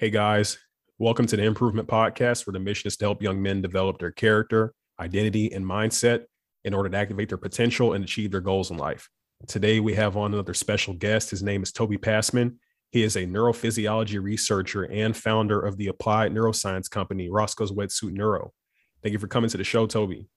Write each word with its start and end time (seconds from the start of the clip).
Hey 0.00 0.08
guys, 0.08 0.56
welcome 0.98 1.26
to 1.26 1.36
the 1.36 1.42
Improvement 1.42 1.86
Podcast, 1.86 2.46
where 2.46 2.52
the 2.52 2.58
mission 2.58 2.88
is 2.88 2.96
to 2.96 3.04
help 3.04 3.20
young 3.20 3.42
men 3.42 3.60
develop 3.60 3.98
their 3.98 4.10
character, 4.10 4.72
identity, 4.98 5.52
and 5.52 5.62
mindset 5.62 6.24
in 6.64 6.72
order 6.72 6.88
to 6.88 6.96
activate 6.96 7.28
their 7.28 7.36
potential 7.36 7.92
and 7.92 8.02
achieve 8.02 8.30
their 8.30 8.40
goals 8.40 8.70
in 8.70 8.78
life. 8.78 9.10
Today, 9.46 9.78
we 9.78 9.92
have 9.92 10.16
on 10.16 10.32
another 10.32 10.54
special 10.54 10.94
guest. 10.94 11.30
His 11.30 11.42
name 11.42 11.62
is 11.62 11.70
Toby 11.70 11.98
Passman. 11.98 12.58
He 12.92 13.02
is 13.02 13.16
a 13.16 13.26
neurophysiology 13.26 14.22
researcher 14.22 14.84
and 14.84 15.14
founder 15.14 15.60
of 15.60 15.76
the 15.76 15.88
applied 15.88 16.32
neuroscience 16.32 16.88
company, 16.88 17.28
Roscoe's 17.28 17.70
Wetsuit 17.70 18.12
Neuro. 18.12 18.54
Thank 19.02 19.12
you 19.12 19.18
for 19.18 19.28
coming 19.28 19.50
to 19.50 19.58
the 19.58 19.64
show, 19.64 19.86
Toby. 19.86 20.30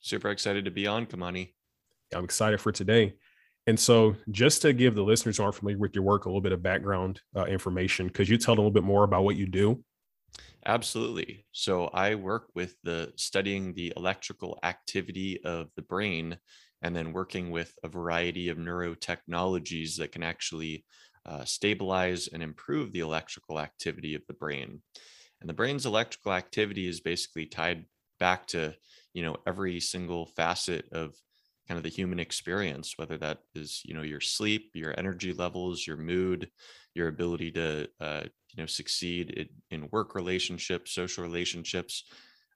Super 0.00 0.30
excited 0.30 0.64
to 0.64 0.72
be 0.72 0.88
on, 0.88 1.06
Kamani. 1.06 1.52
I'm 2.12 2.24
excited 2.24 2.60
for 2.60 2.72
today. 2.72 3.14
And 3.66 3.78
so, 3.78 4.14
just 4.30 4.62
to 4.62 4.72
give 4.72 4.94
the 4.94 5.02
listeners 5.02 5.38
who 5.38 5.42
aren't 5.42 5.56
familiar 5.56 5.78
with 5.78 5.94
your 5.94 6.04
work 6.04 6.24
a 6.24 6.28
little 6.28 6.40
bit 6.40 6.52
of 6.52 6.62
background 6.62 7.20
uh, 7.36 7.44
information, 7.44 8.08
could 8.08 8.28
you 8.28 8.38
tell 8.38 8.54
them 8.54 8.60
a 8.60 8.62
little 8.62 8.74
bit 8.74 8.84
more 8.84 9.02
about 9.02 9.24
what 9.24 9.36
you 9.36 9.46
do? 9.46 9.82
Absolutely. 10.64 11.44
So, 11.50 11.86
I 11.86 12.14
work 12.14 12.48
with 12.54 12.76
the 12.84 13.12
studying 13.16 13.74
the 13.74 13.92
electrical 13.96 14.58
activity 14.62 15.42
of 15.44 15.68
the 15.74 15.82
brain, 15.82 16.38
and 16.82 16.94
then 16.94 17.12
working 17.12 17.50
with 17.50 17.74
a 17.82 17.88
variety 17.88 18.50
of 18.50 18.58
neurotechnologies 18.58 19.96
that 19.96 20.12
can 20.12 20.22
actually 20.22 20.84
uh, 21.24 21.44
stabilize 21.44 22.28
and 22.28 22.42
improve 22.44 22.92
the 22.92 23.00
electrical 23.00 23.58
activity 23.58 24.14
of 24.14 24.22
the 24.28 24.34
brain. 24.34 24.80
And 25.40 25.50
the 25.50 25.54
brain's 25.54 25.86
electrical 25.86 26.32
activity 26.32 26.86
is 26.86 27.00
basically 27.00 27.46
tied 27.46 27.84
back 28.18 28.46
to 28.46 28.74
you 29.12 29.22
know 29.22 29.36
every 29.46 29.80
single 29.80 30.26
facet 30.26 30.86
of 30.92 31.14
kind 31.68 31.78
of 31.78 31.84
the 31.84 31.90
human 31.90 32.18
experience 32.18 32.94
whether 32.96 33.16
that 33.16 33.38
is 33.54 33.82
you 33.84 33.94
know 33.94 34.02
your 34.02 34.20
sleep 34.20 34.70
your 34.74 34.94
energy 34.98 35.32
levels 35.32 35.86
your 35.86 35.96
mood 35.96 36.48
your 36.94 37.08
ability 37.08 37.50
to 37.50 37.88
uh, 38.00 38.22
you 38.24 38.62
know 38.62 38.66
succeed 38.66 39.30
in, 39.30 39.48
in 39.82 39.88
work 39.92 40.14
relationships 40.14 40.92
social 40.92 41.24
relationships 41.24 42.04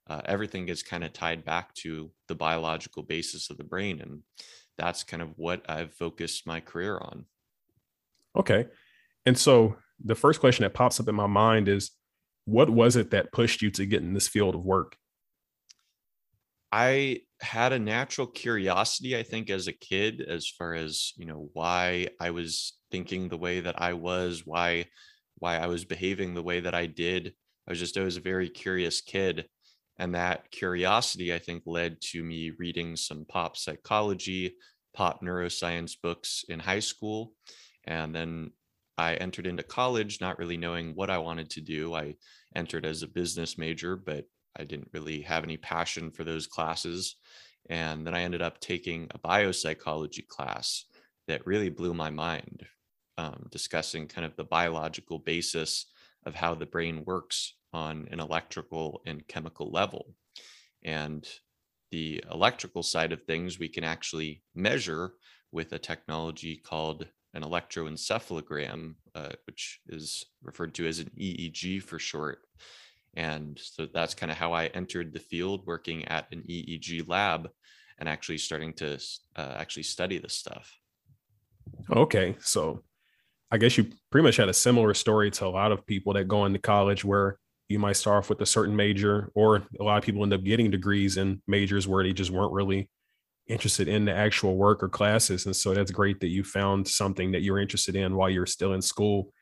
uh, 0.09 0.21
everything 0.25 0.65
gets 0.65 0.83
kind 0.83 1.03
of 1.03 1.13
tied 1.13 1.45
back 1.45 1.73
to 1.75 2.11
the 2.27 2.35
biological 2.35 3.03
basis 3.03 3.49
of 3.49 3.57
the 3.57 3.63
brain 3.63 4.01
and 4.01 4.21
that's 4.77 5.03
kind 5.03 5.21
of 5.21 5.29
what 5.35 5.63
i've 5.69 5.93
focused 5.93 6.47
my 6.47 6.59
career 6.59 6.97
on. 6.97 7.25
Okay 8.35 8.67
and 9.25 9.37
so 9.37 9.75
the 10.03 10.15
first 10.15 10.39
question 10.39 10.63
that 10.63 10.73
pops 10.73 10.99
up 10.99 11.07
in 11.07 11.15
my 11.15 11.27
mind 11.27 11.67
is 11.67 11.91
what 12.45 12.69
was 12.69 12.95
it 12.95 13.11
that 13.11 13.31
pushed 13.31 13.61
you 13.61 13.69
to 13.71 13.85
get 13.85 14.01
in 14.01 14.13
this 14.13 14.27
field 14.27 14.55
of 14.55 14.63
work? 14.63 14.97
I 16.71 17.21
had 17.41 17.73
a 17.73 17.79
natural 17.79 18.27
curiosity, 18.27 19.17
I 19.17 19.23
think, 19.23 19.49
as 19.49 19.67
a 19.67 19.73
kid, 19.73 20.21
as 20.21 20.47
far 20.47 20.73
as 20.73 21.13
you 21.17 21.25
know, 21.25 21.49
why 21.53 22.09
I 22.19 22.31
was 22.31 22.73
thinking 22.91 23.29
the 23.29 23.37
way 23.37 23.61
that 23.61 23.81
I 23.81 23.93
was, 23.93 24.43
why 24.45 24.85
why 25.39 25.57
I 25.57 25.67
was 25.67 25.85
behaving 25.85 26.33
the 26.33 26.43
way 26.43 26.59
that 26.59 26.75
I 26.75 26.85
did. 26.85 27.33
I 27.67 27.71
was 27.71 27.79
just 27.79 27.97
always 27.97 28.17
a 28.17 28.21
very 28.21 28.47
curious 28.47 29.01
kid. 29.01 29.47
And 29.97 30.15
that 30.15 30.51
curiosity, 30.51 31.33
I 31.33 31.39
think, 31.39 31.63
led 31.65 31.99
to 32.11 32.23
me 32.23 32.51
reading 32.57 32.95
some 32.95 33.25
pop 33.27 33.57
psychology, 33.57 34.55
pop 34.95 35.21
neuroscience 35.21 35.95
books 36.01 36.45
in 36.47 36.59
high 36.59 36.79
school. 36.79 37.33
And 37.85 38.13
then 38.15 38.51
I 38.97 39.15
entered 39.15 39.47
into 39.47 39.63
college 39.63 40.21
not 40.21 40.37
really 40.37 40.57
knowing 40.57 40.95
what 40.95 41.09
I 41.09 41.17
wanted 41.17 41.49
to 41.51 41.61
do. 41.61 41.95
I 41.95 42.15
entered 42.55 42.85
as 42.85 43.01
a 43.01 43.07
business 43.07 43.57
major, 43.57 43.95
but 43.95 44.25
I 44.57 44.63
didn't 44.63 44.89
really 44.93 45.21
have 45.21 45.43
any 45.43 45.57
passion 45.57 46.11
for 46.11 46.23
those 46.23 46.47
classes. 46.47 47.15
And 47.69 48.05
then 48.05 48.13
I 48.13 48.21
ended 48.21 48.41
up 48.41 48.59
taking 48.59 49.07
a 49.11 49.19
biopsychology 49.19 50.27
class 50.27 50.85
that 51.27 51.45
really 51.45 51.69
blew 51.69 51.93
my 51.93 52.09
mind, 52.09 52.65
um, 53.17 53.47
discussing 53.51 54.07
kind 54.07 54.25
of 54.25 54.35
the 54.35 54.43
biological 54.43 55.19
basis 55.19 55.85
of 56.25 56.35
how 56.35 56.55
the 56.55 56.65
brain 56.65 57.03
works 57.05 57.55
on 57.73 58.07
an 58.11 58.19
electrical 58.19 59.01
and 59.05 59.27
chemical 59.27 59.71
level. 59.71 60.13
And 60.83 61.27
the 61.91 62.23
electrical 62.31 62.83
side 62.83 63.11
of 63.11 63.23
things 63.23 63.59
we 63.59 63.69
can 63.69 63.83
actually 63.83 64.43
measure 64.55 65.13
with 65.51 65.73
a 65.73 65.79
technology 65.79 66.55
called 66.55 67.07
an 67.33 67.43
electroencephalogram, 67.43 68.95
uh, 69.15 69.29
which 69.45 69.79
is 69.87 70.25
referred 70.41 70.73
to 70.75 70.87
as 70.87 70.99
an 70.99 71.09
EEG 71.17 71.81
for 71.81 71.99
short. 71.99 72.39
And 73.15 73.59
so 73.61 73.87
that's 73.93 74.13
kind 74.13 74.31
of 74.31 74.37
how 74.37 74.53
I 74.53 74.67
entered 74.67 75.13
the 75.13 75.19
field 75.19 75.65
working 75.65 76.05
at 76.05 76.27
an 76.31 76.43
EEG 76.49 77.07
lab 77.07 77.49
and 77.99 78.07
actually 78.07 78.37
starting 78.37 78.73
to 78.73 78.97
uh, 79.35 79.53
actually 79.57 79.83
study 79.83 80.17
this 80.17 80.33
stuff. 80.33 80.71
Okay. 81.91 82.35
So 82.39 82.83
I 83.51 83.57
guess 83.57 83.77
you 83.77 83.87
pretty 84.09 84.23
much 84.23 84.37
had 84.37 84.49
a 84.49 84.53
similar 84.53 84.93
story 84.93 85.29
to 85.31 85.45
a 85.45 85.47
lot 85.47 85.71
of 85.71 85.85
people 85.85 86.13
that 86.13 86.27
go 86.27 86.45
into 86.45 86.59
college 86.59 87.03
where 87.03 87.37
you 87.67 87.79
might 87.79 87.97
start 87.97 88.17
off 88.17 88.29
with 88.29 88.41
a 88.41 88.45
certain 88.45 88.75
major, 88.75 89.31
or 89.35 89.63
a 89.79 89.83
lot 89.83 89.97
of 89.97 90.03
people 90.03 90.23
end 90.23 90.33
up 90.33 90.43
getting 90.43 90.71
degrees 90.71 91.17
in 91.17 91.41
majors 91.47 91.87
where 91.87 92.03
they 92.03 92.13
just 92.13 92.31
weren't 92.31 92.51
really 92.51 92.89
interested 93.47 93.87
in 93.87 94.05
the 94.05 94.13
actual 94.13 94.55
work 94.55 94.83
or 94.83 94.89
classes. 94.89 95.45
And 95.45 95.55
so 95.55 95.73
that's 95.73 95.91
great 95.91 96.19
that 96.21 96.29
you 96.29 96.43
found 96.43 96.87
something 96.87 97.31
that 97.31 97.41
you're 97.41 97.59
interested 97.59 97.95
in 97.95 98.15
while 98.15 98.29
you're 98.29 98.45
still 98.45 98.73
in 98.73 98.81
school 98.81 99.33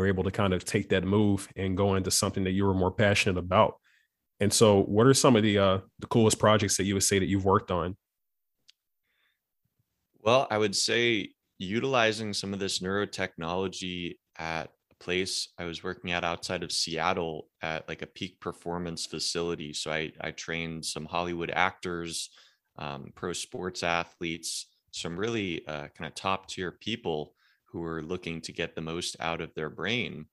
were 0.00 0.06
able 0.06 0.24
to 0.24 0.30
kind 0.30 0.52
of 0.54 0.64
take 0.64 0.88
that 0.90 1.04
move 1.04 1.48
and 1.56 1.76
go 1.76 1.94
into 1.94 2.10
something 2.10 2.44
that 2.44 2.52
you 2.52 2.64
were 2.64 2.74
more 2.74 2.90
passionate 2.90 3.38
about. 3.38 3.76
And 4.40 4.52
so, 4.52 4.82
what 4.82 5.06
are 5.06 5.14
some 5.14 5.36
of 5.36 5.42
the 5.42 5.58
uh, 5.58 5.78
the 5.98 6.06
coolest 6.06 6.38
projects 6.38 6.76
that 6.76 6.84
you 6.84 6.94
would 6.94 7.04
say 7.04 7.18
that 7.18 7.26
you've 7.26 7.44
worked 7.44 7.70
on? 7.70 7.96
Well, 10.20 10.46
I 10.50 10.58
would 10.58 10.74
say 10.74 11.30
utilizing 11.58 12.32
some 12.32 12.52
of 12.52 12.58
this 12.58 12.80
neurotechnology 12.80 14.16
at 14.38 14.70
a 14.90 14.94
place 15.04 15.48
I 15.58 15.64
was 15.64 15.84
working 15.84 16.12
at 16.12 16.24
outside 16.24 16.62
of 16.62 16.72
Seattle 16.72 17.48
at 17.60 17.88
like 17.88 18.02
a 18.02 18.06
peak 18.06 18.40
performance 18.40 19.06
facility. 19.06 19.72
So 19.72 19.92
I 19.92 20.12
I 20.20 20.30
trained 20.32 20.84
some 20.84 21.04
Hollywood 21.04 21.50
actors, 21.54 22.30
um, 22.78 23.12
pro 23.14 23.32
sports 23.32 23.82
athletes, 23.82 24.66
some 24.90 25.16
really 25.16 25.66
uh, 25.66 25.88
kind 25.88 26.08
of 26.08 26.14
top 26.14 26.48
tier 26.48 26.72
people 26.72 27.34
who 27.72 27.82
are 27.82 28.02
looking 28.02 28.40
to 28.42 28.52
get 28.52 28.74
the 28.74 28.80
most 28.80 29.16
out 29.20 29.40
of 29.40 29.54
their 29.54 29.70
brain 29.70 30.26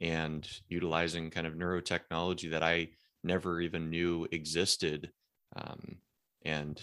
and 0.00 0.48
utilizing 0.68 1.30
kind 1.30 1.46
of 1.46 1.54
neurotechnology 1.54 2.50
that 2.50 2.62
I 2.62 2.90
never 3.24 3.60
even 3.60 3.90
knew 3.90 4.26
existed. 4.30 5.10
Um, 5.56 5.96
and 6.44 6.80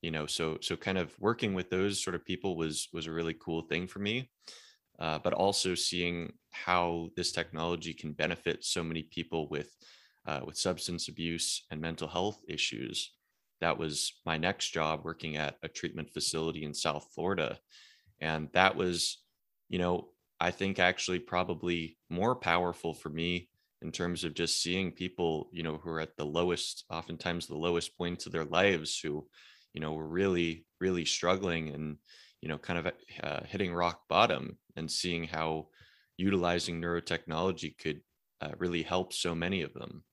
you 0.00 0.10
know, 0.10 0.26
so 0.26 0.58
so 0.60 0.76
kind 0.76 0.98
of 0.98 1.14
working 1.20 1.54
with 1.54 1.70
those 1.70 2.02
sort 2.02 2.16
of 2.16 2.24
people 2.24 2.56
was 2.56 2.88
was 2.92 3.06
a 3.06 3.12
really 3.12 3.34
cool 3.34 3.62
thing 3.62 3.86
for 3.86 3.98
me. 3.98 4.30
Uh, 4.98 5.18
but 5.18 5.32
also 5.32 5.74
seeing 5.74 6.32
how 6.50 7.08
this 7.16 7.32
technology 7.32 7.92
can 7.94 8.12
benefit 8.12 8.64
so 8.64 8.84
many 8.84 9.02
people 9.02 9.48
with 9.48 9.74
uh, 10.26 10.40
with 10.44 10.56
substance 10.56 11.08
abuse 11.08 11.64
and 11.70 11.80
mental 11.80 12.06
health 12.08 12.40
issues. 12.48 13.12
That 13.60 13.78
was 13.78 14.20
my 14.26 14.36
next 14.36 14.70
job 14.70 15.00
working 15.04 15.36
at 15.36 15.56
a 15.62 15.68
treatment 15.68 16.10
facility 16.10 16.64
in 16.64 16.74
South 16.74 17.08
Florida, 17.14 17.58
and 18.20 18.48
that 18.52 18.76
was 18.76 19.18
you 19.72 19.78
know, 19.78 20.10
I 20.38 20.50
think 20.50 20.78
actually 20.78 21.18
probably 21.18 21.96
more 22.10 22.36
powerful 22.36 22.92
for 22.92 23.08
me 23.08 23.48
in 23.80 23.90
terms 23.90 24.22
of 24.22 24.34
just 24.34 24.62
seeing 24.62 24.92
people, 24.92 25.48
you 25.50 25.62
know, 25.62 25.78
who 25.82 25.90
are 25.90 26.00
at 26.00 26.14
the 26.16 26.26
lowest, 26.26 26.84
oftentimes 26.90 27.46
the 27.46 27.56
lowest 27.56 27.96
points 27.96 28.26
of 28.26 28.32
their 28.32 28.44
lives, 28.44 29.00
who, 29.00 29.26
you 29.72 29.80
know, 29.80 29.94
were 29.94 30.06
really, 30.06 30.66
really 30.78 31.06
struggling 31.06 31.70
and, 31.70 31.96
you 32.42 32.48
know, 32.48 32.58
kind 32.58 32.78
of 32.86 32.92
uh, 33.22 33.40
hitting 33.46 33.72
rock 33.72 34.02
bottom 34.10 34.58
and 34.76 34.90
seeing 34.90 35.24
how 35.24 35.68
utilizing 36.18 36.80
neurotechnology 36.80 37.76
could 37.78 38.02
uh, 38.42 38.50
really 38.58 38.82
help 38.82 39.14
so 39.14 39.34
many 39.34 39.62
of 39.62 39.72
them. 39.72 40.04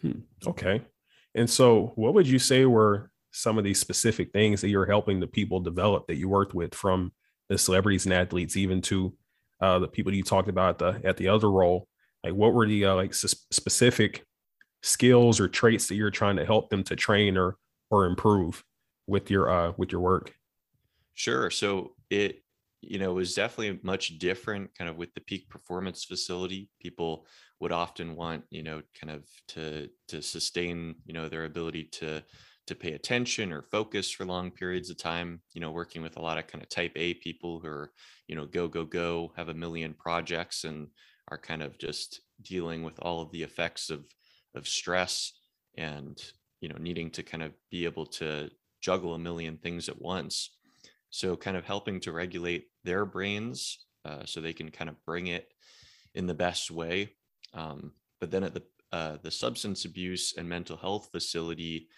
Hmm. 0.00 0.20
Okay. 0.46 0.80
And 1.34 1.48
so, 1.48 1.92
what 1.96 2.14
would 2.14 2.26
you 2.26 2.38
say 2.38 2.64
were 2.64 3.10
some 3.32 3.58
of 3.58 3.64
these 3.64 3.80
specific 3.80 4.32
things 4.32 4.62
that 4.62 4.70
you're 4.70 4.86
helping 4.86 5.20
the 5.20 5.26
people 5.26 5.60
develop 5.60 6.06
that 6.06 6.16
you 6.16 6.28
worked 6.28 6.54
with 6.54 6.74
from 6.74 7.12
the 7.52 7.58
celebrities 7.58 8.04
and 8.06 8.14
athletes, 8.14 8.56
even 8.56 8.80
to 8.82 9.14
uh, 9.60 9.78
the 9.78 9.88
people 9.88 10.12
you 10.12 10.22
talked 10.22 10.48
about 10.48 10.82
at 10.82 11.00
the 11.02 11.08
at 11.08 11.16
the 11.16 11.28
other 11.28 11.50
role? 11.50 11.86
Like, 12.24 12.34
what 12.34 12.54
were 12.54 12.66
the 12.66 12.86
uh, 12.86 12.94
like 12.94 13.10
s- 13.10 13.46
specific 13.50 14.24
skills 14.82 15.38
or 15.38 15.48
traits 15.48 15.86
that 15.88 15.94
you're 15.94 16.10
trying 16.10 16.36
to 16.36 16.44
help 16.44 16.70
them 16.70 16.82
to 16.84 16.96
train 16.96 17.36
or 17.36 17.56
or 17.90 18.06
improve 18.06 18.64
with 19.06 19.30
your 19.30 19.50
uh, 19.50 19.72
with 19.76 19.92
your 19.92 20.00
work? 20.00 20.34
Sure. 21.14 21.50
So 21.50 21.94
it 22.10 22.42
you 22.80 22.98
know 22.98 23.12
was 23.12 23.34
definitely 23.34 23.78
much 23.82 24.18
different 24.18 24.74
kind 24.76 24.90
of 24.90 24.96
with 24.96 25.14
the 25.14 25.20
peak 25.20 25.48
performance 25.48 26.04
facility 26.04 26.68
people 26.80 27.26
would 27.60 27.70
often 27.70 28.16
want 28.16 28.42
you 28.50 28.64
know 28.64 28.82
kind 29.00 29.12
of 29.12 29.24
to 29.46 29.88
to 30.08 30.20
sustain 30.20 30.96
you 31.06 31.14
know 31.14 31.28
their 31.28 31.44
ability 31.44 31.84
to 31.84 32.24
to 32.72 32.78
pay 32.78 32.92
attention 32.92 33.52
or 33.52 33.62
focus 33.62 34.10
for 34.10 34.24
long 34.24 34.50
periods 34.50 34.90
of 34.90 34.96
time 34.96 35.40
you 35.52 35.60
know 35.60 35.70
working 35.70 36.02
with 36.02 36.16
a 36.16 36.20
lot 36.20 36.38
of 36.38 36.46
kind 36.46 36.62
of 36.62 36.68
type 36.68 36.92
a 36.96 37.14
people 37.14 37.60
who 37.60 37.68
are 37.68 37.92
you 38.28 38.34
know 38.34 38.46
go 38.46 38.68
go 38.68 38.84
go 38.84 39.32
have 39.36 39.48
a 39.48 39.54
million 39.54 39.94
projects 39.94 40.64
and 40.64 40.88
are 41.28 41.38
kind 41.38 41.62
of 41.62 41.78
just 41.78 42.20
dealing 42.42 42.82
with 42.82 42.98
all 43.00 43.22
of 43.22 43.30
the 43.30 43.42
effects 43.42 43.90
of 43.90 44.04
of 44.54 44.66
stress 44.66 45.32
and 45.76 46.32
you 46.60 46.68
know 46.68 46.76
needing 46.78 47.10
to 47.10 47.22
kind 47.22 47.42
of 47.42 47.52
be 47.70 47.84
able 47.84 48.06
to 48.06 48.50
juggle 48.82 49.14
a 49.14 49.18
million 49.18 49.56
things 49.56 49.88
at 49.88 50.00
once. 50.00 50.56
So 51.10 51.36
kind 51.36 51.56
of 51.56 51.64
helping 51.64 52.00
to 52.00 52.12
regulate 52.12 52.66
their 52.84 53.06
brains 53.06 53.86
uh, 54.04 54.24
so 54.24 54.40
they 54.40 54.52
can 54.52 54.70
kind 54.70 54.90
of 54.90 55.02
bring 55.04 55.28
it 55.28 55.48
in 56.14 56.26
the 56.26 56.34
best 56.34 56.70
way. 56.70 57.12
Um, 57.54 57.92
but 58.20 58.30
then 58.30 58.44
at 58.44 58.54
the 58.54 58.62
uh, 58.92 59.16
the 59.22 59.30
substance 59.30 59.86
abuse 59.86 60.34
and 60.36 60.46
mental 60.46 60.76
health 60.76 61.08
facility, 61.12 61.88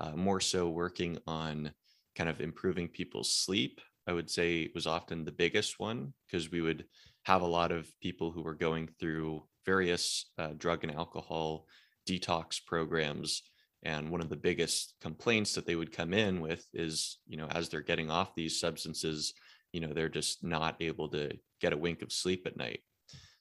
uh, 0.00 0.12
more 0.12 0.40
so 0.40 0.68
working 0.68 1.18
on 1.26 1.72
kind 2.16 2.28
of 2.28 2.40
improving 2.40 2.88
people's 2.88 3.34
sleep. 3.36 3.80
I 4.06 4.12
would 4.12 4.30
say 4.30 4.70
was 4.74 4.86
often 4.86 5.24
the 5.24 5.32
biggest 5.32 5.78
one 5.78 6.12
because 6.26 6.50
we 6.50 6.60
would 6.60 6.84
have 7.24 7.42
a 7.42 7.46
lot 7.46 7.70
of 7.70 7.88
people 8.00 8.32
who 8.32 8.42
were 8.42 8.54
going 8.54 8.88
through 8.98 9.44
various 9.64 10.30
uh, 10.38 10.54
drug 10.58 10.82
and 10.82 10.92
alcohol 10.92 11.66
detox 12.08 12.58
programs 12.66 13.42
and 13.84 14.10
one 14.10 14.20
of 14.20 14.28
the 14.28 14.36
biggest 14.36 14.94
complaints 15.00 15.54
that 15.54 15.66
they 15.66 15.76
would 15.76 15.92
come 15.92 16.12
in 16.12 16.40
with 16.40 16.66
is 16.74 17.18
you 17.28 17.36
know 17.36 17.46
as 17.50 17.68
they're 17.68 17.80
getting 17.80 18.10
off 18.10 18.34
these 18.34 18.58
substances 18.58 19.34
you 19.72 19.80
know 19.80 19.92
they're 19.92 20.08
just 20.08 20.42
not 20.42 20.74
able 20.80 21.08
to 21.08 21.30
get 21.60 21.72
a 21.72 21.76
wink 21.76 22.02
of 22.02 22.12
sleep 22.12 22.42
at 22.44 22.56
night 22.56 22.80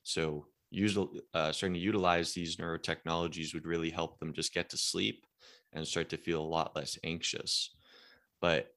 so 0.03 0.45
usual, 0.69 1.11
uh, 1.33 1.51
starting 1.51 1.73
to 1.75 1.79
utilize 1.79 2.33
these 2.33 2.57
neurotechnologies 2.57 3.53
would 3.53 3.65
really 3.65 3.89
help 3.89 4.19
them 4.19 4.33
just 4.33 4.53
get 4.53 4.69
to 4.69 4.77
sleep 4.77 5.25
and 5.73 5.87
start 5.87 6.09
to 6.09 6.17
feel 6.17 6.41
a 6.41 6.43
lot 6.43 6.75
less 6.75 6.97
anxious. 7.03 7.75
But 8.41 8.71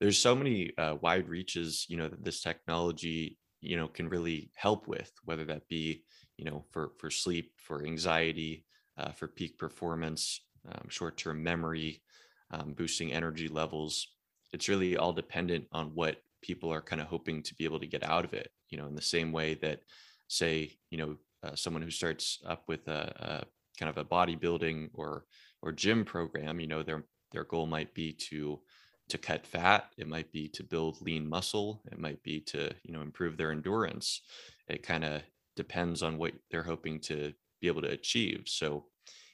there's 0.00 0.18
so 0.18 0.34
many 0.34 0.76
uh, 0.78 0.96
wide 1.00 1.28
reaches 1.28 1.86
you 1.88 1.96
know 1.96 2.08
that 2.08 2.24
this 2.24 2.42
technology 2.42 3.38
you 3.60 3.76
know 3.76 3.86
can 3.86 4.08
really 4.08 4.50
help 4.56 4.88
with 4.88 5.12
whether 5.24 5.44
that 5.44 5.68
be 5.68 6.02
you 6.36 6.44
know 6.44 6.64
for 6.72 6.92
for 6.98 7.08
sleep 7.08 7.52
for 7.56 7.86
anxiety 7.86 8.64
uh, 8.98 9.12
for 9.12 9.28
peak 9.28 9.56
performance 9.58 10.40
um, 10.68 10.88
short-term 10.88 11.42
memory 11.42 12.02
um, 12.50 12.72
boosting 12.72 13.12
energy 13.12 13.48
levels. 13.48 14.08
It's 14.52 14.68
really 14.68 14.96
all 14.96 15.12
dependent 15.12 15.66
on 15.72 15.92
what 15.94 16.16
people 16.42 16.72
are 16.72 16.82
kind 16.82 17.00
of 17.00 17.06
hoping 17.06 17.42
to 17.42 17.54
be 17.54 17.64
able 17.64 17.80
to 17.80 17.86
get 17.86 18.02
out 18.02 18.24
of 18.24 18.34
it 18.34 18.50
you 18.70 18.78
know 18.78 18.86
in 18.86 18.96
the 18.96 19.02
same 19.02 19.30
way 19.30 19.54
that 19.62 19.80
say 20.26 20.72
you 20.90 20.98
know 20.98 21.16
uh, 21.44 21.54
someone 21.54 21.82
who 21.82 21.90
starts 21.90 22.40
up 22.46 22.64
with 22.66 22.88
a, 22.88 23.12
a 23.16 23.44
kind 23.78 23.88
of 23.88 23.98
a 23.98 24.04
bodybuilding 24.04 24.90
or 24.94 25.24
or 25.62 25.72
gym 25.72 26.04
program 26.04 26.60
you 26.60 26.66
know 26.66 26.82
their 26.82 27.04
their 27.32 27.44
goal 27.44 27.66
might 27.66 27.94
be 27.94 28.12
to 28.12 28.60
to 29.08 29.18
cut 29.18 29.46
fat 29.46 29.86
it 29.98 30.08
might 30.08 30.30
be 30.32 30.48
to 30.48 30.62
build 30.62 31.00
lean 31.02 31.28
muscle 31.28 31.82
it 31.90 31.98
might 31.98 32.22
be 32.22 32.40
to 32.40 32.70
you 32.82 32.92
know 32.92 33.02
improve 33.02 33.36
their 33.36 33.52
endurance. 33.52 34.22
It 34.68 34.82
kind 34.82 35.04
of 35.04 35.22
depends 35.56 36.02
on 36.02 36.18
what 36.18 36.32
they're 36.50 36.62
hoping 36.62 37.00
to 37.00 37.32
be 37.60 37.66
able 37.66 37.82
to 37.82 37.90
achieve. 37.90 38.44
So 38.46 38.86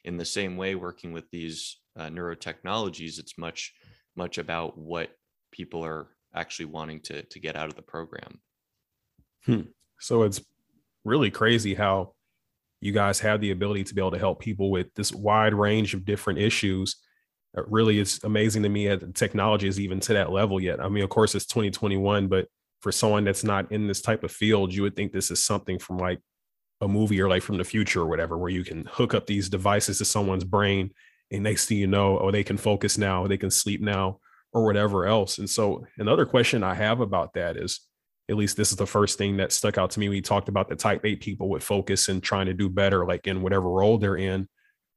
in 0.04 0.16
the 0.16 0.24
same 0.24 0.56
way 0.56 0.74
working 0.74 1.12
with 1.12 1.30
these 1.30 1.76
uh, 1.96 2.08
neurotechnologies 2.08 3.18
it's 3.18 3.38
much 3.38 3.72
much 4.16 4.38
about 4.38 4.78
what 4.78 5.10
people 5.52 5.84
are 5.84 6.08
actually 6.34 6.66
wanting 6.66 7.00
to 7.00 7.22
to 7.22 7.40
get 7.40 7.56
out 7.56 7.68
of 7.68 7.76
the 7.76 7.82
program. 7.82 8.40
Hmm. 9.46 9.62
so 10.00 10.24
it's 10.24 10.40
really 11.04 11.30
crazy 11.30 11.74
how 11.74 12.14
you 12.80 12.92
guys 12.92 13.20
have 13.20 13.40
the 13.40 13.50
ability 13.50 13.84
to 13.84 13.94
be 13.94 14.00
able 14.00 14.10
to 14.10 14.18
help 14.18 14.40
people 14.40 14.70
with 14.70 14.92
this 14.94 15.12
wide 15.12 15.54
range 15.54 15.94
of 15.94 16.04
different 16.04 16.38
issues 16.38 16.96
it 17.54 17.64
really 17.68 17.98
is 17.98 18.20
amazing 18.24 18.62
to 18.62 18.68
me 18.68 18.86
that 18.86 19.14
technology 19.14 19.66
is 19.66 19.80
even 19.80 20.00
to 20.00 20.12
that 20.12 20.30
level 20.30 20.60
yet 20.60 20.80
i 20.80 20.88
mean 20.88 21.04
of 21.04 21.10
course 21.10 21.34
it's 21.34 21.46
2021 21.46 22.28
but 22.28 22.46
for 22.80 22.92
someone 22.92 23.24
that's 23.24 23.42
not 23.42 23.70
in 23.72 23.88
this 23.88 24.00
type 24.00 24.22
of 24.22 24.30
field 24.30 24.72
you 24.72 24.82
would 24.82 24.94
think 24.94 25.12
this 25.12 25.30
is 25.30 25.42
something 25.42 25.78
from 25.78 25.98
like 25.98 26.20
a 26.80 26.88
movie 26.88 27.20
or 27.20 27.28
like 27.28 27.42
from 27.42 27.58
the 27.58 27.64
future 27.64 28.02
or 28.02 28.06
whatever, 28.06 28.38
where 28.38 28.50
you 28.50 28.64
can 28.64 28.84
hook 28.86 29.14
up 29.14 29.26
these 29.26 29.48
devices 29.48 29.98
to 29.98 30.04
someone's 30.04 30.44
brain 30.44 30.90
and 31.30 31.42
next 31.42 31.66
thing 31.66 31.78
you 31.78 31.86
know, 31.86 32.18
oh, 32.18 32.30
they 32.30 32.44
can 32.44 32.56
focus 32.56 32.96
now, 32.96 33.26
they 33.26 33.36
can 33.36 33.50
sleep 33.50 33.80
now, 33.80 34.18
or 34.52 34.64
whatever 34.64 35.06
else. 35.06 35.38
And 35.38 35.50
so 35.50 35.84
another 35.98 36.24
question 36.24 36.62
I 36.62 36.74
have 36.74 37.00
about 37.00 37.34
that 37.34 37.56
is 37.56 37.80
at 38.28 38.36
least 38.36 38.56
this 38.56 38.70
is 38.70 38.76
the 38.76 38.86
first 38.86 39.16
thing 39.16 39.38
that 39.38 39.52
stuck 39.52 39.78
out 39.78 39.90
to 39.92 40.00
me. 40.00 40.08
We 40.08 40.20
talked 40.20 40.48
about 40.48 40.68
the 40.68 40.76
type 40.76 41.04
A 41.04 41.16
people 41.16 41.48
with 41.48 41.62
focus 41.62 42.08
and 42.08 42.22
trying 42.22 42.46
to 42.46 42.54
do 42.54 42.68
better, 42.68 43.06
like 43.06 43.26
in 43.26 43.42
whatever 43.42 43.68
role 43.68 43.98
they're 43.98 44.16
in. 44.16 44.48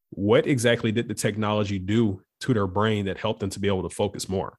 What 0.09 0.45
exactly 0.45 0.91
did 0.91 1.07
the 1.07 1.13
technology 1.13 1.79
do 1.79 2.21
to 2.41 2.53
their 2.53 2.67
brain 2.67 3.05
that 3.05 3.17
helped 3.17 3.39
them 3.39 3.49
to 3.51 3.59
be 3.59 3.69
able 3.69 3.87
to 3.87 3.95
focus 3.95 4.27
more? 4.27 4.57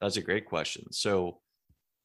That's 0.00 0.16
a 0.16 0.22
great 0.22 0.46
question. 0.46 0.92
So 0.92 1.38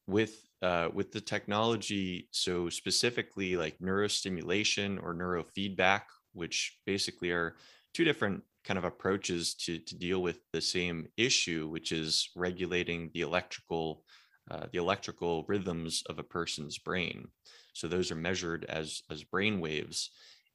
with 0.06 0.42
uh, 0.62 0.88
with 0.94 1.12
the 1.12 1.20
technology, 1.20 2.28
so 2.30 2.68
specifically 2.68 3.56
like 3.56 3.78
neurostimulation 3.78 5.02
or 5.02 5.14
neurofeedback, 5.14 6.02
which 6.32 6.78
basically 6.86 7.30
are 7.30 7.56
two 7.92 8.04
different 8.04 8.42
kind 8.64 8.78
of 8.78 8.84
approaches 8.84 9.54
to, 9.54 9.78
to 9.78 9.96
deal 9.96 10.22
with 10.22 10.40
the 10.52 10.60
same 10.60 11.08
issue, 11.16 11.68
which 11.68 11.92
is 11.92 12.30
regulating 12.34 13.10
the 13.14 13.20
electrical 13.20 14.02
uh, 14.50 14.66
the 14.72 14.78
electrical 14.78 15.44
rhythms 15.48 16.02
of 16.08 16.18
a 16.18 16.24
person's 16.24 16.78
brain. 16.78 17.28
So 17.72 17.88
those 17.88 18.10
are 18.10 18.16
measured 18.16 18.64
as 18.68 19.02
as 19.10 19.24
brain 19.24 19.60
waves, 19.60 20.10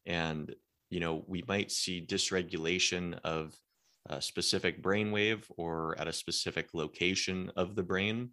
and 0.06 0.54
you 0.90 1.00
know 1.00 1.24
we 1.28 1.44
might 1.48 1.72
see 1.72 2.06
dysregulation 2.06 3.20
of 3.24 3.54
a 4.08 4.22
specific 4.22 4.82
brain 4.82 5.12
wave 5.12 5.46
or 5.58 5.96
at 6.00 6.08
a 6.08 6.14
specific 6.14 6.70
location 6.74 7.52
of 7.56 7.76
the 7.76 7.84
brain 7.84 8.32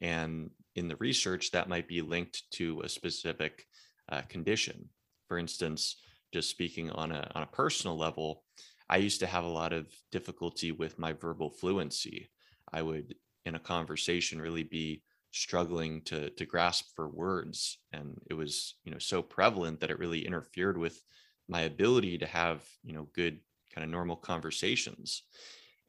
and 0.00 0.50
in 0.76 0.88
the 0.88 0.96
research, 0.96 1.50
that 1.50 1.68
might 1.68 1.88
be 1.88 2.02
linked 2.02 2.42
to 2.52 2.80
a 2.82 2.88
specific 2.88 3.66
uh, 4.10 4.22
condition. 4.22 4.88
For 5.26 5.38
instance, 5.38 5.96
just 6.32 6.50
speaking 6.50 6.90
on 6.90 7.12
a, 7.12 7.30
on 7.34 7.42
a 7.42 7.46
personal 7.46 7.96
level, 7.96 8.44
I 8.88 8.98
used 8.98 9.20
to 9.20 9.26
have 9.26 9.44
a 9.44 9.48
lot 9.48 9.72
of 9.72 9.86
difficulty 10.12 10.72
with 10.72 10.98
my 10.98 11.12
verbal 11.12 11.50
fluency. 11.50 12.30
I 12.72 12.82
would, 12.82 13.14
in 13.48 13.54
a 13.54 13.60
conversation, 13.60 14.40
really 14.40 14.62
be 14.62 15.02
struggling 15.32 16.00
to 16.02 16.30
to 16.30 16.46
grasp 16.46 16.86
for 16.96 17.06
words 17.06 17.80
and 17.92 18.18
it 18.30 18.34
was 18.34 18.76
you 18.84 18.90
know 18.90 18.98
so 18.98 19.20
prevalent 19.20 19.78
that 19.78 19.90
it 19.90 19.98
really 19.98 20.26
interfered 20.26 20.78
with 20.78 21.02
my 21.48 21.60
ability 21.62 22.16
to 22.16 22.24
have 22.24 22.64
you 22.82 22.94
know 22.94 23.06
good 23.12 23.38
kind 23.74 23.84
of 23.84 23.90
normal 23.90 24.16
conversations 24.16 25.24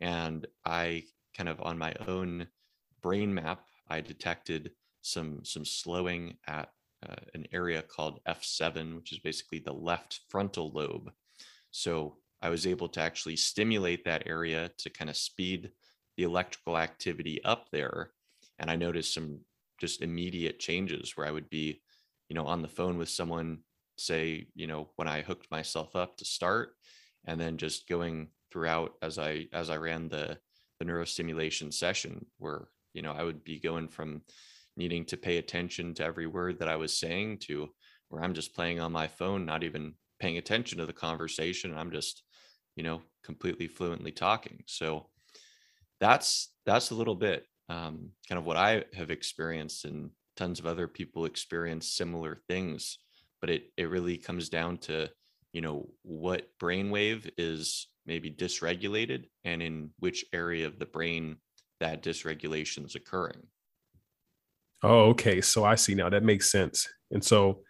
and 0.02 0.46
i 0.66 1.02
kind 1.38 1.48
of 1.48 1.62
on 1.62 1.78
my 1.78 1.94
own 2.06 2.46
brain 3.02 3.34
map 3.34 3.62
I 3.90 4.02
detected 4.02 4.72
some 5.02 5.44
some 5.44 5.66
slowing 5.66 6.38
at 6.48 6.70
uh, 7.08 7.16
an 7.34 7.48
area 7.52 7.82
called 7.82 8.20
F7, 8.28 8.96
which 8.96 9.12
is 9.12 9.20
basically 9.20 9.60
the 9.60 9.74
left 9.74 10.22
frontal 10.30 10.72
lobe. 10.72 11.12
So 11.72 12.18
I 12.42 12.50
was 12.50 12.68
able 12.68 12.90
to 12.90 13.02
actually 13.02 13.38
stimulate 13.38 14.04
that 14.06 14.24
area 14.26 14.70
to 14.78 14.90
kind 14.90 15.10
of 15.10 15.18
speed 15.18 15.72
the 16.20 16.26
electrical 16.26 16.78
activity 16.78 17.42
up 17.46 17.70
there. 17.72 18.12
And 18.60 18.70
I 18.70 18.76
noticed 18.76 19.14
some 19.14 19.40
just 19.80 20.02
immediate 20.02 20.60
changes 20.60 21.16
where 21.16 21.26
I 21.26 21.32
would 21.32 21.50
be, 21.50 21.82
you 22.28 22.36
know, 22.36 22.46
on 22.46 22.62
the 22.62 22.68
phone 22.68 22.98
with 22.98 23.08
someone, 23.08 23.60
say, 23.98 24.48
you 24.54 24.68
know, 24.68 24.90
when 24.98 25.08
I 25.08 25.22
hooked 25.22 25.50
myself 25.50 25.96
up 25.96 26.18
to 26.18 26.26
start, 26.26 26.72
and 27.26 27.40
then 27.40 27.56
just 27.56 27.88
going 27.88 28.28
throughout 28.52 28.96
as 29.02 29.18
I 29.18 29.48
as 29.54 29.70
I 29.70 29.78
ran 29.78 30.10
the 30.10 30.38
the 30.80 30.86
neurostimulation 30.86 31.74
session 31.74 32.26
where 32.38 32.68
you 32.94 33.02
know 33.02 33.12
i 33.12 33.24
would 33.24 33.44
be 33.44 33.60
going 33.60 33.88
from 33.88 34.22
needing 34.78 35.06
to 35.06 35.18
pay 35.18 35.38
attention 35.38 35.94
to 35.94 36.04
every 36.04 36.26
word 36.26 36.60
that 36.60 36.70
i 36.70 36.76
was 36.76 36.96
saying 36.96 37.38
to 37.38 37.70
where 38.08 38.24
i'm 38.24 38.34
just 38.34 38.56
playing 38.56 38.80
on 38.80 38.92
my 38.92 39.08
phone 39.08 39.46
not 39.46 39.64
even 39.64 39.94
paying 40.20 40.38
attention 40.38 40.78
to 40.78 40.86
the 40.86 40.94
conversation 40.94 41.78
i'm 41.78 41.92
just 41.92 42.24
you 42.76 42.84
know 42.84 43.02
completely 43.24 43.68
fluently 43.68 44.12
talking 44.12 44.64
so 44.68 45.08
that's 46.00 46.52
that's 46.66 46.92
a 46.92 46.96
little 46.96 47.16
bit 47.16 47.46
um, 47.70 48.10
kind 48.28 48.40
of 48.40 48.46
what 48.46 48.58
i 48.58 48.84
have 48.94 49.12
experienced 49.12 49.86
and 49.86 50.10
tons 50.36 50.60
of 50.60 50.66
other 50.66 50.88
people 50.88 51.26
experience 51.26 51.92
similar 51.92 52.40
things 52.48 52.98
but 53.42 53.50
it 53.50 53.64
it 53.78 53.90
really 53.90 54.18
comes 54.18 54.50
down 54.50 54.78
to 54.78 55.10
you 55.54 55.62
know 55.62 55.90
what 56.04 56.48
brainwave 56.62 57.30
is 57.38 57.88
maybe 58.06 58.32
dysregulated 58.32 59.26
and 59.44 59.62
in 59.62 59.92
which 60.00 60.26
area 60.34 60.66
of 60.66 60.80
the 60.80 60.86
brain 60.86 61.38
that 61.80 62.04
dysregulation 62.04 62.86
is 62.86 62.96
occurring. 62.96 63.44
Oh, 64.84 65.10
okay. 65.10 65.42
So 65.42 65.64
I 65.64 65.76
see 65.76 65.94
now 65.94 66.10
that 66.10 66.24
makes 66.24 66.52
sense. 66.52 66.88
And 67.12 67.24
so 67.24 67.62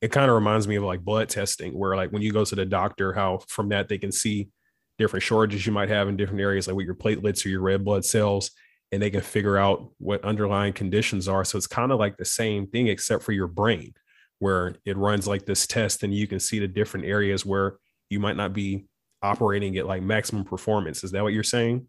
it 0.00 0.12
kind 0.12 0.28
of 0.30 0.34
reminds 0.34 0.68
me 0.68 0.76
of 0.76 0.84
like 0.84 1.00
blood 1.00 1.28
testing, 1.28 1.76
where 1.76 1.96
like 1.96 2.10
when 2.12 2.22
you 2.22 2.32
go 2.32 2.44
to 2.44 2.54
the 2.54 2.66
doctor, 2.66 3.12
how 3.12 3.40
from 3.48 3.70
that 3.70 3.88
they 3.88 3.98
can 3.98 4.12
see 4.12 4.48
different 4.98 5.22
shortages 5.22 5.66
you 5.66 5.72
might 5.72 5.88
have 5.88 6.08
in 6.08 6.16
different 6.16 6.40
areas, 6.40 6.66
like 6.66 6.76
with 6.76 6.86
your 6.86 6.94
platelets 6.94 7.44
or 7.46 7.48
your 7.48 7.60
red 7.60 7.84
blood 7.84 8.04
cells, 8.04 8.50
and 8.92 9.00
they 9.00 9.10
can 9.10 9.20
figure 9.20 9.56
out 9.56 9.90
what 9.98 10.24
underlying 10.24 10.72
conditions 10.72 11.28
are. 11.28 11.44
So 11.44 11.56
it's 11.56 11.66
kind 11.66 11.92
of 11.92 11.98
like 11.98 12.16
the 12.16 12.24
same 12.24 12.66
thing, 12.66 12.88
except 12.88 13.22
for 13.22 13.32
your 13.32 13.46
brain, 13.46 13.92
where 14.38 14.74
it 14.84 14.96
runs 14.96 15.26
like 15.26 15.46
this 15.46 15.66
test 15.66 16.02
and 16.02 16.14
you 16.14 16.26
can 16.26 16.40
see 16.40 16.58
the 16.58 16.68
different 16.68 17.06
areas 17.06 17.46
where 17.46 17.78
you 18.10 18.18
might 18.20 18.36
not 18.36 18.52
be 18.52 18.86
operating 19.22 19.76
at 19.78 19.86
like 19.86 20.02
maximum 20.02 20.44
performance. 20.44 21.04
Is 21.04 21.10
that 21.12 21.22
what 21.22 21.32
you're 21.32 21.42
saying? 21.42 21.86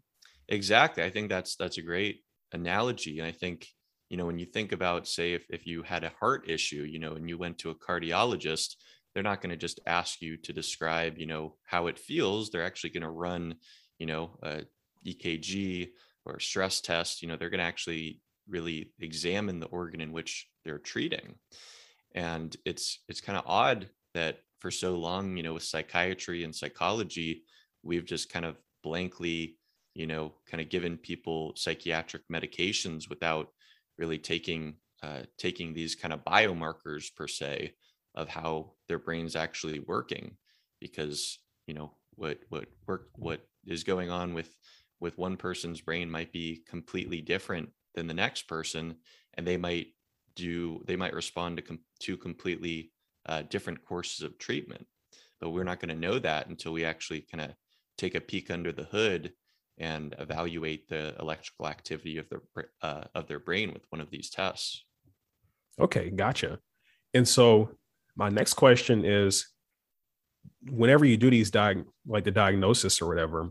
Exactly. 0.48 1.02
I 1.02 1.10
think 1.10 1.28
that's 1.28 1.56
that's 1.56 1.78
a 1.78 1.82
great 1.82 2.22
analogy. 2.52 3.18
And 3.18 3.26
I 3.26 3.32
think, 3.32 3.66
you 4.08 4.16
know, 4.16 4.26
when 4.26 4.38
you 4.38 4.46
think 4.46 4.72
about, 4.72 5.06
say, 5.06 5.32
if, 5.32 5.46
if 5.48 5.66
you 5.66 5.82
had 5.82 6.04
a 6.04 6.12
heart 6.20 6.50
issue, 6.50 6.82
you 6.82 6.98
know, 6.98 7.14
and 7.14 7.28
you 7.28 7.38
went 7.38 7.58
to 7.58 7.70
a 7.70 7.74
cardiologist, 7.74 8.74
they're 9.14 9.22
not 9.22 9.40
going 9.40 9.50
to 9.50 9.56
just 9.56 9.80
ask 9.86 10.20
you 10.22 10.36
to 10.38 10.52
describe, 10.52 11.18
you 11.18 11.26
know, 11.26 11.56
how 11.64 11.88
it 11.88 11.98
feels. 11.98 12.50
They're 12.50 12.64
actually 12.64 12.90
going 12.90 13.02
to 13.02 13.10
run, 13.10 13.56
you 13.98 14.06
know, 14.06 14.38
a 14.42 14.62
EKG 15.06 15.90
or 16.24 16.38
stress 16.38 16.80
test. 16.80 17.22
You 17.22 17.28
know, 17.28 17.36
they're 17.36 17.50
going 17.50 17.58
to 17.60 17.64
actually 17.64 18.20
really 18.48 18.92
examine 19.00 19.60
the 19.60 19.66
organ 19.66 20.00
in 20.00 20.12
which 20.12 20.48
they're 20.64 20.78
treating. 20.78 21.34
And 22.14 22.56
it's 22.64 23.00
it's 23.08 23.20
kind 23.20 23.38
of 23.38 23.44
odd 23.46 23.88
that 24.14 24.38
for 24.60 24.70
so 24.70 24.96
long, 24.96 25.36
you 25.36 25.42
know, 25.42 25.54
with 25.54 25.62
psychiatry 25.62 26.44
and 26.44 26.54
psychology, 26.54 27.44
we've 27.82 28.04
just 28.04 28.30
kind 28.30 28.44
of 28.44 28.56
blankly, 28.82 29.56
you 29.94 30.06
know, 30.06 30.34
kind 30.48 30.60
of 30.60 30.68
given 30.68 30.96
people 30.96 31.52
psychiatric 31.56 32.22
medications 32.32 33.08
without 33.08 33.48
really 33.98 34.18
taking 34.18 34.76
uh, 35.02 35.22
taking 35.38 35.72
these 35.72 35.94
kind 35.94 36.12
of 36.12 36.24
biomarkers 36.24 37.14
per 37.14 37.26
se 37.26 37.72
of 38.14 38.28
how 38.28 38.72
their 38.88 38.98
brain's 38.98 39.36
actually 39.36 39.80
working, 39.80 40.36
because 40.80 41.38
you 41.66 41.74
know 41.74 41.92
what 42.14 42.38
what 42.48 42.66
work 42.86 43.08
what 43.16 43.40
is 43.66 43.84
going 43.84 44.10
on 44.10 44.34
with 44.34 44.56
with 45.00 45.18
one 45.18 45.36
person's 45.36 45.80
brain 45.80 46.10
might 46.10 46.32
be 46.32 46.62
completely 46.68 47.20
different 47.20 47.70
than 47.94 48.06
the 48.06 48.14
next 48.14 48.42
person, 48.42 48.94
and 49.34 49.46
they 49.46 49.56
might 49.56 49.88
do 50.36 50.82
they 50.86 50.96
might 50.96 51.14
respond 51.14 51.56
to 51.56 51.62
com- 51.62 51.80
to 52.00 52.16
completely 52.16 52.92
uh, 53.26 53.42
different 53.42 53.84
courses 53.84 54.22
of 54.22 54.38
treatment. 54.38 54.86
But 55.40 55.50
we're 55.50 55.64
not 55.64 55.80
going 55.80 55.94
to 55.94 56.08
know 56.08 56.18
that 56.18 56.48
until 56.48 56.72
we 56.72 56.84
actually 56.84 57.22
kind 57.22 57.40
of 57.40 57.50
take 57.96 58.14
a 58.14 58.20
peek 58.20 58.50
under 58.50 58.72
the 58.72 58.84
hood 58.84 59.32
and 59.78 60.14
evaluate 60.18 60.88
the 60.88 61.14
electrical 61.18 61.66
activity 61.66 62.18
of 62.18 62.28
their 62.28 62.42
uh, 62.82 63.04
of 63.14 63.26
their 63.26 63.40
brain 63.40 63.72
with 63.72 63.84
one 63.90 64.00
of 64.00 64.10
these 64.10 64.30
tests. 64.30 64.84
Okay 65.80 66.10
gotcha. 66.10 66.58
And 67.14 67.26
so 67.26 67.70
my 68.16 68.28
next 68.28 68.54
question 68.54 69.04
is 69.04 69.48
whenever 70.70 71.04
you 71.04 71.16
do 71.16 71.30
these 71.30 71.50
diag 71.50 71.84
like 72.06 72.24
the 72.24 72.30
diagnosis 72.30 73.00
or 73.00 73.08
whatever 73.08 73.50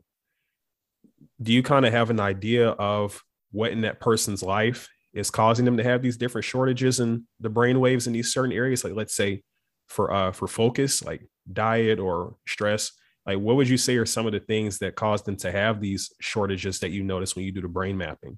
do 1.42 1.54
you 1.54 1.64
kind 1.64 1.86
of 1.86 1.94
have 1.94 2.10
an 2.10 2.20
idea 2.20 2.70
of 2.70 3.24
what 3.52 3.72
in 3.72 3.82
that 3.82 4.00
person's 4.00 4.44
life 4.44 4.88
is 5.14 5.32
causing 5.32 5.66
them 5.66 5.78
to 5.78 5.84
have 5.84 6.02
these 6.02 6.18
different 6.18 6.46
shortages 6.46 7.00
in 7.00 7.26
the 7.40 7.50
brain 7.50 7.80
waves 7.80 8.08
in 8.08 8.14
these 8.14 8.32
certain 8.32 8.52
areas? 8.52 8.84
Like 8.84 8.94
let's 8.94 9.16
say 9.16 9.44
for 9.88 10.14
uh 10.14 10.32
for 10.32 10.48
focus 10.48 11.04
like 11.04 11.28
diet 11.52 12.00
or 12.00 12.36
stress 12.48 12.92
like 13.26 13.40
what 13.40 13.56
would 13.56 13.68
you 13.68 13.78
say 13.78 13.96
are 13.98 14.06
some 14.06 14.28
of 14.28 14.32
the 14.32 14.40
things 14.40 14.78
that 14.78 14.96
cause 14.96 15.24
them 15.24 15.36
to 15.36 15.52
have 15.52 15.82
these 15.82 16.14
shortages 16.22 16.80
that 16.80 16.92
you 16.92 17.04
notice 17.04 17.36
when 17.36 17.44
you 17.44 17.52
do 17.52 17.62
the 17.62 17.68
brain 17.68 17.98
mapping 17.98 18.38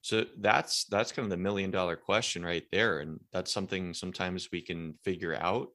so 0.00 0.24
that's 0.38 0.84
that's 0.84 1.12
kind 1.12 1.26
of 1.26 1.30
the 1.30 1.36
million 1.36 1.70
dollar 1.70 1.96
question 1.96 2.44
right 2.44 2.64
there 2.70 3.00
and 3.00 3.18
that's 3.32 3.52
something 3.52 3.92
sometimes 3.92 4.48
we 4.52 4.60
can 4.60 4.94
figure 5.02 5.34
out 5.34 5.68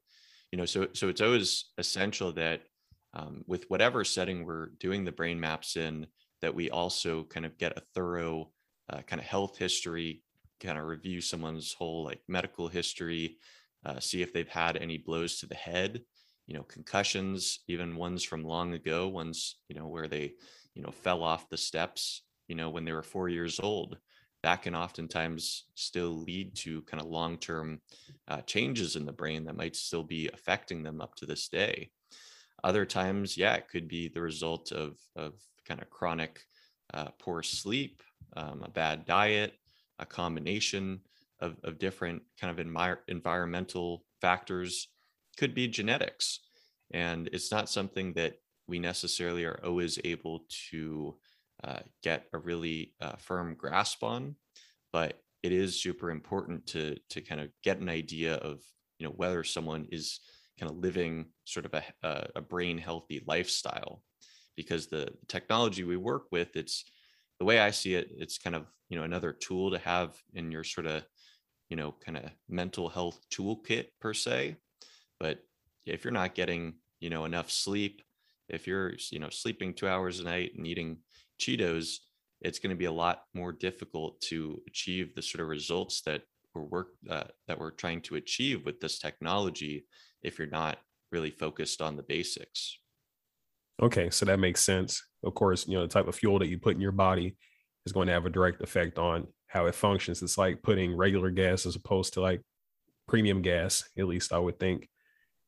you 0.52 0.58
know 0.58 0.66
so 0.66 0.88
so 0.94 1.10
it's 1.10 1.22
always 1.22 1.72
essential 1.78 2.32
that 2.32 2.62
um, 3.14 3.44
with 3.48 3.70
whatever 3.70 4.04
setting 4.04 4.46
we're 4.46 4.70
doing 4.80 5.04
the 5.06 5.12
brain 5.12 5.40
maps 5.40 5.76
in 5.76 6.08
that 6.42 6.54
we 6.54 6.70
also 6.70 7.24
kind 7.24 7.46
of 7.46 7.58
get 7.58 7.78
a 7.78 7.84
thorough 7.96 8.52
uh, 8.90 9.02
kind 9.02 9.20
of 9.22 9.26
health 9.26 9.58
history, 9.58 10.24
kind 10.60 10.78
of 10.78 10.86
review 10.86 11.22
someone's 11.22 11.74
whole 11.74 12.04
like 12.04 12.22
medical 12.28 12.68
history, 12.68 13.38
uh, 13.86 14.00
see 14.00 14.22
if 14.22 14.34
they've 14.34 14.50
had 14.50 14.78
any 14.78 14.98
blows 14.98 15.40
to 15.40 15.46
the 15.46 15.56
head, 15.56 16.02
you 16.48 16.54
know, 16.54 16.64
concussions, 16.64 17.60
even 17.68 17.96
ones 17.96 18.24
from 18.24 18.44
long 18.44 18.74
ago, 18.74 19.08
ones, 19.08 19.58
you 19.70 19.76
know, 19.76 19.88
where 19.88 20.08
they, 20.08 20.34
you 20.74 20.82
know, 20.82 20.92
fell 20.92 21.24
off 21.24 21.50
the 21.50 21.58
steps, 21.58 22.24
you 22.48 22.56
know, 22.56 22.70
when 22.70 22.84
they 22.86 22.92
were 22.92 23.04
four 23.04 23.30
years 23.30 23.60
old. 23.60 23.98
That 24.44 24.62
can 24.62 24.76
oftentimes 24.76 25.66
still 25.76 26.22
lead 26.24 26.56
to 26.58 26.82
kind 26.84 27.02
of 27.02 27.08
long 27.08 27.38
term 27.38 27.80
uh, 28.28 28.42
changes 28.42 28.96
in 28.96 29.06
the 29.06 29.14
brain 29.14 29.46
that 29.46 29.56
might 29.56 29.76
still 29.76 30.04
be 30.04 30.30
affecting 30.34 30.84
them 30.84 31.02
up 31.02 31.16
to 31.16 31.26
this 31.26 31.48
day. 31.48 31.90
Other 32.64 32.86
times, 32.86 33.38
yeah, 33.38 33.56
it 33.56 33.70
could 33.70 33.88
be 33.88 34.10
the 34.10 34.22
result 34.22 34.72
of, 34.72 34.98
of 35.16 35.34
kind 35.68 35.82
of 35.82 35.90
chronic 35.90 36.42
uh, 36.94 37.10
poor 37.20 37.42
sleep, 37.42 38.04
um, 38.36 38.64
a 38.64 38.70
bad 38.70 39.06
diet, 39.06 39.54
a 40.00 40.06
combination 40.06 41.00
of, 41.40 41.56
of 41.64 41.80
different 41.80 42.22
kind 42.40 42.58
of 42.58 42.66
envir- 42.66 43.00
environmental 43.08 44.06
factors, 44.22 44.90
could 45.38 45.54
be 45.54 45.68
genetics. 45.68 46.40
And 46.92 47.30
it's 47.34 47.52
not 47.52 47.70
something 47.70 48.14
that 48.14 48.36
we 48.68 48.80
necessarily 48.80 49.46
are 49.46 49.60
always 49.64 50.00
able 50.04 50.46
to 50.72 51.16
uh, 51.64 51.80
get 52.04 52.26
a 52.34 52.38
really 52.38 52.94
uh, 53.02 53.16
firm 53.18 53.56
grasp 53.56 54.04
on, 54.04 54.36
but 54.92 55.20
it 55.42 55.52
is 55.52 55.82
super 55.82 56.10
important 56.12 56.66
to 56.68 56.96
to 57.10 57.22
kind 57.22 57.42
of 57.42 57.50
get 57.64 57.80
an 57.80 57.90
idea 57.90 58.36
of 58.36 58.62
you 58.98 59.08
know 59.08 59.14
whether 59.16 59.44
someone 59.44 59.88
is 59.92 60.20
kind 60.60 60.72
of 60.72 60.78
living 60.78 61.26
sort 61.46 61.66
of 61.66 61.74
a, 61.74 62.30
a 62.36 62.42
brain 62.42 62.78
healthy 62.78 63.24
lifestyle 63.28 64.04
because 64.56 64.88
the 64.88 65.08
technology 65.28 65.84
we 65.84 65.98
work 65.98 66.26
with 66.32 66.56
it's 66.56 66.86
the 67.40 67.46
way 67.46 67.60
I 67.60 67.72
see 67.72 67.96
it, 67.96 68.10
it's 68.18 68.38
kind 68.38 68.56
of 68.56 68.68
you 68.90 68.98
know 68.98 69.04
another 69.04 69.34
tool 69.34 69.72
to 69.72 69.80
have 69.80 70.16
in 70.34 70.52
your 70.52 70.64
sort 70.64 70.88
of 70.88 71.04
you 71.70 71.76
know 71.76 71.94
kind 72.06 72.18
of 72.18 72.26
mental 72.48 72.90
health 72.90 73.20
toolkit 73.34 73.88
per 74.00 74.14
se. 74.14 74.56
But 75.20 75.40
if 75.86 76.04
you're 76.04 76.14
not 76.14 76.36
getting 76.36 76.76
you 77.00 77.10
know 77.10 77.26
enough 77.26 77.50
sleep, 77.52 78.02
if 78.50 78.68
you're 78.68 78.94
you 79.12 79.20
know 79.20 79.30
sleeping 79.30 79.74
two 79.74 79.88
hours 79.88 80.20
a 80.20 80.24
night 80.24 80.52
and 80.56 80.68
eating 80.68 81.00
Cheetos, 81.40 81.98
it's 82.42 82.60
going 82.60 82.72
to 82.72 82.76
be 82.76 82.86
a 82.86 82.92
lot 82.92 83.24
more 83.34 83.52
difficult 83.52 84.20
to 84.22 84.62
achieve 84.68 85.16
the 85.16 85.22
sort 85.22 85.42
of 85.42 85.48
results 85.48 86.02
that 86.02 86.24
we're 86.54 86.64
work 86.64 86.90
uh, 87.10 87.24
that 87.48 87.60
we're 87.60 87.72
trying 87.72 88.02
to 88.02 88.16
achieve 88.16 88.66
with 88.66 88.80
this 88.80 89.00
technology 89.00 89.86
if 90.22 90.38
you're 90.38 90.48
not 90.48 90.78
really 91.12 91.32
focused 91.32 91.82
on 91.82 91.96
the 91.96 92.04
basics. 92.04 92.78
Okay, 93.82 94.10
so 94.10 94.26
that 94.26 94.40
makes 94.40 94.62
sense. 94.62 95.04
Of 95.24 95.34
course, 95.34 95.68
you 95.68 95.76
know, 95.76 95.82
the 95.82 95.88
type 95.88 96.08
of 96.08 96.16
fuel 96.16 96.40
that 96.40 96.48
you 96.48 96.60
put 96.60 96.76
in 96.76 96.82
your 96.82 96.92
body 96.92 97.36
is 97.86 97.92
going 97.92 98.08
to 98.08 98.14
have 98.14 98.26
a 98.26 98.30
direct 98.30 98.62
effect 98.62 99.00
on 99.00 99.28
how 99.48 99.66
it 99.66 99.76
functions. 99.76 100.22
It's 100.22 100.38
like 100.38 100.62
putting 100.62 100.96
regular 100.96 101.32
gas 101.32 101.66
as 101.66 101.76
opposed 101.76 102.14
to 102.14 102.22
like 102.22 102.42
premium 103.08 103.42
gas, 103.42 103.84
at 103.98 104.08
least 104.08 104.32
I 104.32 104.40
would 104.40 104.60
think. 104.60 104.90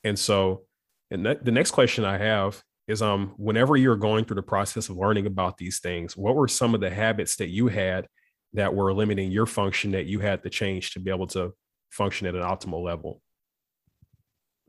And 0.03 0.17
so, 0.17 0.63
and 1.11 1.25
that, 1.25 1.45
the 1.45 1.51
next 1.51 1.71
question 1.71 2.03
I 2.03 2.17
have 2.17 2.61
is 2.87 3.01
um 3.01 3.33
whenever 3.37 3.75
you're 3.75 3.95
going 3.95 4.25
through 4.25 4.35
the 4.35 4.43
process 4.43 4.89
of 4.89 4.97
learning 4.97 5.25
about 5.25 5.57
these 5.57 5.79
things, 5.79 6.15
what 6.15 6.35
were 6.35 6.47
some 6.47 6.75
of 6.75 6.81
the 6.81 6.89
habits 6.89 7.35
that 7.37 7.49
you 7.49 7.67
had 7.67 8.07
that 8.53 8.73
were 8.73 8.93
limiting 8.93 9.31
your 9.31 9.45
function 9.45 9.91
that 9.91 10.05
you 10.05 10.19
had 10.19 10.43
to 10.43 10.49
change 10.49 10.91
to 10.91 10.99
be 10.99 11.11
able 11.11 11.27
to 11.27 11.53
function 11.89 12.27
at 12.27 12.35
an 12.35 12.41
optimal 12.41 12.83
level? 12.83 13.21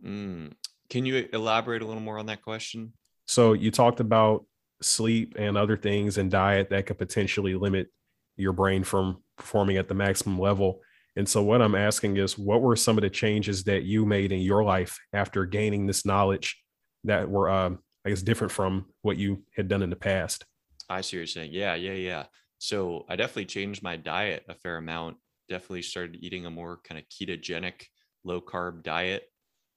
Mm. 0.05 0.53
Can 0.89 1.05
you 1.05 1.29
elaborate 1.33 1.83
a 1.83 1.87
little 1.87 2.03
more 2.03 2.19
on 2.19 2.27
that 2.27 2.43
question? 2.43 2.93
So 3.27 3.53
you 3.53 3.71
talked 3.71 4.01
about 4.01 4.47
sleep 4.83 5.35
and 5.39 5.57
other 5.57 5.77
things 5.77 6.19
and 6.19 6.31
diet 6.31 6.71
that 6.71 6.87
could 6.87 6.99
potentially 6.99 7.55
limit 7.55 7.89
your 8.37 8.53
brain 8.53 8.85
from 8.85 9.23
performing 9.37 9.79
at 9.79 9.89
the 9.89 9.95
maximum 9.95 10.39
level. 10.39 10.81
And 11.17 11.29
so 11.29 11.43
what 11.43 11.63
I'm 11.63 11.75
asking 11.75 12.19
is 12.19 12.37
what 12.37 12.61
were 12.61 12.77
some 12.77 12.99
of 12.99 13.03
the 13.03 13.11
changes 13.11 13.65
that 13.65 13.85
you 13.85 14.05
made 14.05 14.33
in 14.33 14.41
your 14.41 14.63
life 14.63 14.99
after 15.13 15.47
gaining 15.47 15.87
this 15.87 16.05
knowledge 16.05 16.63
that 17.05 17.29
were 17.29 17.49
um, 17.49 17.79
I 18.07 18.09
guess 18.11 18.23
different 18.23 18.53
from 18.53 18.87
what 19.03 19.17
you 19.17 19.43
had 19.57 19.67
done 19.67 19.83
in 19.83 19.91
the 19.91 19.97
past? 19.97 20.45
I 20.89 21.01
see 21.01 21.17
what 21.17 21.19
you're 21.19 21.27
saying. 21.27 21.51
Yeah, 21.53 21.75
yeah, 21.75 21.95
yeah. 21.95 22.25
So 22.59 23.05
I 23.09 23.17
definitely 23.17 23.47
changed 23.47 23.83
my 23.83 23.97
diet 23.97 24.45
a 24.49 24.55
fair 24.55 24.77
amount. 24.77 25.17
Definitely 25.49 25.83
started 25.83 26.19
eating 26.21 26.47
a 26.47 26.51
more 26.51 26.79
kind 26.85 27.01
of 27.01 27.09
ketogenic, 27.09 27.83
low 28.23 28.41
carb 28.41 28.85
diet. 28.85 29.25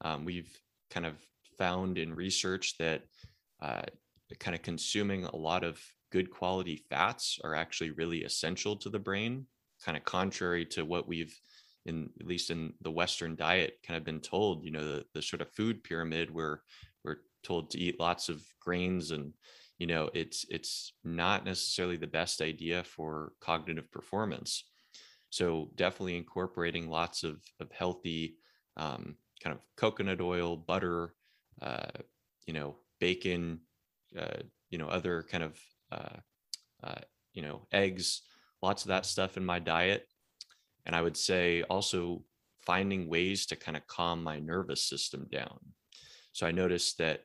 Um, 0.01 0.25
we've 0.25 0.55
kind 0.91 1.07
of 1.07 1.15
found 1.57 1.97
in 1.97 2.13
research 2.13 2.77
that 2.77 3.01
uh, 3.63 3.81
kind 4.39 4.53
of 4.53 4.61
consuming 4.61 5.25
a 5.25 5.35
lot 5.35 5.63
of 5.63 5.81
good 6.11 6.29
quality 6.29 6.83
fats 6.87 7.39
are 7.43 7.55
actually 7.55 7.89
really 7.91 8.23
essential 8.23 8.75
to 8.75 8.91
the 8.91 8.99
brain, 8.99 9.47
kind 9.83 9.97
of 9.97 10.03
contrary 10.03 10.65
to 10.65 10.83
what 10.83 11.07
we've 11.07 11.35
in 11.85 12.09
at 12.19 12.27
least 12.27 12.51
in 12.51 12.73
the 12.81 12.91
Western 12.91 13.35
diet 13.35 13.79
kind 13.85 13.97
of 13.97 14.03
been 14.03 14.19
told, 14.19 14.63
you 14.63 14.69
know, 14.69 14.83
the, 14.83 15.05
the 15.15 15.21
sort 15.21 15.41
of 15.41 15.51
food 15.53 15.83
pyramid 15.83 16.29
where 16.29 16.61
told 17.43 17.69
to 17.69 17.79
eat 17.79 17.99
lots 17.99 18.29
of 18.29 18.41
grains 18.59 19.11
and 19.11 19.33
you 19.77 19.87
know 19.87 20.09
it's 20.13 20.45
it's 20.49 20.93
not 21.03 21.45
necessarily 21.45 21.97
the 21.97 22.07
best 22.07 22.41
idea 22.41 22.83
for 22.83 23.33
cognitive 23.39 23.91
performance 23.91 24.65
so 25.29 25.69
definitely 25.75 26.17
incorporating 26.17 26.89
lots 26.89 27.23
of, 27.23 27.39
of 27.59 27.71
healthy 27.71 28.35
um, 28.77 29.15
kind 29.43 29.55
of 29.55 29.61
coconut 29.77 30.21
oil 30.21 30.57
butter 30.57 31.13
uh, 31.61 31.91
you 32.45 32.53
know 32.53 32.75
bacon, 32.99 33.61
uh, 34.17 34.41
you 34.69 34.77
know, 34.77 34.87
other 34.87 35.23
kind 35.23 35.43
of, 35.43 35.59
uh, 35.91 36.17
uh, 36.83 36.99
you 37.33 37.41
know, 37.41 37.67
eggs, 37.71 38.21
lots 38.61 38.83
of 38.83 38.89
that 38.89 39.05
stuff 39.05 39.37
in 39.37 39.45
my 39.45 39.59
diet. 39.59 40.07
And 40.85 40.95
I 40.95 41.01
would 41.01 41.17
say 41.17 41.63
also 41.63 42.23
finding 42.59 43.09
ways 43.09 43.45
to 43.47 43.55
kind 43.55 43.77
of 43.77 43.87
calm 43.87 44.23
my 44.23 44.39
nervous 44.39 44.83
system 44.83 45.27
down. 45.31 45.59
So 46.33 46.45
I 46.45 46.51
noticed 46.51 46.97
that, 46.99 47.21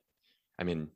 I 0.59 0.65
mean, 0.65 0.89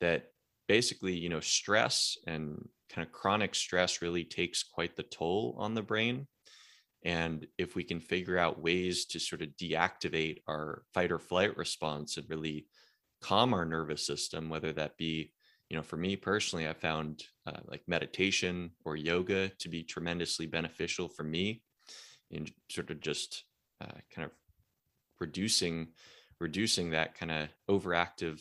that 0.00 0.30
basically, 0.68 1.14
you 1.14 1.28
know, 1.28 1.40
stress 1.40 2.16
and 2.26 2.68
kind 2.90 3.06
of 3.06 3.12
chronic 3.12 3.54
stress 3.54 4.02
really 4.02 4.24
takes 4.24 4.62
quite 4.62 4.96
the 4.96 5.02
toll 5.02 5.56
on 5.58 5.74
the 5.74 5.82
brain. 5.82 6.26
And 7.04 7.46
if 7.58 7.76
we 7.76 7.84
can 7.84 8.00
figure 8.00 8.38
out 8.38 8.62
ways 8.62 9.06
to 9.06 9.20
sort 9.20 9.42
of 9.42 9.48
deactivate 9.60 10.38
our 10.48 10.82
fight 10.92 11.12
or 11.12 11.18
flight 11.18 11.56
response 11.56 12.16
and 12.16 12.28
really 12.28 12.66
calm 13.22 13.54
our 13.54 13.64
nervous 13.64 14.04
system, 14.04 14.48
whether 14.48 14.72
that 14.72 14.96
be, 14.96 15.32
you 15.68 15.76
know, 15.76 15.82
for 15.82 15.96
me 15.96 16.16
personally, 16.16 16.66
I 16.66 16.72
found 16.72 17.22
uh, 17.46 17.60
like 17.66 17.82
meditation 17.86 18.70
or 18.84 18.96
yoga 18.96 19.50
to 19.60 19.68
be 19.68 19.82
tremendously 19.82 20.46
beneficial 20.46 21.08
for 21.08 21.22
me 21.22 21.62
in 22.30 22.48
sort 22.70 22.90
of 22.90 23.00
just 23.00 23.44
uh, 23.80 23.98
kind 24.14 24.26
of 24.26 24.30
reducing 25.20 25.88
reducing 26.38 26.90
that 26.90 27.14
kind 27.14 27.32
of 27.32 27.48
overactive 27.70 28.40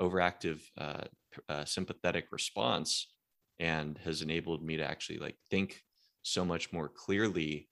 overactive 0.00 0.62
uh, 0.78 1.04
uh, 1.48 1.64
sympathetic 1.64 2.26
response 2.32 3.12
and 3.58 3.98
has 3.98 4.22
enabled 4.22 4.64
me 4.64 4.76
to 4.76 4.84
actually 4.84 5.18
like 5.18 5.36
think 5.50 5.82
so 6.22 6.44
much 6.44 6.72
more 6.72 6.88
clearly 6.88 7.68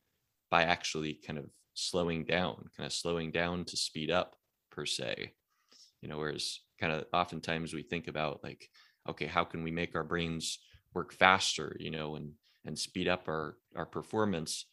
by 0.50 0.62
actually 0.62 1.14
kind 1.26 1.38
of 1.38 1.46
slowing 1.74 2.24
down 2.24 2.56
kind 2.76 2.86
of 2.86 2.92
slowing 2.92 3.30
down 3.30 3.64
to 3.64 3.76
speed 3.76 4.10
up 4.10 4.36
per 4.70 4.84
se. 4.84 5.32
You 6.02 6.08
know 6.08 6.18
whereas 6.18 6.60
kind 6.80 6.92
of 6.92 7.06
oftentimes 7.12 7.74
we 7.74 7.82
think 7.82 8.08
about 8.08 8.44
like 8.44 8.68
okay 9.08 9.26
how 9.26 9.44
can 9.44 9.62
we 9.62 9.70
make 9.70 9.94
our 9.96 10.04
brains 10.04 10.58
work 10.94 11.12
faster 11.12 11.76
you 11.80 11.90
know 11.90 12.16
and 12.16 12.32
and 12.64 12.78
speed 12.78 13.08
up 13.08 13.28
our 13.28 13.56
our 13.76 13.86
performance? 13.86 14.66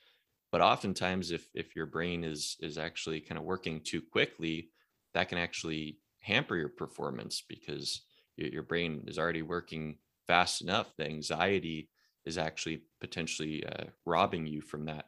But 0.52 0.62
oftentimes 0.62 1.32
if 1.32 1.48
if 1.54 1.76
your 1.76 1.86
brain 1.86 2.24
is 2.24 2.58
is 2.60 2.78
actually 2.78 3.22
kind 3.22 3.38
of 3.38 3.46
working 3.46 3.82
too 3.82 4.02
quickly 4.02 4.72
that 5.14 5.30
can 5.30 5.38
actually 5.38 6.00
hamper 6.26 6.56
your 6.56 6.70
performance 6.70 7.44
because 7.48 8.02
your, 8.36 8.64
brain 8.64 9.04
is 9.08 9.18
already 9.18 9.42
working 9.42 9.98
fast 10.28 10.62
enough 10.62 10.94
the 10.98 11.06
anxiety 11.06 11.90
is 12.26 12.38
actually 12.38 12.84
potentially 13.00 13.66
uh, 13.66 13.86
robbing 14.06 14.48
you 14.48 14.62
from 14.62 14.86
that 14.86 15.06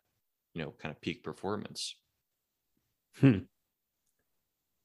you 0.54 0.62
know 0.62 0.72
kind 0.80 0.94
of 0.94 1.02
peak 1.02 1.24
performance 1.24 1.96
hmm 3.20 3.40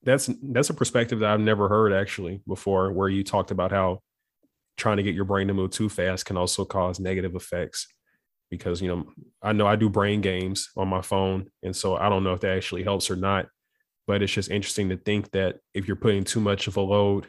that's 0.03 0.29
that's 0.43 0.71
a 0.71 0.75
perspective 0.75 1.21
that 1.21 1.31
I've 1.31 1.41
never 1.41 1.69
heard 1.69 1.93
actually 1.93 2.43
before, 2.47 2.93
where 2.93 3.09
you 3.09 3.23
talked 3.23 3.51
about 3.51 3.71
how 3.71 4.01
trying 4.77 4.97
to 4.97 5.03
get 5.03 5.15
your 5.15 5.25
brain 5.25 5.49
to 5.49 5.55
move 5.55 5.71
too 5.71 5.89
fast 5.89 6.27
can 6.27 6.37
also 6.37 6.65
cause 6.65 6.99
negative 6.99 7.35
effects. 7.35 7.87
Because 8.51 8.83
you 8.83 8.89
know, 8.89 9.07
I 9.43 9.53
know 9.53 9.67
I 9.67 9.77
do 9.77 9.89
brain 9.89 10.21
games 10.21 10.71
on 10.77 10.89
my 10.89 11.03
phone, 11.03 11.51
and 11.63 11.75
so 11.75 11.97
I 11.97 12.09
don't 12.09 12.25
know 12.25 12.35
if 12.35 12.41
that 12.41 12.57
actually 12.57 12.83
helps 12.83 13.11
or 13.11 13.17
not. 13.17 13.47
But 14.07 14.23
it's 14.23 14.33
just 14.33 14.51
interesting 14.51 14.89
to 14.89 14.97
think 14.97 15.31
that 15.33 15.59
if 15.75 15.87
you're 15.87 15.97
putting 15.97 16.25
too 16.25 16.41
much 16.41 16.67
of 16.67 16.77
a 16.77 16.81
load 16.81 17.29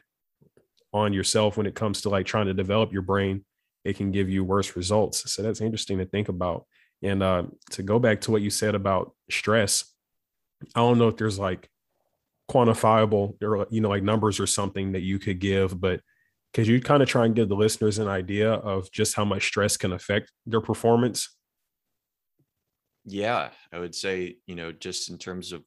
on 0.91 1.13
yourself 1.13 1.57
when 1.57 1.65
it 1.65 1.75
comes 1.75 2.01
to 2.01 2.09
like 2.09 2.25
trying 2.25 2.47
to 2.47 2.53
develop 2.53 2.91
your 2.91 3.01
brain, 3.01 3.45
it 3.83 3.95
can 3.95 4.11
give 4.11 4.29
you 4.29 4.43
worse 4.43 4.75
results. 4.75 5.31
So 5.31 5.41
that's 5.41 5.61
interesting 5.61 5.97
to 5.99 6.05
think 6.05 6.29
about. 6.29 6.65
And 7.01 7.21
uh, 7.21 7.43
to 7.71 7.83
go 7.83 7.99
back 7.99 8.21
to 8.21 8.31
what 8.31 8.41
you 8.41 8.49
said 8.49 8.75
about 8.75 9.13
stress, 9.29 9.85
I 10.75 10.79
don't 10.79 10.97
know 10.97 11.09
if 11.09 11.17
there's 11.17 11.37
like 11.37 11.69
quantifiable 12.49 13.41
or 13.41 13.65
you 13.69 13.81
know 13.81 13.89
like 13.89 14.03
numbers 14.03 14.39
or 14.39 14.47
something 14.47 14.91
that 14.91 15.01
you 15.01 15.17
could 15.17 15.39
give 15.39 15.79
but 15.79 16.01
could 16.53 16.67
you 16.67 16.79
kind 16.81 17.01
of 17.01 17.09
try 17.09 17.25
and 17.25 17.35
give 17.35 17.49
the 17.49 17.55
listeners 17.55 17.99
an 17.99 18.07
idea 18.07 18.51
of 18.51 18.91
just 18.91 19.15
how 19.15 19.23
much 19.23 19.47
stress 19.47 19.77
can 19.77 19.93
affect 19.93 20.31
their 20.45 20.59
performance 20.59 21.35
yeah 23.05 23.49
i 23.71 23.79
would 23.79 23.95
say 23.95 24.35
you 24.45 24.55
know 24.55 24.71
just 24.73 25.09
in 25.09 25.17
terms 25.17 25.53
of 25.53 25.63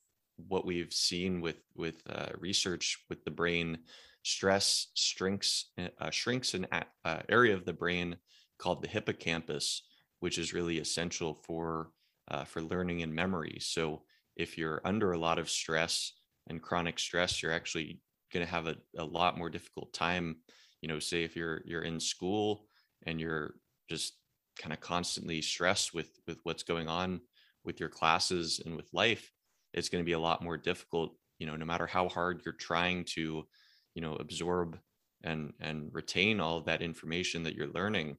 what 0.49 0.66
we've 0.66 0.93
seen 0.93 1.40
with 1.40 1.62
with 1.75 2.02
uh, 2.09 2.28
research 2.38 2.99
with 3.09 3.25
the 3.25 3.31
brain 3.31 3.78
stress 4.23 4.88
shrinks 4.95 5.66
uh, 5.78 6.11
shrinks 6.11 6.55
an 6.55 6.66
uh, 6.73 7.21
area 7.28 7.55
of 7.55 7.64
the 7.64 7.73
brain 7.73 8.16
called 8.59 8.83
the 8.83 8.88
hippocampus 8.88 9.83
which 10.21 10.38
is 10.38 10.55
really 10.55 10.78
essential 10.78 11.35
for 11.35 11.90
uh, 12.28 12.45
for 12.45 12.61
learning 12.61 13.02
and 13.02 13.14
memory 13.14 13.59
so 13.61 14.02
if 14.37 14.59
you're 14.59 14.83
under 14.85 15.12
a 15.12 15.19
lot 15.19 15.38
of 15.38 15.50
stress 15.50 16.12
and 16.49 16.62
chronic 16.62 16.99
stress, 16.99 17.43
you're 17.43 17.52
actually 17.52 18.00
going 18.33 18.45
to 18.45 18.50
have 18.50 18.66
a, 18.66 18.76
a 18.99 19.05
lot 19.05 19.38
more 19.38 19.50
difficult 19.50 19.93
time. 19.93 20.37
You 20.83 20.88
know, 20.88 20.99
say 20.99 21.25
if 21.25 21.35
you're 21.35 21.62
you're 21.64 21.83
in 21.83 21.99
school 21.99 22.66
and 23.07 23.21
you're 23.21 23.55
just 23.88 24.14
kind 24.61 24.73
of 24.73 24.81
constantly 24.81 25.43
stressed 25.43 25.95
with 25.95 26.11
with 26.26 26.38
what's 26.45 26.62
going 26.62 26.88
on 26.88 27.21
with 27.64 27.81
your 27.81 27.88
classes 27.88 28.61
and 28.64 28.76
with 28.76 28.88
life, 28.93 29.33
it's 29.76 29.88
going 29.88 30.02
to 30.02 30.06
be 30.06 30.12
a 30.12 30.18
lot 30.18 30.42
more 30.42 30.56
difficult. 30.56 31.14
You 31.38 31.47
know, 31.47 31.56
no 31.56 31.66
matter 31.66 31.87
how 31.87 32.09
hard 32.09 32.42
you're 32.45 32.54
trying 32.54 33.04
to, 33.14 33.47
you 33.95 34.02
know, 34.02 34.14
absorb 34.16 34.78
and 35.23 35.52
and 35.61 35.90
retain 35.92 36.40
all 36.40 36.61
that 36.62 36.83
information 36.83 37.42
that 37.44 37.55
you're 37.55 37.68
learning, 37.68 38.16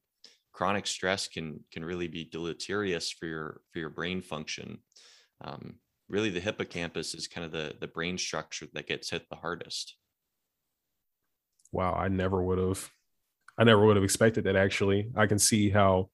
chronic 0.52 0.86
stress 0.86 1.28
can 1.28 1.60
can 1.72 1.84
really 1.84 2.08
be 2.08 2.24
deleterious 2.24 3.10
for 3.10 3.26
your 3.26 3.60
for 3.72 3.80
your 3.80 3.90
brain 3.90 4.22
function. 4.22 4.78
Um, 5.44 5.76
really 6.08 6.30
the 6.30 6.40
hippocampus 6.40 7.14
is 7.14 7.28
kind 7.28 7.44
of 7.44 7.52
the 7.52 7.74
the 7.80 7.86
brain 7.86 8.18
structure 8.18 8.66
that 8.72 8.86
gets 8.86 9.10
hit 9.10 9.28
the 9.28 9.36
hardest 9.36 9.96
wow 11.72 11.94
i 11.94 12.08
never 12.08 12.42
would 12.42 12.58
have 12.58 12.90
i 13.58 13.64
never 13.64 13.84
would 13.84 13.96
have 13.96 14.04
expected 14.04 14.44
that 14.44 14.56
actually 14.56 15.10
i 15.16 15.26
can 15.26 15.38
see 15.38 15.70
how 15.70 16.08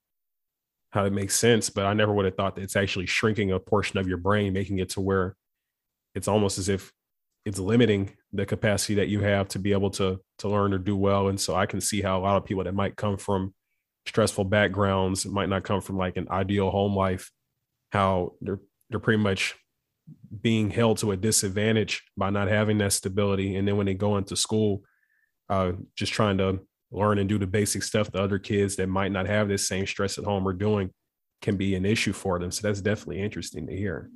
how 0.91 1.05
it 1.05 1.13
makes 1.13 1.37
sense 1.37 1.71
but 1.71 1.87
i 1.87 1.95
never 1.95 2.13
would 2.13 2.25
have 2.25 2.37
thought 2.37 2.55
that 2.55 2.63
it's 2.63 2.77
actually 2.77 3.07
shrinking 3.07 3.53
a 3.53 3.59
portion 3.59 3.99
of 3.99 4.09
your 4.09 4.19
brain 4.19 4.53
making 4.53 4.79
it 4.79 4.91
to 4.91 5.01
where 5.01 5.37
it's 6.15 6.29
almost 6.29 6.59
as 6.59 6.69
if 6.69 6.93
it's 7.45 7.59
limiting 7.59 8.11
the 8.33 8.47
capacity 8.47 8.95
that 8.95 9.09
you 9.09 9.21
have 9.21 9.49
to 9.49 9.59
be 9.59 9.73
able 9.73 9.91
to 9.91 10.21
to 10.39 10.49
learn 10.49 10.73
or 10.73 10.79
do 10.79 10.97
well 10.97 11.29
and 11.29 11.41
so 11.41 11.55
i 11.55 11.67
can 11.67 11.81
see 11.81 12.01
how 12.01 12.19
a 12.19 12.23
lot 12.23 12.37
of 12.37 12.45
people 12.45 12.65
that 12.65 12.75
might 12.75 12.97
come 12.97 13.17
from 13.17 13.55
stressful 14.07 14.45
backgrounds 14.45 15.25
might 15.27 15.49
not 15.49 15.65
come 15.65 15.81
from 15.81 15.97
like 15.97 16.17
an 16.17 16.29
ideal 16.31 16.71
home 16.71 16.95
life 16.95 17.31
how 17.93 18.33
they're 18.41 18.61
they're 18.91 19.01
pretty 19.01 19.23
much 19.23 19.55
being 20.43 20.71
held 20.71 20.99
to 20.99 21.13
a 21.13 21.17
disadvantage 21.17 22.03
by 22.17 22.31
not 22.31 22.49
having 22.49 22.79
that 22.79 22.93
stability. 22.93 23.57
And 23.57 23.67
then 23.67 23.77
when 23.77 23.87
they 23.87 23.95
go 23.95 24.17
into 24.17 24.37
school, 24.37 24.83
uh, 25.49 25.73
just 25.97 26.13
trying 26.13 26.39
to 26.39 26.61
learn 26.91 27.19
and 27.19 27.29
do 27.29 27.39
the 27.39 27.47
basic 27.47 27.83
stuff 27.83 28.11
the 28.11 28.23
other 28.23 28.39
kids 28.39 28.77
that 28.77 28.89
might 28.89 29.13
not 29.13 29.27
have 29.27 29.49
this 29.49 29.67
same 29.67 29.87
stress 29.87 30.19
at 30.19 30.25
home 30.25 30.47
are 30.47 30.53
doing 30.53 30.91
can 31.43 31.57
be 31.57 31.75
an 31.75 31.85
issue 31.85 32.13
for 32.13 32.39
them. 32.39 32.51
So 32.51 32.67
that's 32.67 32.81
definitely 32.81 33.21
interesting 33.21 33.67
to 33.67 33.77
hear. 33.77 34.11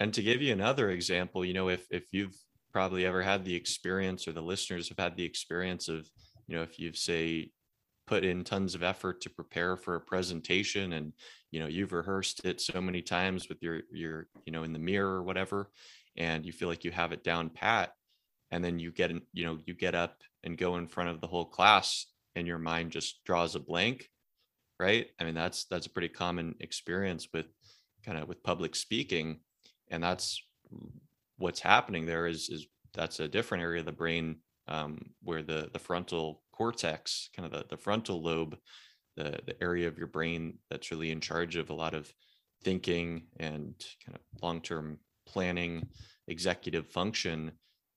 And 0.00 0.12
to 0.14 0.22
give 0.22 0.42
you 0.42 0.52
another 0.52 0.90
example, 0.90 1.44
you 1.44 1.54
know, 1.54 1.68
if 1.68 1.86
if 1.90 2.12
you've 2.12 2.36
probably 2.72 3.06
ever 3.06 3.22
had 3.22 3.44
the 3.44 3.54
experience 3.54 4.26
or 4.26 4.32
the 4.32 4.42
listeners 4.42 4.88
have 4.88 4.98
had 4.98 5.16
the 5.16 5.24
experience 5.24 5.88
of, 5.88 6.08
you 6.46 6.56
know, 6.56 6.62
if 6.62 6.78
you've 6.78 6.96
say 6.96 7.52
put 8.06 8.24
in 8.24 8.42
tons 8.42 8.74
of 8.74 8.82
effort 8.82 9.20
to 9.20 9.30
prepare 9.30 9.76
for 9.76 9.94
a 9.94 10.00
presentation 10.00 10.94
and 10.94 11.12
you 11.52 11.60
know 11.60 11.68
you've 11.68 11.92
rehearsed 11.92 12.44
it 12.44 12.60
so 12.60 12.80
many 12.80 13.00
times 13.00 13.48
with 13.48 13.62
your 13.62 13.82
your 13.92 14.26
you 14.46 14.52
know 14.52 14.64
in 14.64 14.72
the 14.72 14.80
mirror 14.80 15.14
or 15.14 15.22
whatever 15.22 15.70
and 16.16 16.44
you 16.44 16.50
feel 16.50 16.66
like 16.66 16.82
you 16.82 16.90
have 16.90 17.12
it 17.12 17.22
down 17.22 17.48
pat 17.48 17.92
and 18.50 18.64
then 18.64 18.80
you 18.80 18.90
get 18.90 19.12
you 19.32 19.44
know 19.44 19.58
you 19.64 19.74
get 19.74 19.94
up 19.94 20.22
and 20.42 20.58
go 20.58 20.76
in 20.76 20.88
front 20.88 21.08
of 21.08 21.20
the 21.20 21.26
whole 21.28 21.44
class 21.44 22.06
and 22.34 22.48
your 22.48 22.58
mind 22.58 22.90
just 22.90 23.22
draws 23.24 23.54
a 23.54 23.60
blank 23.60 24.10
right? 24.80 25.08
I 25.20 25.24
mean 25.24 25.34
that's 25.34 25.66
that's 25.66 25.86
a 25.86 25.90
pretty 25.90 26.08
common 26.08 26.54
experience 26.58 27.28
with 27.32 27.46
kind 28.04 28.18
of 28.18 28.26
with 28.26 28.42
public 28.42 28.74
speaking 28.74 29.40
and 29.90 30.02
that's 30.02 30.42
what's 31.38 31.60
happening 31.60 32.06
there 32.06 32.26
is 32.26 32.48
is 32.48 32.66
that's 32.92 33.20
a 33.20 33.28
different 33.28 33.62
area 33.62 33.80
of 33.80 33.86
the 33.86 33.92
brain 33.92 34.36
um, 34.68 34.98
where 35.22 35.42
the 35.42 35.70
the 35.72 35.78
frontal 35.78 36.42
cortex, 36.52 37.30
kind 37.34 37.46
of 37.46 37.52
the, 37.52 37.64
the 37.70 37.76
frontal 37.76 38.22
lobe, 38.22 38.56
the, 39.16 39.38
the 39.46 39.56
area 39.62 39.88
of 39.88 39.96
your 39.96 40.06
brain 40.06 40.58
that's 40.70 40.90
really 40.90 41.10
in 41.10 41.20
charge 41.20 41.56
of 41.56 41.70
a 41.70 41.74
lot 41.74 41.94
of 41.94 42.12
thinking 42.62 43.22
and 43.38 43.74
kind 44.04 44.14
of 44.14 44.42
long-term 44.42 44.98
planning, 45.26 45.88
executive 46.28 46.86
function, 46.86 47.52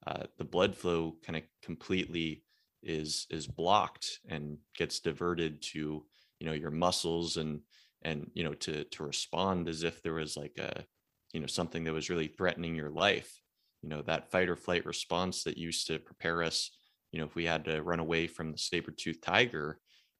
uh, 0.07 0.23
the 0.37 0.45
blood 0.45 0.75
flow 0.75 1.15
kind 1.25 1.35
of 1.35 1.43
completely 1.61 2.43
is 2.83 3.27
is 3.29 3.47
blocked 3.47 4.19
and 4.27 4.57
gets 4.77 4.99
diverted 4.99 5.61
to 5.61 6.05
you 6.39 6.45
know 6.45 6.53
your 6.53 6.71
muscles 6.71 7.37
and 7.37 7.61
and 8.01 8.29
you 8.33 8.43
know 8.43 8.53
to 8.53 8.83
to 8.85 9.03
respond 9.03 9.69
as 9.69 9.83
if 9.83 10.01
there 10.01 10.13
was 10.13 10.35
like 10.35 10.57
a 10.57 10.83
you 11.33 11.39
know 11.39 11.47
something 11.47 11.83
that 11.83 11.93
was 11.93 12.09
really 12.09 12.27
threatening 12.27 12.75
your 12.75 12.89
life 12.89 13.41
you 13.81 13.89
know 13.89 14.01
that 14.01 14.31
fight 14.31 14.49
or 14.49 14.55
flight 14.55 14.85
response 14.85 15.43
that 15.43 15.57
used 15.57 15.87
to 15.87 15.99
prepare 15.99 16.41
us 16.43 16.71
you 17.11 17.19
know 17.19 17.25
if 17.25 17.35
we 17.35 17.45
had 17.45 17.65
to 17.65 17.81
run 17.81 17.99
away 17.99 18.27
from 18.27 18.51
the 18.51 18.57
saber-toothed 18.57 19.21
tiger 19.21 19.79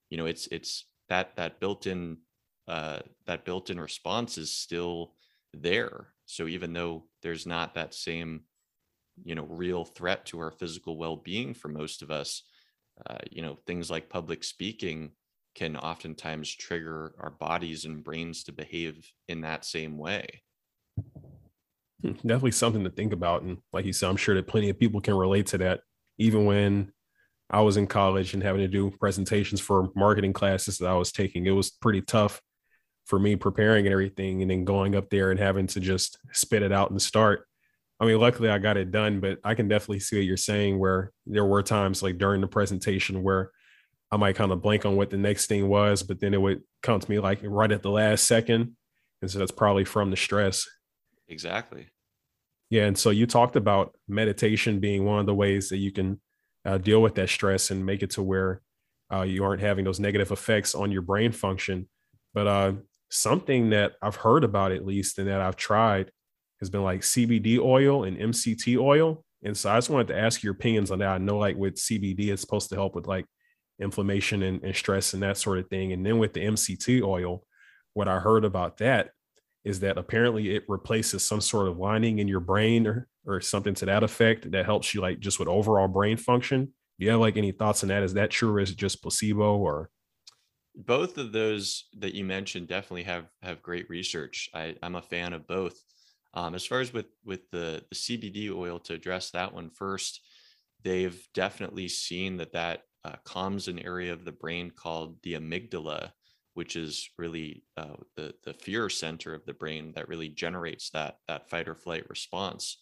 you 0.10 0.18
know 0.18 0.26
it's 0.26 0.48
it's 0.48 0.86
that 1.10 1.36
that 1.36 1.60
built-in 1.60 2.18
uh, 2.68 3.00
that 3.28 3.46
built-in 3.46 3.80
response 3.80 4.38
is 4.38 4.56
still 4.56 5.14
there. 5.54 6.08
So 6.26 6.48
even 6.48 6.74
though 6.74 7.06
there's 7.22 7.46
not 7.46 7.76
that 7.76 7.94
same 7.94 8.42
you 9.24 9.36
know 9.36 9.44
real 9.44 9.86
threat 9.86 10.26
to 10.26 10.40
our 10.40 10.50
physical 10.50 10.98
well-being 10.98 11.54
for 11.54 11.68
most 11.68 12.02
of 12.02 12.10
us 12.10 12.42
uh, 13.06 13.20
you 13.30 13.44
know 13.44 13.56
things 13.68 13.92
like 13.92 14.10
public 14.10 14.44
speaking 14.44 15.12
can 15.54 15.78
oftentimes 15.78 16.52
trigger 16.52 17.14
our 17.20 17.30
bodies 17.30 17.86
and 17.86 18.04
brains 18.04 18.44
to 18.44 18.52
behave 18.52 19.08
in 19.28 19.42
that 19.42 19.66
same 19.66 20.00
way 20.00 20.42
definitely 22.04 22.52
something 22.52 22.84
to 22.84 22.90
think 22.90 23.14
about 23.14 23.44
and 23.44 23.58
like 23.72 23.86
you 23.86 23.94
said 23.94 24.10
i'm 24.10 24.18
sure 24.18 24.36
that 24.36 24.48
plenty 24.48 24.70
of 24.70 24.78
people 24.78 25.00
can 25.00 25.16
relate 25.16 25.48
to 25.48 25.58
that 25.58 25.80
even 26.18 26.46
when 26.46 26.92
I 27.50 27.62
was 27.62 27.78
in 27.78 27.88
college 27.88 28.34
and 28.34 28.42
having 28.42 28.62
to 28.62 28.68
do 28.68 28.92
presentations 28.92 29.62
for 29.62 29.90
marketing 29.96 30.34
classes 30.34 30.80
that 30.80 30.88
I 30.88 30.96
was 30.96 31.12
taking, 31.12 31.46
it 31.46 31.52
was 31.52 31.70
pretty 31.70 32.02
tough 32.02 32.42
for 33.06 33.20
me 33.20 33.36
preparing 33.36 33.86
and 33.86 33.94
everything, 33.94 34.42
and 34.42 34.50
then 34.50 34.66
going 34.66 34.96
up 34.96 35.10
there 35.10 35.30
and 35.30 35.40
having 35.40 35.68
to 35.68 35.80
just 35.80 36.18
spit 36.32 36.64
it 36.64 36.72
out 36.72 36.90
and 36.90 37.02
start. 37.02 37.46
I 38.00 38.06
mean, 38.06 38.20
luckily 38.20 38.50
I 38.50 38.58
got 38.58 38.78
it 38.78 38.92
done, 38.92 39.20
but 39.20 39.40
I 39.44 39.54
can 39.56 39.68
definitely 39.68 40.00
see 40.00 40.18
what 40.18 40.26
you're 40.26 40.36
saying 40.36 40.80
where 40.80 41.12
there 41.26 41.46
were 41.46 41.62
times 41.62 42.02
like 42.02 42.18
during 42.18 42.42
the 42.42 42.48
presentation 42.48 43.22
where 43.22 43.52
I 44.12 44.18
might 44.18 44.36
kind 44.36 44.52
of 44.52 44.62
blank 44.62 44.86
on 44.86 44.96
what 44.96 45.10
the 45.10 45.18
next 45.18 45.48
thing 45.48 45.68
was, 45.68 46.02
but 46.02 46.20
then 46.20 46.34
it 46.34 46.42
would 46.42 46.64
come 46.82 47.00
to 47.00 47.12
me 47.12 47.20
like 47.20 47.40
right 47.44 47.72
at 47.72 47.84
the 47.84 47.92
last 47.92 48.26
second. 48.26 48.76
And 49.22 49.30
so 49.30 49.40
that's 49.40 49.52
probably 49.52 49.86
from 49.86 50.10
the 50.10 50.18
stress. 50.18 50.68
Exactly. 51.28 51.88
Yeah, 52.74 52.86
and 52.86 52.98
so 52.98 53.12
you 53.12 53.28
talked 53.28 53.56
about 53.56 53.96
meditation 54.08 54.80
being 54.80 55.06
one 55.06 55.20
of 55.20 55.28
the 55.28 55.36
ways 55.36 55.70
that 55.70 55.78
you 55.78 55.92
can 55.92 56.20
uh, 56.66 56.80
deal 56.80 57.04
with 57.04 57.14
that 57.14 57.30
stress 57.30 57.70
and 57.70 57.86
make 57.86 58.02
it 58.02 58.10
to 58.12 58.24
where 58.24 58.64
uh, 59.14 59.22
you 59.22 59.44
aren't 59.44 59.62
having 59.62 59.86
those 59.86 60.00
negative 60.00 60.32
effects 60.32 60.74
on 60.74 60.92
your 60.92 61.04
brain 61.04 61.32
function. 61.32 61.88
But 62.34 62.48
uh, 62.48 62.74
something 63.12 63.70
that 63.70 63.94
I've 64.02 64.16
heard 64.16 64.44
about 64.44 64.72
at 64.72 64.88
least 64.88 65.20
and 65.20 65.28
that 65.28 65.40
I've 65.40 65.56
tried 65.56 66.10
has 66.62 66.72
been 66.72 66.82
like 66.82 67.02
CBD 67.02 67.60
oil 67.60 68.06
and 68.06 68.18
MCT 68.18 68.76
oil. 68.80 69.24
And 69.44 69.56
so 69.56 69.70
I 69.70 69.78
just 69.78 69.92
wanted 69.92 70.08
to 70.08 70.18
ask 70.18 70.42
your 70.42 70.54
opinions 70.54 70.90
on 70.90 70.98
that. 70.98 71.10
I 71.10 71.20
know 71.20 71.38
like 71.38 71.56
with 71.56 71.76
CBD, 71.76 72.30
it's 72.30 72.42
supposed 72.42 72.70
to 72.70 72.76
help 72.76 72.96
with 72.96 73.06
like 73.06 73.28
inflammation 73.80 74.42
and, 74.42 74.64
and 74.64 74.76
stress 74.76 75.14
and 75.14 75.22
that 75.22 75.38
sort 75.38 75.60
of 75.60 75.70
thing. 75.70 75.94
And 75.94 76.04
then 76.04 76.18
with 76.18 76.34
the 76.34 76.44
MCT 76.44 77.04
oil, 77.04 77.44
what 77.94 78.08
I 78.08 78.18
heard 78.18 78.46
about 78.46 78.78
that 78.78 79.12
is 79.64 79.80
that 79.80 79.98
apparently 79.98 80.56
it 80.56 80.64
replaces 80.68 81.24
some 81.24 81.42
sort 81.42 81.68
of 81.68 81.78
lining 81.78 82.20
in 82.20 82.28
your 82.28 82.40
brain 82.40 82.86
or, 82.86 83.08
or 83.26 83.40
something 83.40 83.74
to 83.76 83.86
that 83.86 84.04
effect 84.04 84.52
that 84.52 84.66
helps 84.66 84.94
you 84.94 85.02
like 85.02 85.20
just 85.20 85.40
with 85.40 85.48
overall 85.48 85.88
brain 85.88 86.18
function. 86.18 86.66
Do 87.00 87.06
you 87.06 87.12
have 87.12 87.20
like 87.20 87.38
any 87.38 87.52
thoughts 87.52 87.84
on 87.84 87.90
that? 87.90 88.04
Is 88.04 88.14
that 88.14 88.30
true 88.30 88.52
or 88.52 88.60
is 88.60 88.72
it 88.72 88.78
just 88.78 89.02
placebo 89.02 89.58
or? 89.58 89.90
Both 90.76 91.18
of 91.18 91.32
those 91.32 91.86
that 92.00 92.14
you 92.14 92.26
mentioned 92.26 92.68
definitely 92.68 93.04
have 93.04 93.26
have 93.44 93.62
great 93.62 93.90
research. 93.90 94.50
I, 94.54 94.76
I'm 94.82 94.96
a 94.96 95.02
fan 95.02 95.34
of 95.34 95.48
both. 95.48 95.80
Um, 96.34 96.56
as 96.56 96.66
far 96.66 96.82
as 96.82 96.92
with 96.92 97.06
with 97.24 97.50
the 97.52 97.84
the 97.90 97.96
CBD 97.96 98.52
oil 98.52 98.80
to 98.80 98.94
address 98.94 99.30
that 99.32 99.54
one 99.54 99.70
first, 99.70 100.22
they've 100.84 101.28
definitely 101.36 101.88
seen 101.88 102.38
that 102.38 102.54
that 102.54 102.82
uh, 103.06 103.16
calms 103.24 103.68
an 103.68 103.80
area 103.80 104.14
of 104.14 104.26
the 104.26 104.32
brain 104.32 104.72
called 104.72 105.22
the 105.24 105.34
amygdala, 105.34 106.12
which 106.54 106.76
is 106.76 107.10
really 107.18 107.64
uh, 107.78 107.96
the 108.16 108.34
the 108.44 108.54
fear 108.54 108.90
center 108.90 109.34
of 109.34 109.46
the 109.46 109.54
brain 109.54 109.92
that 109.96 110.08
really 110.08 110.30
generates 110.30 110.90
that 110.92 111.18
that 111.28 111.50
fight 111.50 111.68
or 111.68 111.76
flight 111.76 112.10
response. 112.10 112.78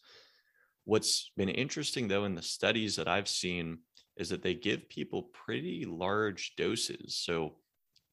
What's 0.86 1.32
been 1.38 1.50
interesting 1.50 2.08
though 2.08 2.26
in 2.26 2.36
the 2.36 2.42
studies 2.42 2.96
that 2.96 3.08
I've 3.08 3.28
seen 3.28 3.80
is 4.18 4.30
that 4.30 4.44
they 4.44 4.54
give 4.54 4.90
people 4.90 5.30
pretty 5.34 5.86
large 5.86 6.54
doses. 6.58 7.18
So 7.18 7.56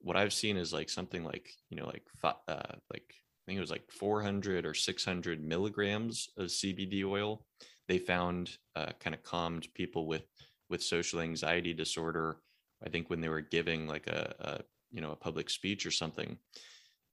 what 0.01 0.17
I've 0.17 0.33
seen 0.33 0.57
is 0.57 0.73
like 0.73 0.89
something 0.89 1.25
like 1.25 1.51
you 1.71 1.77
know 1.77 1.87
like 1.87 2.05
uh, 2.23 2.77
like 2.93 3.15
I 3.15 3.43
think 3.47 3.57
it 3.57 3.61
was 3.61 3.71
like 3.71 3.91
400 3.91 4.67
or 4.67 4.75
600 4.75 5.43
milligrams 5.43 6.29
of 6.37 6.47
CBD 6.49 7.05
oil. 7.05 7.45
They 7.89 7.99
found 7.99 8.59
uh, 8.77 8.93
kind 9.01 9.15
of 9.15 9.23
calmed 9.23 9.69
people 9.75 10.07
with 10.07 10.25
with 10.69 10.83
social 10.83 11.21
anxiety 11.21 11.73
disorder. 11.73 12.39
I 12.85 12.91
think 12.91 13.11
when 13.11 13.21
they 13.21 13.29
were 13.29 13.41
giving 13.41 13.89
like 13.89 14.07
a, 14.07 14.35
a 14.39 14.61
you 14.91 15.01
know 15.01 15.13
a 15.13 15.17
public 15.17 15.51
speech 15.51 15.87
or 15.87 15.91
something 15.91 16.39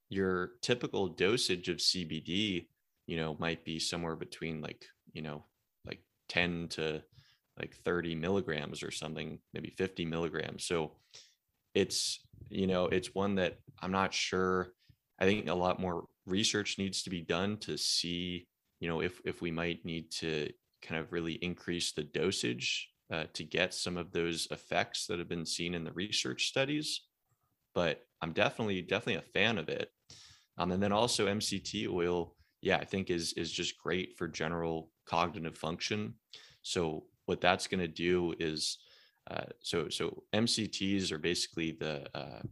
your 0.08 0.52
typical 0.62 1.08
dosage 1.08 1.68
of 1.68 1.78
cbd 1.78 2.66
you 3.06 3.16
know 3.16 3.36
might 3.38 3.64
be 3.64 3.78
somewhere 3.78 4.16
between 4.16 4.60
like 4.60 4.84
you 5.12 5.22
know 5.22 5.44
like 5.86 6.00
10 6.28 6.68
to 6.68 7.02
like 7.58 7.74
30 7.74 8.14
milligrams 8.14 8.82
or 8.82 8.90
something 8.90 9.38
maybe 9.54 9.70
50 9.70 10.04
milligrams. 10.04 10.64
So 10.66 10.92
it's 11.74 12.20
you 12.48 12.66
know 12.66 12.86
it's 12.86 13.14
one 13.14 13.34
that 13.36 13.58
i'm 13.80 13.92
not 13.92 14.14
sure. 14.14 14.72
I 15.18 15.24
think 15.24 15.48
a 15.48 15.54
lot 15.54 15.80
more 15.80 16.04
research 16.26 16.76
needs 16.78 17.02
to 17.02 17.10
be 17.10 17.22
done 17.22 17.56
to 17.58 17.78
see 17.78 18.46
you 18.80 18.88
know 18.88 19.00
if 19.00 19.20
if 19.24 19.40
we 19.40 19.50
might 19.50 19.84
need 19.84 20.10
to 20.22 20.50
kind 20.82 21.00
of 21.00 21.12
really 21.12 21.34
increase 21.34 21.92
the 21.92 22.04
dosage 22.04 22.90
uh, 23.12 23.24
to 23.32 23.44
get 23.44 23.72
some 23.72 23.96
of 23.96 24.12
those 24.12 24.48
effects 24.50 25.06
that 25.06 25.18
have 25.18 25.28
been 25.28 25.46
seen 25.46 25.74
in 25.74 25.84
the 25.84 25.92
research 25.92 26.46
studies 26.46 27.02
but 27.76 28.06
I'm 28.22 28.32
definitely 28.32 28.80
definitely 28.82 29.22
a 29.22 29.32
fan 29.38 29.58
of 29.58 29.68
it. 29.68 29.90
Um, 30.58 30.72
and 30.72 30.82
then 30.82 30.92
also 30.92 31.26
MCT 31.26 31.86
oil, 31.86 32.34
yeah, 32.62 32.78
I 32.78 32.84
think 32.84 33.10
is 33.10 33.34
is 33.34 33.52
just 33.52 33.78
great 33.78 34.16
for 34.16 34.26
general 34.26 34.90
cognitive 35.06 35.56
function. 35.56 36.14
So 36.62 37.04
what 37.26 37.40
that's 37.40 37.66
going 37.66 37.80
to 37.80 37.88
do 37.88 38.34
is, 38.40 38.78
uh, 39.30 39.44
so 39.60 39.88
so 39.90 40.24
MCTs 40.34 41.12
are 41.12 41.18
basically 41.18 41.72
the 41.72 42.06
uh, 42.14 42.42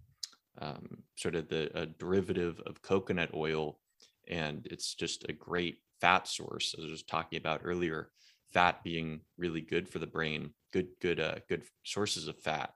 um, 0.60 1.02
sort 1.16 1.34
of 1.34 1.48
the 1.48 1.94
derivative 1.98 2.60
of 2.66 2.82
coconut 2.82 3.30
oil, 3.34 3.80
and 4.28 4.68
it's 4.70 4.94
just 4.94 5.24
a 5.28 5.32
great 5.32 5.78
fat 6.02 6.28
source. 6.28 6.74
As 6.78 6.84
I 6.84 6.90
was 6.90 7.02
talking 7.02 7.38
about 7.38 7.62
earlier, 7.64 8.10
fat 8.52 8.84
being 8.84 9.20
really 9.38 9.62
good 9.62 9.88
for 9.88 10.00
the 10.00 10.06
brain, 10.06 10.50
good 10.70 10.88
good 11.00 11.18
uh, 11.18 11.36
good 11.48 11.64
sources 11.82 12.28
of 12.28 12.38
fat. 12.38 12.74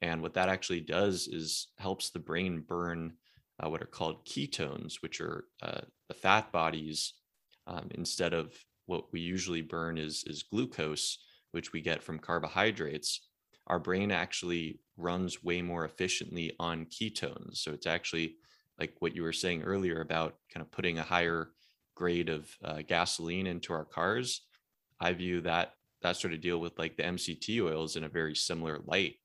And 0.00 0.22
what 0.22 0.34
that 0.34 0.48
actually 0.48 0.80
does 0.80 1.28
is 1.28 1.68
helps 1.78 2.10
the 2.10 2.18
brain 2.18 2.64
burn 2.66 3.14
uh, 3.62 3.68
what 3.68 3.82
are 3.82 3.86
called 3.86 4.24
ketones, 4.24 5.02
which 5.02 5.20
are 5.20 5.46
uh, 5.62 5.80
the 6.08 6.14
fat 6.14 6.52
bodies 6.52 7.14
um, 7.66 7.88
instead 7.92 8.32
of 8.32 8.52
what 8.86 9.12
we 9.12 9.20
usually 9.20 9.62
burn 9.62 9.98
is, 9.98 10.24
is 10.26 10.44
glucose, 10.44 11.18
which 11.52 11.72
we 11.72 11.80
get 11.80 12.02
from 12.02 12.18
carbohydrates. 12.18 13.28
Our 13.66 13.80
brain 13.80 14.10
actually 14.10 14.80
runs 14.96 15.42
way 15.42 15.60
more 15.60 15.84
efficiently 15.84 16.54
on 16.58 16.86
ketones. 16.86 17.58
So 17.58 17.72
it's 17.72 17.86
actually 17.86 18.36
like 18.78 18.94
what 19.00 19.14
you 19.14 19.22
were 19.22 19.32
saying 19.32 19.62
earlier 19.62 20.00
about 20.00 20.36
kind 20.52 20.64
of 20.64 20.70
putting 20.70 20.98
a 20.98 21.02
higher 21.02 21.50
grade 21.94 22.28
of 22.28 22.48
uh, 22.64 22.82
gasoline 22.86 23.46
into 23.46 23.72
our 23.72 23.84
cars. 23.84 24.42
I 25.00 25.12
view 25.12 25.40
that 25.42 25.74
that 26.00 26.16
sort 26.16 26.32
of 26.32 26.40
deal 26.40 26.60
with 26.60 26.78
like 26.78 26.96
the 26.96 27.02
MCT 27.02 27.60
oils 27.60 27.96
in 27.96 28.04
a 28.04 28.08
very 28.08 28.34
similar 28.34 28.78
light 28.86 29.16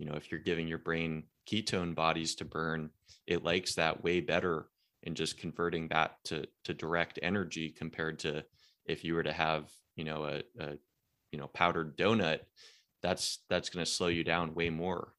you 0.00 0.06
know 0.06 0.14
if 0.14 0.30
you're 0.30 0.40
giving 0.40 0.66
your 0.66 0.78
brain 0.78 1.24
ketone 1.48 1.94
bodies 1.94 2.34
to 2.34 2.44
burn 2.44 2.90
it 3.26 3.44
likes 3.44 3.74
that 3.74 4.02
way 4.02 4.20
better 4.20 4.66
in 5.02 5.14
just 5.14 5.38
converting 5.38 5.86
that 5.88 6.16
to 6.24 6.46
to 6.64 6.74
direct 6.74 7.18
energy 7.22 7.70
compared 7.70 8.18
to 8.18 8.42
if 8.86 9.04
you 9.04 9.14
were 9.14 9.22
to 9.22 9.32
have 9.32 9.70
you 9.96 10.04
know 10.04 10.24
a, 10.24 10.42
a 10.62 10.78
you 11.30 11.38
know 11.38 11.46
powdered 11.48 11.96
donut 11.96 12.40
that's 13.02 13.44
that's 13.48 13.68
going 13.68 13.84
to 13.84 13.90
slow 13.90 14.08
you 14.08 14.22
down 14.22 14.54
way 14.54 14.68
more. 14.68 15.14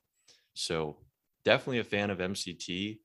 So 0.54 0.98
definitely 1.46 1.80
a 1.80 1.84
fan 1.84 2.10
of 2.10 2.20
mct 2.20 3.00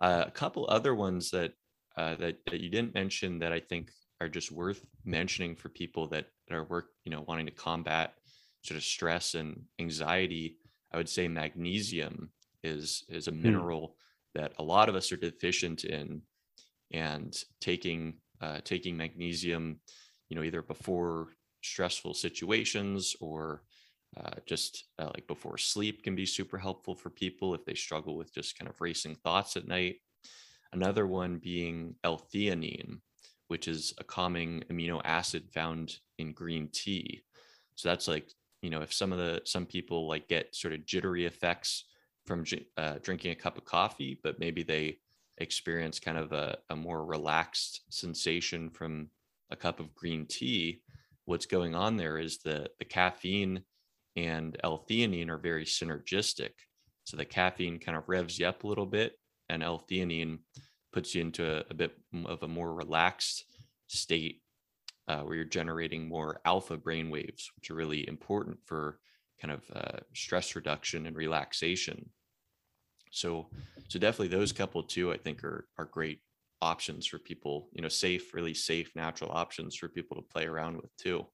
uh, 0.00 0.24
a 0.26 0.30
couple 0.30 0.66
other 0.68 0.94
ones 0.94 1.30
that 1.30 1.52
uh, 1.96 2.14
that 2.16 2.38
that 2.46 2.60
you 2.60 2.70
didn't 2.70 2.94
mention 2.94 3.38
that 3.38 3.52
i 3.52 3.60
think 3.60 3.90
are 4.20 4.28
just 4.28 4.50
worth 4.50 4.84
mentioning 5.04 5.54
for 5.54 5.68
people 5.68 6.06
that, 6.06 6.26
that 6.48 6.54
are 6.54 6.64
work 6.64 6.86
you 7.04 7.10
know 7.10 7.24
wanting 7.28 7.46
to 7.46 7.52
combat 7.52 8.14
sort 8.62 8.78
of 8.78 8.84
stress 8.84 9.34
and 9.34 9.60
anxiety 9.80 10.56
I 10.92 10.96
would 10.96 11.08
say 11.08 11.28
magnesium 11.28 12.30
is 12.62 13.04
is 13.08 13.28
a 13.28 13.30
hmm. 13.30 13.42
mineral 13.42 13.88
mm. 13.88 14.40
that 14.40 14.52
a 14.58 14.62
lot 14.62 14.88
of 14.88 14.94
us 14.94 15.10
are 15.12 15.16
deficient 15.16 15.84
in, 15.84 16.22
and 16.92 17.36
taking 17.60 18.14
uh, 18.40 18.60
taking 18.64 18.96
magnesium, 18.96 19.80
you 20.28 20.36
know, 20.36 20.42
either 20.42 20.62
before 20.62 21.28
stressful 21.62 22.14
situations 22.14 23.14
or 23.20 23.62
uh, 24.16 24.34
just 24.46 24.84
uh, 24.98 25.10
like 25.14 25.26
before 25.26 25.56
sleep 25.56 26.02
can 26.02 26.14
be 26.14 26.26
super 26.26 26.58
helpful 26.58 26.94
for 26.94 27.08
people 27.08 27.54
if 27.54 27.64
they 27.64 27.74
struggle 27.74 28.16
with 28.16 28.34
just 28.34 28.58
kind 28.58 28.68
of 28.68 28.80
racing 28.80 29.14
thoughts 29.14 29.56
at 29.56 29.68
night. 29.68 29.96
Another 30.72 31.06
one 31.06 31.38
being 31.38 31.94
L-theanine, 32.04 32.98
which 33.48 33.68
is 33.68 33.94
a 33.98 34.04
calming 34.04 34.64
amino 34.70 35.00
acid 35.04 35.44
found 35.52 35.96
in 36.18 36.32
green 36.32 36.68
tea. 36.72 37.22
So 37.74 37.88
that's 37.88 38.08
like 38.08 38.32
you 38.62 38.70
know 38.70 38.80
if 38.80 38.92
some 38.92 39.12
of 39.12 39.18
the 39.18 39.42
some 39.44 39.66
people 39.66 40.08
like 40.08 40.28
get 40.28 40.54
sort 40.54 40.72
of 40.72 40.86
jittery 40.86 41.26
effects 41.26 41.84
from 42.26 42.44
uh, 42.78 42.94
drinking 43.02 43.32
a 43.32 43.36
cup 43.36 43.58
of 43.58 43.64
coffee 43.64 44.18
but 44.22 44.38
maybe 44.38 44.62
they 44.62 44.98
experience 45.38 45.98
kind 45.98 46.18
of 46.18 46.32
a, 46.32 46.56
a 46.70 46.76
more 46.76 47.04
relaxed 47.04 47.82
sensation 47.88 48.70
from 48.70 49.08
a 49.50 49.56
cup 49.56 49.80
of 49.80 49.94
green 49.94 50.24
tea 50.26 50.80
what's 51.24 51.46
going 51.46 51.74
on 51.74 51.96
there 51.96 52.18
is 52.18 52.38
the 52.38 52.68
the 52.78 52.84
caffeine 52.84 53.62
and 54.16 54.56
l-theanine 54.62 55.28
are 55.28 55.38
very 55.38 55.64
synergistic. 55.64 56.50
So 57.04 57.16
the 57.16 57.24
caffeine 57.24 57.78
kind 57.78 57.96
of 57.96 58.08
revs 58.08 58.38
you 58.38 58.46
up 58.46 58.64
a 58.64 58.66
little 58.66 58.86
bit 58.86 59.18
and 59.48 59.62
l-theanine 59.62 60.38
puts 60.92 61.14
you 61.14 61.22
into 61.22 61.58
a, 61.58 61.64
a 61.70 61.74
bit 61.74 61.92
of 62.26 62.42
a 62.42 62.48
more 62.48 62.74
relaxed 62.74 63.44
state 63.88 64.42
uh, 65.08 65.20
where 65.20 65.36
you're 65.36 65.44
generating 65.44 66.08
more 66.08 66.40
alpha 66.44 66.76
brain 66.76 67.10
waves, 67.10 67.50
which 67.56 67.70
are 67.70 67.74
really 67.74 68.06
important 68.08 68.58
for 68.64 68.98
kind 69.40 69.52
of 69.52 69.62
uh, 69.74 69.98
stress 70.14 70.54
reduction 70.54 71.06
and 71.06 71.16
relaxation. 71.16 72.08
So, 73.10 73.48
so 73.88 73.98
definitely 73.98 74.28
those 74.28 74.52
couple 74.52 74.82
too, 74.82 75.12
I 75.12 75.16
think 75.18 75.44
are 75.44 75.66
are 75.76 75.84
great 75.84 76.20
options 76.60 77.06
for 77.06 77.18
people. 77.18 77.68
You 77.72 77.82
know, 77.82 77.88
safe, 77.88 78.32
really 78.32 78.54
safe, 78.54 78.90
natural 78.94 79.30
options 79.32 79.76
for 79.76 79.88
people 79.88 80.16
to 80.16 80.22
play 80.22 80.46
around 80.46 80.76
with 80.76 80.96
too. 80.96 81.26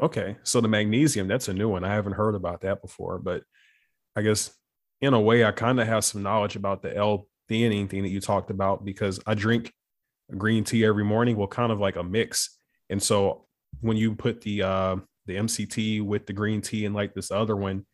Okay, 0.00 0.36
so 0.42 0.60
the 0.60 0.68
magnesium, 0.68 1.26
that's 1.26 1.48
a 1.48 1.54
new 1.54 1.68
one. 1.68 1.82
I 1.84 1.94
haven't 1.94 2.12
heard 2.12 2.34
about 2.34 2.60
that 2.62 2.82
before, 2.82 3.18
but 3.18 3.42
I 4.14 4.22
guess 4.22 4.50
in 5.00 5.14
a 5.14 5.20
way, 5.20 5.44
I 5.44 5.52
kind 5.52 5.80
of 5.80 5.86
have 5.86 6.04
some 6.04 6.22
knowledge 6.22 6.56
about 6.56 6.82
the 6.82 6.94
L-theanine 6.96 7.88
thing 7.88 8.02
that 8.02 8.10
you 8.10 8.20
talked 8.20 8.50
about 8.50 8.84
because 8.84 9.20
I 9.26 9.34
drink 9.34 9.72
green 10.36 10.64
tea 10.64 10.84
every 10.84 11.04
morning 11.04 11.36
well 11.36 11.46
kind 11.46 11.72
of 11.72 11.78
like 11.78 11.96
a 11.96 12.02
mix 12.02 12.58
and 12.90 13.02
so 13.02 13.46
when 13.80 13.96
you 13.96 14.14
put 14.14 14.40
the 14.40 14.62
uh 14.62 14.96
the 15.26 15.34
mct 15.36 16.02
with 16.02 16.26
the 16.26 16.32
green 16.32 16.60
tea 16.60 16.84
and 16.84 16.94
like 16.94 17.14
this 17.14 17.30
other 17.30 17.56
one 17.56 17.84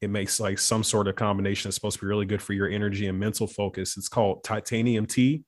it 0.00 0.10
makes 0.10 0.40
like 0.40 0.58
some 0.58 0.84
sort 0.84 1.08
of 1.08 1.16
combination 1.16 1.68
that's 1.68 1.76
supposed 1.76 1.98
to 1.98 2.04
be 2.04 2.08
really 2.08 2.26
good 2.26 2.42
for 2.42 2.52
your 2.52 2.68
energy 2.68 3.06
and 3.06 3.18
mental 3.18 3.46
focus 3.46 3.96
it's 3.96 4.08
called 4.08 4.42
titanium 4.42 5.06
tea 5.06 5.44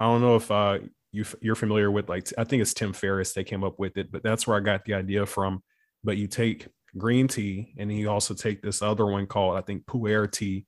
i 0.00 0.04
don't 0.04 0.20
know 0.20 0.36
if 0.36 0.50
uh 0.50 0.78
you 1.12 1.24
you're 1.40 1.54
familiar 1.54 1.90
with 1.90 2.08
like 2.08 2.28
I 2.36 2.44
think 2.44 2.62
it's 2.62 2.74
Tim 2.74 2.92
Ferriss 2.92 3.32
they 3.32 3.44
came 3.44 3.64
up 3.64 3.78
with 3.78 3.96
it, 3.96 4.10
but 4.12 4.22
that's 4.22 4.46
where 4.46 4.56
I 4.56 4.60
got 4.60 4.84
the 4.84 4.94
idea 4.94 5.26
from. 5.26 5.62
But 6.04 6.16
you 6.16 6.26
take 6.26 6.68
green 6.96 7.28
tea 7.28 7.74
and 7.78 7.92
you 7.92 8.10
also 8.10 8.34
take 8.34 8.62
this 8.62 8.82
other 8.82 9.06
one 9.06 9.26
called 9.26 9.56
I 9.56 9.62
think 9.62 9.86
pu'er 9.86 10.30
tea. 10.30 10.66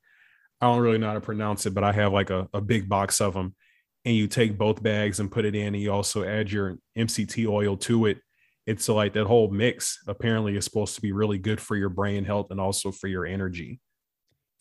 I 0.59 0.67
don't 0.67 0.79
really 0.79 0.97
know 0.97 1.07
how 1.07 1.13
to 1.13 1.21
pronounce 1.21 1.65
it, 1.65 1.73
but 1.73 1.83
I 1.83 1.91
have 1.91 2.13
like 2.13 2.29
a, 2.29 2.47
a 2.53 2.61
big 2.61 2.87
box 2.87 3.21
of 3.21 3.33
them. 3.33 3.55
And 4.03 4.15
you 4.15 4.27
take 4.27 4.57
both 4.57 4.81
bags 4.81 5.19
and 5.19 5.31
put 5.31 5.45
it 5.45 5.55
in, 5.55 5.67
and 5.67 5.81
you 5.81 5.91
also 5.91 6.23
add 6.23 6.51
your 6.51 6.77
MCT 6.97 7.47
oil 7.47 7.77
to 7.77 8.07
it. 8.07 8.17
It's 8.65 8.89
like 8.89 9.13
that 9.13 9.27
whole 9.27 9.49
mix 9.51 9.99
apparently 10.07 10.55
is 10.55 10.65
supposed 10.65 10.95
to 10.95 11.01
be 11.01 11.11
really 11.11 11.37
good 11.37 11.61
for 11.61 11.75
your 11.75 11.89
brain 11.89 12.23
health 12.23 12.51
and 12.51 12.59
also 12.59 12.91
for 12.91 13.07
your 13.07 13.25
energy 13.25 13.79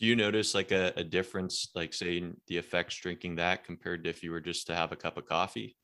do 0.00 0.06
you 0.06 0.16
notice 0.16 0.54
like 0.54 0.72
a, 0.72 0.92
a 0.96 1.04
difference 1.04 1.68
like 1.74 1.92
say 1.92 2.24
the 2.48 2.56
effects 2.56 2.96
drinking 2.96 3.36
that 3.36 3.64
compared 3.64 4.02
to 4.02 4.10
if 4.10 4.22
you 4.22 4.30
were 4.30 4.40
just 4.40 4.66
to 4.66 4.74
have 4.74 4.90
a 4.90 4.96
cup 4.96 5.16
of 5.16 5.26
coffee 5.26 5.76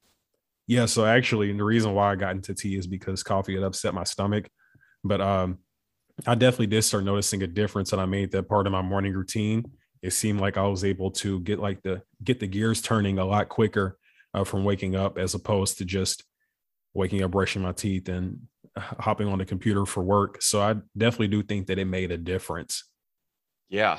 yeah 0.66 0.86
so 0.86 1.04
actually 1.04 1.52
the 1.52 1.62
reason 1.62 1.94
why 1.94 2.10
i 2.10 2.16
got 2.16 2.34
into 2.34 2.54
tea 2.54 2.76
is 2.76 2.86
because 2.86 3.22
coffee 3.22 3.54
had 3.54 3.62
upset 3.62 3.94
my 3.94 4.04
stomach 4.04 4.48
but 5.04 5.20
um 5.20 5.58
i 6.26 6.34
definitely 6.34 6.66
did 6.66 6.82
start 6.82 7.04
noticing 7.04 7.42
a 7.42 7.46
difference 7.46 7.92
and 7.92 8.00
i 8.00 8.06
made 8.06 8.32
that 8.32 8.48
part 8.48 8.66
of 8.66 8.72
my 8.72 8.82
morning 8.82 9.12
routine 9.12 9.62
it 10.02 10.12
seemed 10.12 10.40
like 10.40 10.56
i 10.56 10.66
was 10.66 10.84
able 10.84 11.10
to 11.10 11.40
get 11.40 11.58
like 11.58 11.82
the 11.82 12.02
get 12.22 12.40
the 12.40 12.46
gears 12.46 12.82
turning 12.82 13.18
a 13.18 13.24
lot 13.24 13.48
quicker 13.48 13.98
uh, 14.34 14.44
from 14.44 14.64
waking 14.64 14.96
up 14.96 15.18
as 15.18 15.34
opposed 15.34 15.78
to 15.78 15.84
just 15.84 16.24
waking 16.94 17.22
up 17.22 17.30
brushing 17.30 17.62
my 17.62 17.72
teeth 17.72 18.08
and 18.08 18.38
hopping 18.76 19.28
on 19.28 19.38
the 19.38 19.44
computer 19.44 19.86
for 19.86 20.02
work 20.02 20.42
so 20.42 20.60
i 20.60 20.74
definitely 20.96 21.28
do 21.28 21.42
think 21.42 21.66
that 21.66 21.78
it 21.78 21.86
made 21.86 22.10
a 22.10 22.16
difference 22.16 22.84
yeah. 23.68 23.98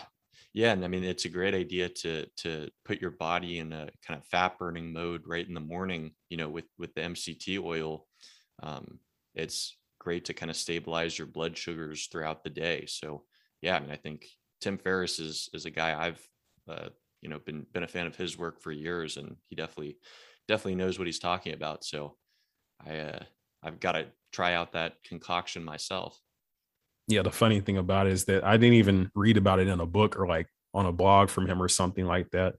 Yeah. 0.53 0.71
And 0.71 0.83
I 0.83 0.87
mean, 0.87 1.03
it's 1.03 1.25
a 1.25 1.29
great 1.29 1.53
idea 1.53 1.89
to 1.89 2.25
to 2.37 2.69
put 2.85 3.01
your 3.01 3.11
body 3.11 3.59
in 3.59 3.73
a 3.73 3.89
kind 4.05 4.19
of 4.19 4.25
fat 4.27 4.57
burning 4.57 4.91
mode 4.91 5.23
right 5.25 5.47
in 5.47 5.53
the 5.53 5.59
morning, 5.59 6.11
you 6.29 6.37
know, 6.37 6.49
with 6.49 6.65
with 6.77 6.93
the 6.95 7.01
MCT 7.01 7.61
oil. 7.63 8.07
Um, 8.63 8.99
it's 9.35 9.77
great 9.99 10.25
to 10.25 10.33
kind 10.33 10.49
of 10.49 10.55
stabilize 10.55 11.17
your 11.17 11.27
blood 11.27 11.57
sugars 11.57 12.07
throughout 12.07 12.43
the 12.43 12.49
day. 12.49 12.85
So 12.87 13.23
yeah, 13.61 13.75
I 13.75 13.79
mean, 13.79 13.91
I 13.91 13.97
think 13.97 14.25
Tim 14.61 14.77
Ferriss 14.77 15.19
is 15.19 15.49
is 15.53 15.65
a 15.65 15.71
guy 15.71 16.07
I've 16.07 16.27
uh, 16.67 16.89
you 17.21 17.29
know 17.29 17.39
been 17.39 17.65
been 17.73 17.83
a 17.83 17.87
fan 17.87 18.07
of 18.07 18.15
his 18.15 18.37
work 18.37 18.61
for 18.61 18.71
years, 18.71 19.17
and 19.17 19.35
he 19.49 19.55
definitely 19.55 19.97
definitely 20.47 20.75
knows 20.75 20.97
what 20.97 21.07
he's 21.07 21.19
talking 21.19 21.53
about. 21.53 21.83
So 21.83 22.15
I 22.85 22.97
uh, 22.97 23.23
I've 23.63 23.79
got 23.79 23.93
to 23.93 24.07
try 24.31 24.53
out 24.53 24.73
that 24.73 25.03
concoction 25.03 25.63
myself 25.63 26.19
yeah, 27.07 27.21
the 27.21 27.31
funny 27.31 27.61
thing 27.61 27.77
about 27.77 28.07
it 28.07 28.13
is 28.13 28.25
that 28.25 28.43
I 28.43 28.57
didn't 28.57 28.75
even 28.75 29.09
read 29.15 29.37
about 29.37 29.59
it 29.59 29.67
in 29.67 29.79
a 29.79 29.85
book 29.85 30.19
or 30.19 30.27
like 30.27 30.47
on 30.73 30.85
a 30.85 30.91
blog 30.91 31.29
from 31.29 31.47
him 31.47 31.61
or 31.61 31.69
something 31.69 32.05
like 32.05 32.29
that. 32.31 32.55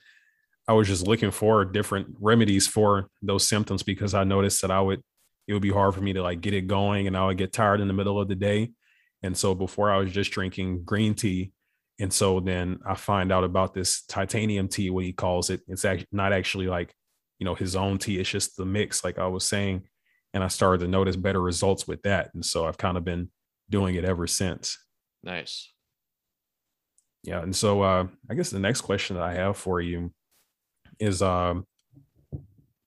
I 0.67 0.73
was 0.73 0.89
just 0.89 1.07
looking 1.07 1.31
for 1.31 1.65
different 1.65 2.17
remedies 2.21 2.67
for 2.67 3.09
those 3.23 3.47
symptoms 3.47 3.83
because 3.83 4.15
I 4.15 4.25
noticed 4.25 4.63
that 4.63 4.71
I 4.71 4.81
would 4.81 5.03
it 5.47 5.53
would 5.53 5.63
be 5.63 5.71
hard 5.71 5.95
for 5.95 6.01
me 6.01 6.13
to 6.15 6.23
like 6.23 6.41
get 6.41 6.53
it 6.53 6.67
going 6.67 7.07
and 7.07 7.17
I 7.17 7.27
would 7.27 7.39
get 7.39 7.53
tired 7.53 7.81
in 7.81 7.89
the 7.89 7.95
middle 7.95 8.21
of 8.21 8.29
the 8.29 8.35
day. 8.35 8.73
And 9.23 9.37
so 9.37 9.55
before 9.55 9.91
I 9.91 9.97
was 9.99 10.13
just 10.13 10.31
drinking 10.31 10.85
green 10.85 11.15
tea. 11.15 11.53
And 12.01 12.13
so 12.13 12.41
then 12.41 12.79
I 12.87 12.95
find 12.95 13.33
out 13.33 13.45
about 13.45 13.75
this 13.75 14.03
titanium 14.03 14.69
tea, 14.69 14.91
what 14.91 15.05
he 15.05 15.13
calls 15.13 15.51
it. 15.51 15.63
It's 15.67 15.85
actually 15.85 16.09
not 16.13 16.33
actually 16.33 16.67
like, 16.67 16.95
you 17.39 17.45
know, 17.45 17.55
his 17.55 17.75
own 17.75 17.99
tea. 17.99 18.19
It's 18.19 18.31
just 18.31 18.57
the 18.57 18.65
mix, 18.65 19.03
like 19.03 19.19
I 19.19 19.27
was 19.27 19.47
saying. 19.47 19.83
And 20.33 20.45
I 20.45 20.49
started 20.49 20.85
to 20.85 20.89
notice 20.89 21.17
better 21.17 21.41
results 21.41 21.89
with 21.89 22.03
that. 22.03 22.31
And 22.35 22.45
so 22.45 22.67
I've 22.67 22.79
kind 22.79 22.97
of 22.97 23.05
been 23.05 23.31
doing 23.69 23.97
it 23.97 24.05
ever 24.05 24.27
since. 24.27 24.79
Nice. 25.23 25.73
Yeah. 27.25 27.43
And 27.43 27.55
so 27.55 27.83
uh, 27.83 28.07
I 28.31 28.35
guess 28.35 28.51
the 28.51 28.61
next 28.61 28.83
question 28.83 29.17
that 29.17 29.25
I 29.25 29.35
have 29.35 29.57
for 29.57 29.81
you 29.81 30.13
is 31.01 31.21
um, 31.23 31.67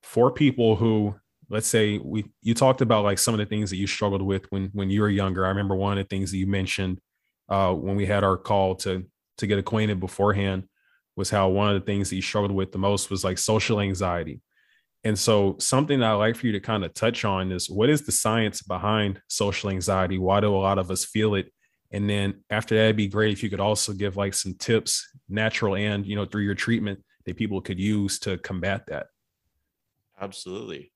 for 0.02 0.30
people 0.30 0.76
who, 0.76 1.14
let's 1.50 1.66
say 1.66 1.98
we 1.98 2.24
you 2.40 2.54
talked 2.54 2.80
about 2.80 3.04
like 3.04 3.18
some 3.18 3.34
of 3.34 3.38
the 3.38 3.46
things 3.46 3.68
that 3.70 3.76
you 3.76 3.86
struggled 3.86 4.22
with 4.22 4.50
when 4.50 4.70
when 4.72 4.88
you 4.88 5.02
were 5.02 5.10
younger. 5.10 5.44
I 5.44 5.50
remember 5.50 5.74
one 5.74 5.98
of 5.98 6.02
the 6.02 6.08
things 6.08 6.30
that 6.30 6.38
you 6.38 6.46
mentioned 6.46 6.98
uh, 7.48 7.72
when 7.72 7.96
we 7.96 8.06
had 8.06 8.24
our 8.24 8.36
call 8.36 8.74
to 8.76 9.06
to 9.38 9.46
get 9.46 9.58
acquainted 9.58 10.00
beforehand 10.00 10.64
was 11.16 11.30
how 11.30 11.48
one 11.48 11.68
of 11.68 11.74
the 11.74 11.84
things 11.84 12.08
he 12.08 12.20
struggled 12.20 12.52
with 12.52 12.72
the 12.72 12.78
most 12.78 13.10
was 13.10 13.24
like 13.24 13.38
social 13.38 13.80
anxiety. 13.80 14.40
And 15.04 15.18
so, 15.18 15.56
something 15.58 15.98
that 15.98 16.10
I'd 16.10 16.14
like 16.14 16.36
for 16.36 16.46
you 16.46 16.52
to 16.52 16.60
kind 16.60 16.84
of 16.84 16.94
touch 16.94 17.24
on 17.24 17.50
is 17.50 17.68
what 17.68 17.90
is 17.90 18.02
the 18.02 18.12
science 18.12 18.62
behind 18.62 19.20
social 19.28 19.70
anxiety? 19.70 20.16
Why 20.16 20.40
do 20.40 20.54
a 20.54 20.56
lot 20.56 20.78
of 20.78 20.90
us 20.90 21.04
feel 21.04 21.34
it? 21.34 21.52
And 21.90 22.08
then 22.08 22.42
after 22.50 22.76
that, 22.76 22.84
it'd 22.84 22.96
be 22.96 23.08
great 23.08 23.32
if 23.32 23.42
you 23.42 23.50
could 23.50 23.60
also 23.60 23.92
give 23.92 24.16
like 24.16 24.32
some 24.32 24.54
tips, 24.54 25.08
natural 25.28 25.74
and 25.74 26.06
you 26.06 26.14
know 26.14 26.24
through 26.24 26.42
your 26.42 26.54
treatment 26.54 27.02
that 27.26 27.36
people 27.36 27.60
could 27.60 27.80
use 27.80 28.18
to 28.20 28.38
combat 28.38 28.86
that. 28.86 29.08
Absolutely, 30.20 30.92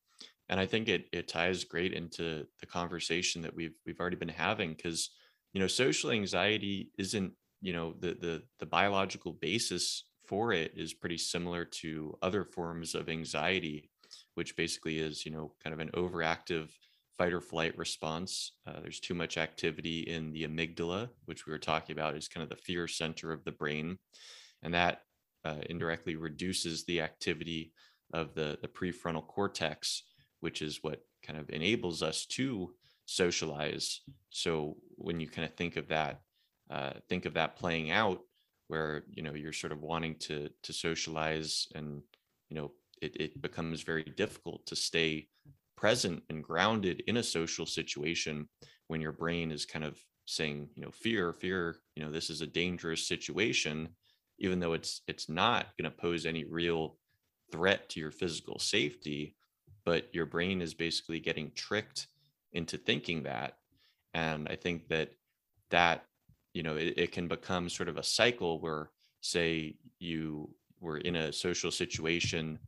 and 0.49 0.61
I 0.61 0.67
think 0.67 0.89
it 0.89 1.07
it 1.13 1.27
ties 1.27 1.65
great 1.65 1.93
into 1.93 2.47
the 2.61 2.67
conversation 2.67 3.43
that 3.43 3.55
we've 3.57 3.75
we've 3.85 3.99
already 3.99 4.17
been 4.17 4.29
having 4.29 4.73
because 4.73 5.11
you 5.57 5.63
know 5.63 5.67
social 5.67 6.11
anxiety 6.11 6.91
isn't 6.99 7.33
you 7.63 7.73
know 7.73 7.95
the 7.99 8.15
the 8.21 8.43
the 8.61 8.67
biological 8.67 9.33
basis 9.33 10.05
for 10.27 10.53
it 10.53 10.73
is 10.77 10.93
pretty 10.93 11.17
similar 11.19 11.65
to 11.65 12.15
other 12.21 12.45
forms 12.45 12.95
of 12.95 13.09
anxiety 13.09 13.91
which 14.35 14.57
basically 14.57 14.99
is, 14.99 15.25
you 15.25 15.33
know, 15.33 15.53
kind 15.63 15.73
of 15.73 15.81
an 15.81 15.91
overactive 15.95 16.69
fight 17.17 17.33
or 17.33 17.41
flight 17.41 17.77
response. 17.79 18.53
Uh, 18.67 18.81
there's 18.83 19.01
too 19.01 19.15
much 19.15 19.39
activity 19.39 20.01
in 20.01 20.33
the 20.33 20.47
amygdala, 20.47 21.09
which 21.25 21.47
we 21.47 21.53
were 21.53 21.59
talking 21.59 21.95
about 21.95 22.17
is 22.17 22.29
kind 22.29 22.45
of 22.45 22.51
the 22.51 22.63
fear 22.63 22.87
center 22.87 23.33
of 23.33 23.45
the 23.45 23.53
brain. 23.53 23.99
And 24.63 24.75
that 24.75 25.01
uh, 25.45 25.57
indirectly 25.71 26.17
reduces 26.17 26.85
the 26.85 27.01
activity 27.01 27.73
of 28.13 28.35
the, 28.35 28.59
the 28.61 28.69
prefrontal 28.69 29.27
cortex, 29.27 30.03
which 30.41 30.61
is 30.61 30.81
what 30.83 31.01
kind 31.25 31.39
of 31.39 31.49
enables 31.51 32.03
us 32.03 32.27
to 32.27 32.75
socialize. 33.07 34.03
So 34.31 34.77
when 34.97 35.21
you 35.21 35.29
kind 35.29 35.47
of 35.49 35.55
think 35.55 35.77
of 35.77 35.89
that, 35.89 36.21
uh, 36.71 36.93
think 37.09 37.25
of 37.25 37.35
that 37.35 37.57
playing 37.57 37.91
out 37.91 38.21
where, 38.69 39.05
you 39.09 39.23
know, 39.23 39.35
you're 39.35 39.53
sort 39.53 39.73
of 39.73 39.81
wanting 39.81 40.17
to, 40.17 40.51
to 40.65 40.73
socialize 40.73 41.69
and, 41.75 42.03
you 42.49 42.57
know, 42.57 42.73
it, 43.01 43.17
it 43.21 43.43
becomes 43.43 43.83
very 43.83 44.03
difficult 44.03 44.67
to 44.67 44.77
stay 44.77 45.29
present 45.77 46.23
and 46.31 46.43
grounded 46.43 47.03
in 47.07 47.19
a 47.19 47.23
social 47.23 47.67
situation 47.67 48.49
when 48.89 49.01
your 49.01 49.13
brain 49.13 49.51
is 49.51 49.67
kind 49.67 49.85
of 49.85 49.99
saying 50.27 50.69
you 50.75 50.83
know 50.83 50.91
fear 50.91 51.33
fear 51.33 51.77
you 51.95 52.05
know 52.05 52.11
this 52.11 52.31
is 52.31 52.41
a 52.41 52.47
dangerous 52.47 53.07
situation 53.07 53.89
even 54.39 54.59
though 54.59 54.73
it's 54.73 55.03
it's 55.07 55.29
not 55.29 55.67
going 55.79 55.91
to 55.91 55.97
pose 55.97 56.27
any 56.27 56.45
real 56.45 56.99
threat 57.53 57.89
to 57.89 58.01
your 58.01 58.11
physical 58.11 58.59
safety 58.59 59.37
but 59.85 60.13
your 60.13 60.27
brain 60.27 60.61
is 60.61 60.75
basically 60.75 61.21
getting 61.21 61.53
tricked 61.55 62.09
into 62.57 62.77
thinking 62.79 63.23
that. 63.25 63.55
And 64.15 64.49
i 64.49 64.57
think 64.57 64.89
that 64.89 65.11
that 65.71 66.05
you 66.55 66.63
know 66.63 66.77
it, 66.77 66.95
it 66.97 67.13
can 67.13 67.29
become 67.29 67.69
sort 67.69 67.89
of 67.89 67.99
a 67.99 68.03
cycle 68.03 68.61
where 68.61 68.91
say 69.21 69.77
you 69.99 70.49
were 70.81 70.99
in 70.99 71.17
a 71.17 71.33
social 71.33 71.71
situation 71.71 72.59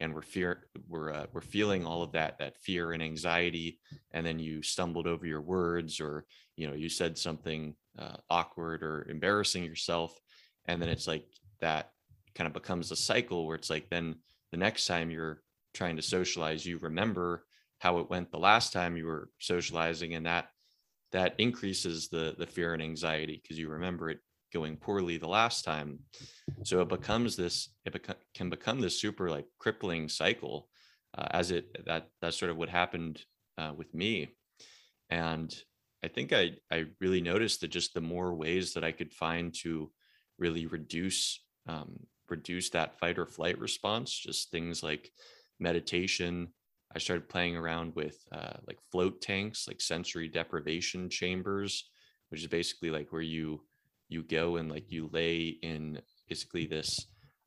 and 0.00 0.14
we're 0.14 0.28
fear 0.34 0.68
we're 0.86 1.12
uh, 1.12 1.26
we're 1.32 1.40
feeling 1.56 1.86
all 1.86 2.02
of 2.02 2.12
that 2.12 2.38
that 2.38 2.58
fear 2.58 2.92
and 2.92 3.02
anxiety 3.02 3.78
and 4.12 4.26
then 4.26 4.38
you 4.38 4.62
stumbled 4.62 5.06
over 5.06 5.26
your 5.26 5.40
words 5.40 6.00
or 6.00 6.26
you 6.56 6.66
know 6.66 6.74
you 6.74 6.88
said 6.88 7.16
something 7.16 7.74
uh, 7.98 8.16
awkward 8.30 8.82
or 8.82 9.06
embarrassing 9.10 9.64
yourself. 9.64 10.18
And 10.66 10.80
then 10.80 10.88
it's 10.88 11.06
like 11.06 11.26
that 11.60 11.90
kind 12.34 12.46
of 12.46 12.52
becomes 12.52 12.90
a 12.90 12.96
cycle 12.96 13.46
where 13.46 13.56
it's 13.56 13.70
like 13.70 13.88
then 13.90 14.16
the 14.52 14.56
next 14.56 14.86
time 14.86 15.10
you're 15.10 15.42
trying 15.74 15.96
to 15.96 16.02
socialize 16.02 16.64
you 16.64 16.78
remember 16.78 17.44
how 17.78 17.98
it 17.98 18.10
went 18.10 18.30
the 18.30 18.38
last 18.38 18.72
time 18.72 18.96
you 18.96 19.06
were 19.06 19.30
socializing 19.38 20.14
and 20.14 20.26
that 20.26 20.48
that 21.12 21.34
increases 21.38 22.08
the 22.08 22.34
the 22.38 22.46
fear 22.46 22.74
and 22.74 22.82
anxiety 22.82 23.40
because 23.42 23.58
you 23.58 23.68
remember 23.68 24.10
it 24.10 24.20
going 24.52 24.76
poorly 24.76 25.16
the 25.16 25.28
last 25.28 25.64
time. 25.64 26.00
So 26.64 26.80
it 26.80 26.88
becomes 26.88 27.36
this 27.36 27.70
it 27.84 27.92
beca- 27.92 28.16
can 28.34 28.50
become 28.50 28.80
this 28.80 29.00
super 29.00 29.30
like 29.30 29.46
crippling 29.58 30.08
cycle 30.08 30.68
uh, 31.16 31.28
as 31.30 31.50
it 31.50 31.86
that 31.86 32.08
that's 32.20 32.38
sort 32.38 32.50
of 32.50 32.56
what 32.56 32.68
happened 32.68 33.24
uh, 33.56 33.72
with 33.76 33.92
me. 33.94 34.34
And 35.10 35.54
i 36.04 36.08
think 36.08 36.32
i 36.32 36.52
i 36.70 36.84
really 37.00 37.20
noticed 37.20 37.60
that 37.60 37.68
just 37.68 37.92
the 37.92 38.00
more 38.00 38.34
ways 38.34 38.72
that 38.72 38.84
i 38.84 38.92
could 38.92 39.12
find 39.12 39.54
to 39.54 39.90
really 40.38 40.66
reduce 40.66 41.44
um, 41.66 41.98
reduce 42.28 42.70
that 42.70 42.98
fight 42.98 43.18
or 43.18 43.26
flight 43.26 43.58
response 43.58 44.16
just 44.16 44.50
things 44.50 44.82
like 44.82 45.10
meditation 45.58 46.48
i 46.94 46.98
started 46.98 47.28
playing 47.28 47.56
around 47.56 47.94
with 47.94 48.16
uh, 48.32 48.56
like 48.66 48.78
float 48.90 49.20
tanks 49.20 49.66
like 49.68 49.80
sensory 49.80 50.28
deprivation 50.28 51.08
chambers 51.08 51.90
which 52.30 52.40
is 52.40 52.46
basically 52.46 52.90
like 52.90 53.12
where 53.12 53.22
you 53.22 53.60
you 54.08 54.22
go 54.22 54.56
and 54.56 54.70
like 54.70 54.90
you 54.90 55.08
lay 55.12 55.58
in 55.62 56.00
basically 56.28 56.66
this 56.66 57.06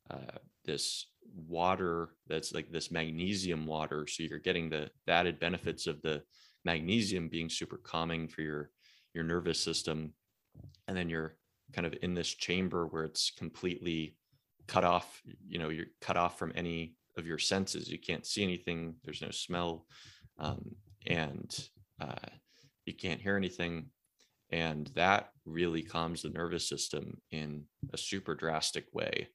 uh, 0.10 0.38
this 0.66 1.08
water 1.48 2.10
that's 2.28 2.54
like 2.54 2.72
this 2.72 2.92
magnesium 2.92 3.66
water. 3.66 4.06
So 4.08 4.24
you're 4.24 4.40
getting 4.40 4.70
the, 4.70 4.90
the 5.06 5.12
added 5.12 5.40
benefits 5.40 5.88
of 5.88 6.02
the 6.02 6.24
magnesium 6.66 7.30
being 7.30 7.50
super 7.50 7.78
calming 7.78 8.28
for 8.28 8.42
your 8.42 8.70
your 9.14 9.24
nervous 9.24 9.60
system. 9.60 10.14
And 10.88 10.96
then 10.96 11.10
you're 11.10 11.38
kind 11.74 11.88
of 11.88 11.96
in 12.02 12.14
this 12.14 12.30
chamber 12.30 12.86
where 12.88 13.04
it's 13.04 13.32
completely 13.32 14.18
cut 14.68 14.84
off 14.84 15.22
you 15.48 15.58
know 15.58 15.70
you're 15.70 15.88
cut 16.02 16.18
off 16.18 16.38
from 16.38 16.52
any 16.56 16.96
of 17.18 17.26
your 17.26 17.38
senses. 17.38 17.90
You 17.90 18.00
can't 18.00 18.26
see 18.26 18.44
anything. 18.44 18.96
There's 19.04 19.22
no 19.22 19.32
smell, 19.32 19.86
um, 20.38 20.76
and 21.08 21.54
uh, 22.00 22.30
you 22.86 22.94
can't 22.94 23.22
hear 23.22 23.38
anything. 23.38 23.88
And 24.52 24.88
that 24.96 25.30
really 25.46 25.82
calms 25.82 26.22
the 26.22 26.30
nervous 26.30 26.68
system 26.68 27.22
in 27.32 27.64
a 27.94 27.98
super 27.98 28.36
drastic 28.36 28.86
way. 28.92 29.30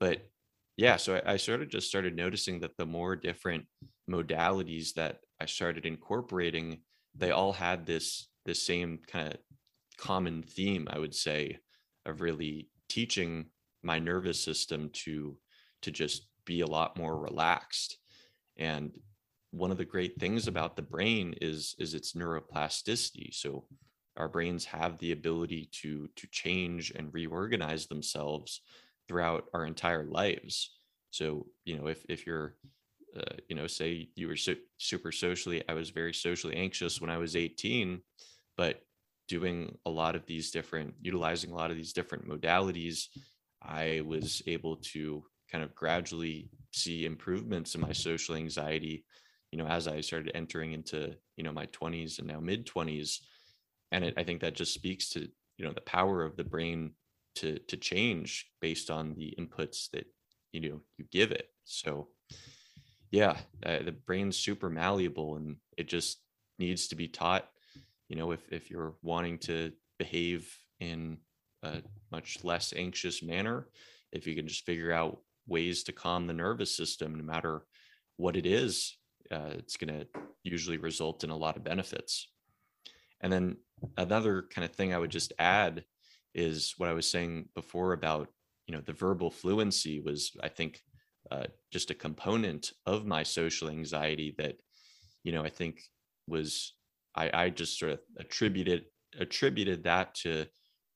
But 0.00 0.28
yeah, 0.76 0.96
so 0.96 1.20
I, 1.24 1.34
I 1.34 1.36
sort 1.36 1.62
of 1.62 1.68
just 1.68 1.88
started 1.88 2.16
noticing 2.16 2.60
that 2.60 2.76
the 2.76 2.86
more 2.86 3.14
different 3.14 3.66
modalities 4.10 4.94
that 4.94 5.18
I 5.40 5.46
started 5.46 5.86
incorporating, 5.86 6.80
they 7.14 7.30
all 7.30 7.52
had 7.52 7.86
this 7.86 8.28
this 8.44 8.62
same 8.62 8.98
kind 9.06 9.28
of 9.28 9.36
common 9.98 10.42
theme, 10.42 10.88
I 10.90 10.98
would 10.98 11.14
say, 11.14 11.58
of 12.04 12.20
really 12.20 12.68
teaching 12.88 13.46
my 13.82 13.98
nervous 13.98 14.40
system 14.40 14.90
to 15.04 15.36
to 15.82 15.90
just 15.90 16.28
be 16.44 16.60
a 16.60 16.66
lot 16.66 16.96
more 16.96 17.18
relaxed. 17.18 17.98
And 18.56 18.92
one 19.50 19.70
of 19.70 19.78
the 19.78 19.84
great 19.84 20.18
things 20.18 20.46
about 20.46 20.76
the 20.76 20.82
brain 20.82 21.34
is 21.40 21.74
is 21.78 21.94
its 21.94 22.12
neuroplasticity. 22.12 23.34
So 23.34 23.64
our 24.16 24.28
brains 24.28 24.64
have 24.66 24.98
the 24.98 25.12
ability 25.12 25.68
to 25.82 26.08
to 26.16 26.26
change 26.30 26.92
and 26.94 27.12
reorganize 27.12 27.86
themselves 27.86 28.60
throughout 29.08 29.44
our 29.54 29.66
entire 29.66 30.04
lives. 30.04 30.76
So 31.10 31.46
you 31.64 31.78
know 31.78 31.86
if 31.88 32.04
if 32.08 32.26
you're 32.26 32.56
uh, 33.16 33.36
you 33.48 33.56
know 33.56 33.66
say 33.66 34.08
you 34.14 34.26
were 34.26 34.36
so, 34.36 34.54
super 34.78 35.12
socially 35.12 35.62
i 35.68 35.74
was 35.74 35.90
very 35.90 36.14
socially 36.14 36.56
anxious 36.56 36.98
when 36.98 37.10
i 37.10 37.18
was 37.18 37.36
18 37.36 38.00
but 38.56 38.80
doing 39.28 39.76
a 39.84 39.90
lot 39.90 40.16
of 40.16 40.24
these 40.24 40.50
different 40.50 40.94
utilizing 40.98 41.50
a 41.50 41.54
lot 41.54 41.70
of 41.70 41.76
these 41.76 41.92
different 41.92 42.26
modalities 42.26 43.08
I 43.62 44.02
was 44.04 44.42
able 44.46 44.76
to 44.76 45.24
kind 45.52 45.62
of 45.62 45.74
gradually 45.74 46.48
see 46.72 47.04
improvements 47.04 47.74
in 47.74 47.80
my 47.82 47.92
social 47.92 48.34
anxiety, 48.34 49.04
you 49.50 49.58
know, 49.58 49.66
as 49.66 49.86
I 49.86 50.00
started 50.00 50.32
entering 50.34 50.72
into, 50.72 51.14
you 51.36 51.44
know, 51.44 51.52
my 51.52 51.66
20s 51.66 52.18
and 52.18 52.26
now 52.26 52.40
mid 52.40 52.66
20s. 52.66 53.18
And 53.92 54.04
it, 54.04 54.14
I 54.16 54.24
think 54.24 54.40
that 54.40 54.54
just 54.54 54.72
speaks 54.72 55.10
to, 55.10 55.28
you 55.58 55.64
know, 55.64 55.72
the 55.72 55.82
power 55.82 56.24
of 56.24 56.36
the 56.36 56.44
brain 56.44 56.92
to 57.34 57.58
to 57.68 57.76
change 57.76 58.50
based 58.60 58.90
on 58.90 59.14
the 59.14 59.34
inputs 59.38 59.90
that, 59.90 60.06
you 60.52 60.60
know, 60.60 60.80
you 60.96 61.04
give 61.10 61.30
it. 61.32 61.48
So 61.64 62.08
yeah, 63.10 63.36
uh, 63.64 63.82
the 63.82 63.92
brain's 63.92 64.38
super 64.38 64.70
malleable 64.70 65.36
and 65.36 65.56
it 65.76 65.86
just 65.86 66.18
needs 66.58 66.88
to 66.88 66.96
be 66.96 67.08
taught, 67.08 67.48
you 68.08 68.16
know, 68.16 68.30
if 68.30 68.40
if 68.50 68.70
you're 68.70 68.94
wanting 69.02 69.38
to 69.40 69.72
behave 69.98 70.56
in 70.80 71.18
a 71.62 71.82
much 72.10 72.42
less 72.42 72.72
anxious 72.74 73.22
manner 73.22 73.68
if 74.12 74.26
you 74.26 74.34
can 74.34 74.46
just 74.46 74.64
figure 74.64 74.92
out 74.92 75.20
ways 75.46 75.82
to 75.84 75.92
calm 75.92 76.26
the 76.26 76.32
nervous 76.32 76.76
system 76.76 77.14
no 77.14 77.24
matter 77.24 77.62
what 78.16 78.36
it 78.36 78.46
is 78.46 78.96
uh, 79.30 79.50
it's 79.52 79.76
going 79.76 79.92
to 79.92 80.06
usually 80.44 80.76
result 80.76 81.24
in 81.24 81.30
a 81.30 81.36
lot 81.36 81.56
of 81.56 81.64
benefits. 81.64 82.28
And 83.22 83.32
then 83.32 83.56
another 83.96 84.42
kind 84.54 84.64
of 84.64 84.72
thing 84.72 84.94
i 84.94 84.98
would 84.98 85.10
just 85.10 85.32
add 85.40 85.82
is 86.36 86.74
what 86.76 86.88
i 86.88 86.92
was 86.92 87.10
saying 87.10 87.48
before 87.56 87.94
about 87.94 88.28
you 88.68 88.74
know 88.74 88.80
the 88.86 88.92
verbal 88.92 89.28
fluency 89.28 90.00
was 90.00 90.30
i 90.40 90.48
think 90.48 90.80
uh, 91.32 91.44
just 91.72 91.90
a 91.90 91.94
component 91.94 92.70
of 92.86 93.06
my 93.06 93.24
social 93.24 93.68
anxiety 93.68 94.36
that 94.38 94.54
you 95.24 95.32
know 95.32 95.42
i 95.42 95.48
think 95.48 95.82
was 96.28 96.74
i 97.16 97.28
i 97.34 97.50
just 97.50 97.76
sort 97.76 97.90
of 97.90 97.98
attributed 98.18 98.84
attributed 99.18 99.82
that 99.82 100.14
to 100.14 100.46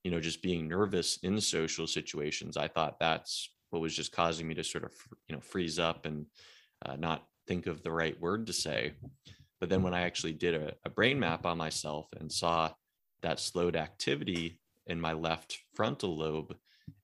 you 0.06 0.12
know 0.12 0.20
just 0.20 0.40
being 0.40 0.68
nervous 0.68 1.18
in 1.24 1.40
social 1.40 1.84
situations. 1.84 2.56
I 2.56 2.68
thought 2.68 3.00
that's 3.00 3.50
what 3.70 3.82
was 3.82 3.94
just 3.94 4.12
causing 4.12 4.46
me 4.46 4.54
to 4.54 4.64
sort 4.64 4.84
of 4.84 4.92
you 5.28 5.34
know 5.34 5.40
freeze 5.40 5.78
up 5.78 6.06
and 6.06 6.26
uh, 6.84 6.96
not 6.96 7.24
think 7.46 7.66
of 7.66 7.82
the 7.82 7.90
right 7.90 8.20
word 8.20 8.46
to 8.46 8.52
say. 8.52 8.92
But 9.60 9.70
then 9.70 9.82
when 9.82 9.94
i 9.94 10.02
actually 10.02 10.34
did 10.34 10.54
a, 10.54 10.74
a 10.84 10.90
brain 10.90 11.18
map 11.18 11.46
on 11.46 11.58
myself 11.58 12.06
and 12.20 12.30
saw 12.30 12.70
that 13.22 13.40
slowed 13.40 13.76
activity 13.76 14.60
in 14.86 15.00
my 15.00 15.12
left 15.12 15.58
frontal 15.74 16.16
lobe 16.16 16.54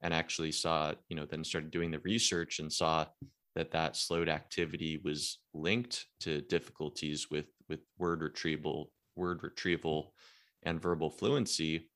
and 0.02 0.12
actually 0.14 0.52
saw 0.52 0.92
you 1.08 1.16
know 1.16 1.26
then 1.26 1.44
started 1.44 1.70
doing 1.70 1.90
the 1.90 2.00
research 2.00 2.58
and 2.58 2.72
saw 2.72 3.06
that 3.54 3.70
that 3.70 3.96
slowed 3.96 4.28
activity 4.28 5.00
was 5.02 5.38
linked 5.54 6.06
to 6.20 6.42
difficulties 6.42 7.28
with 7.30 7.46
with 7.68 7.80
word 7.98 8.22
retrieval 8.22 8.92
word 9.16 9.42
retrieval 9.42 10.14
and 10.64 10.80
verbal 10.80 11.10
fluency 11.10 11.88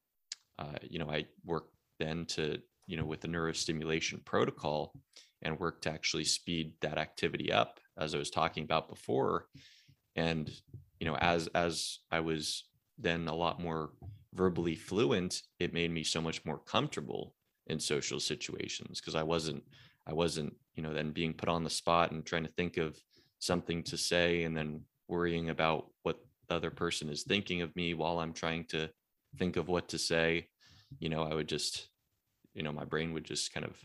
uh, 0.59 0.79
you 0.83 0.99
know, 0.99 1.11
I 1.11 1.27
worked 1.45 1.75
then 1.99 2.25
to, 2.27 2.59
you 2.87 2.97
know, 2.97 3.05
with 3.05 3.21
the 3.21 3.29
neurostimulation 3.29 4.25
protocol 4.25 4.93
and 5.43 5.59
work 5.59 5.83
to 5.83 5.91
actually 5.91 6.25
speed 6.25 6.73
that 6.81 6.99
activity 6.99 7.53
up 7.53 7.81
as 7.99 8.15
I 8.15 8.19
was 8.19 8.31
talking 8.31 8.65
about 8.65 8.89
before. 8.89 9.47
And, 10.15 10.51
you 10.99 11.07
know, 11.07 11.17
as, 11.17 11.49
as 11.49 11.99
I 12.11 12.21
was 12.21 12.65
then 12.99 13.29
a 13.29 13.35
lot 13.35 13.61
more 13.61 13.91
verbally 14.35 14.75
fluent, 14.75 15.43
it 15.59 15.75
made 15.75 15.91
me 15.91 16.05
so 16.05 16.21
much 16.21 16.45
more 16.45 16.59
comfortable 16.59 17.35
in 17.67 17.79
social 17.79 18.21
situations 18.21 19.01
because 19.01 19.15
I 19.15 19.23
wasn't, 19.23 19.63
I 20.07 20.15
wasn't, 20.15 20.55
you 20.75 20.83
know, 20.83 20.95
then 20.95 21.11
being 21.11 21.35
put 21.35 21.49
on 21.49 21.65
the 21.65 21.71
spot 21.71 22.13
and 22.13 22.25
trying 22.25 22.45
to 22.45 22.53
think 22.53 22.77
of 22.77 22.97
something 23.39 23.83
to 23.85 23.97
say 23.97 24.45
and 24.45 24.57
then 24.57 24.83
worrying 25.09 25.51
about 25.51 25.89
what 26.03 26.19
the 26.49 26.55
other 26.55 26.71
person 26.71 27.09
is 27.09 27.25
thinking 27.25 27.61
of 27.61 27.75
me 27.77 27.93
while 27.95 28.19
I'm 28.19 28.33
trying 28.33 28.65
to 28.67 28.89
think 29.37 29.57
of 29.57 29.69
what 29.69 29.89
to 29.89 29.99
say 29.99 30.49
you 30.99 31.09
know 31.09 31.23
i 31.23 31.35
would 31.35 31.49
just 31.49 31.89
you 32.57 32.63
know 32.63 32.73
my 32.73 32.85
brain 32.85 33.13
would 33.13 33.25
just 33.25 33.53
kind 33.55 33.65
of 33.65 33.77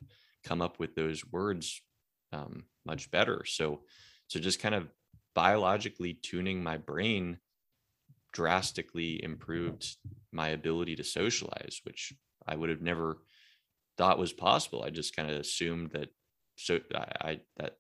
come 0.44 0.62
up 0.62 0.80
with 0.80 0.96
those 0.96 1.24
words 1.32 1.82
um, 2.34 2.64
much 2.86 3.12
better. 3.12 3.44
So 3.46 3.82
so 4.28 4.40
just 4.40 4.62
kind 4.62 4.76
of 4.76 4.88
biologically 5.36 6.14
tuning 6.14 6.64
my 6.64 6.78
brain 6.78 7.38
drastically 8.34 9.22
improved 9.24 9.98
my 10.32 10.50
ability 10.50 10.96
to 10.96 11.04
socialize 11.04 11.82
which 11.84 12.14
i 12.48 12.56
would 12.56 12.70
have 12.70 12.82
never 12.82 13.18
thought 13.98 14.18
was 14.18 14.34
possible. 14.34 14.84
I 14.84 14.90
just 14.90 15.16
kind 15.16 15.30
of 15.30 15.38
assumed 15.38 15.92
that 15.92 16.10
so 16.56 16.80
I, 16.96 17.30
I 17.30 17.40
that 17.58 17.78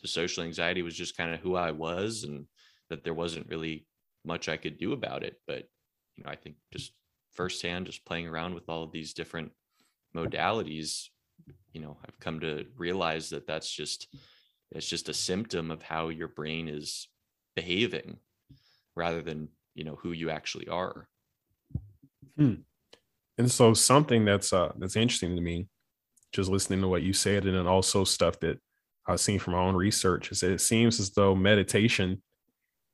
the 0.00 0.08
social 0.08 0.42
anxiety 0.42 0.82
was 0.82 0.96
just 0.96 1.16
kind 1.16 1.32
of 1.32 1.40
who 1.40 1.54
i 1.54 1.70
was 1.70 2.24
and 2.24 2.46
that 2.88 3.04
there 3.04 3.14
wasn't 3.14 3.48
really 3.48 3.86
much 4.24 4.48
i 4.48 4.56
could 4.56 4.78
do 4.78 4.92
about 4.92 5.22
it. 5.22 5.36
But 5.46 5.68
you 6.16 6.24
know 6.24 6.30
i 6.30 6.36
think 6.36 6.56
just 6.72 6.92
firsthand 7.32 7.86
just 7.86 8.04
playing 8.04 8.26
around 8.26 8.54
with 8.54 8.68
all 8.68 8.82
of 8.82 8.92
these 8.92 9.14
different 9.14 9.52
modalities 10.16 11.08
you 11.72 11.80
know 11.80 11.96
i've 12.04 12.18
come 12.20 12.40
to 12.40 12.64
realize 12.76 13.30
that 13.30 13.46
that's 13.46 13.70
just 13.70 14.08
it's 14.72 14.88
just 14.88 15.08
a 15.08 15.14
symptom 15.14 15.70
of 15.70 15.82
how 15.82 16.08
your 16.08 16.28
brain 16.28 16.68
is 16.68 17.08
behaving 17.56 18.18
rather 18.96 19.22
than 19.22 19.48
you 19.74 19.84
know 19.84 19.96
who 19.96 20.12
you 20.12 20.30
actually 20.30 20.68
are 20.68 21.08
hmm. 22.36 22.54
and 23.38 23.50
so 23.50 23.72
something 23.72 24.24
that's 24.24 24.52
uh 24.52 24.72
that's 24.78 24.96
interesting 24.96 25.36
to 25.36 25.42
me 25.42 25.66
just 26.32 26.50
listening 26.50 26.80
to 26.80 26.88
what 26.88 27.02
you 27.02 27.12
said 27.12 27.44
and 27.44 27.56
then 27.56 27.66
also 27.66 28.04
stuff 28.04 28.38
that 28.40 28.58
i've 29.06 29.20
seen 29.20 29.38
from 29.38 29.54
my 29.54 29.60
own 29.60 29.76
research 29.76 30.30
is 30.32 30.40
that 30.40 30.52
it 30.52 30.60
seems 30.60 31.00
as 31.00 31.10
though 31.10 31.34
meditation 31.34 32.20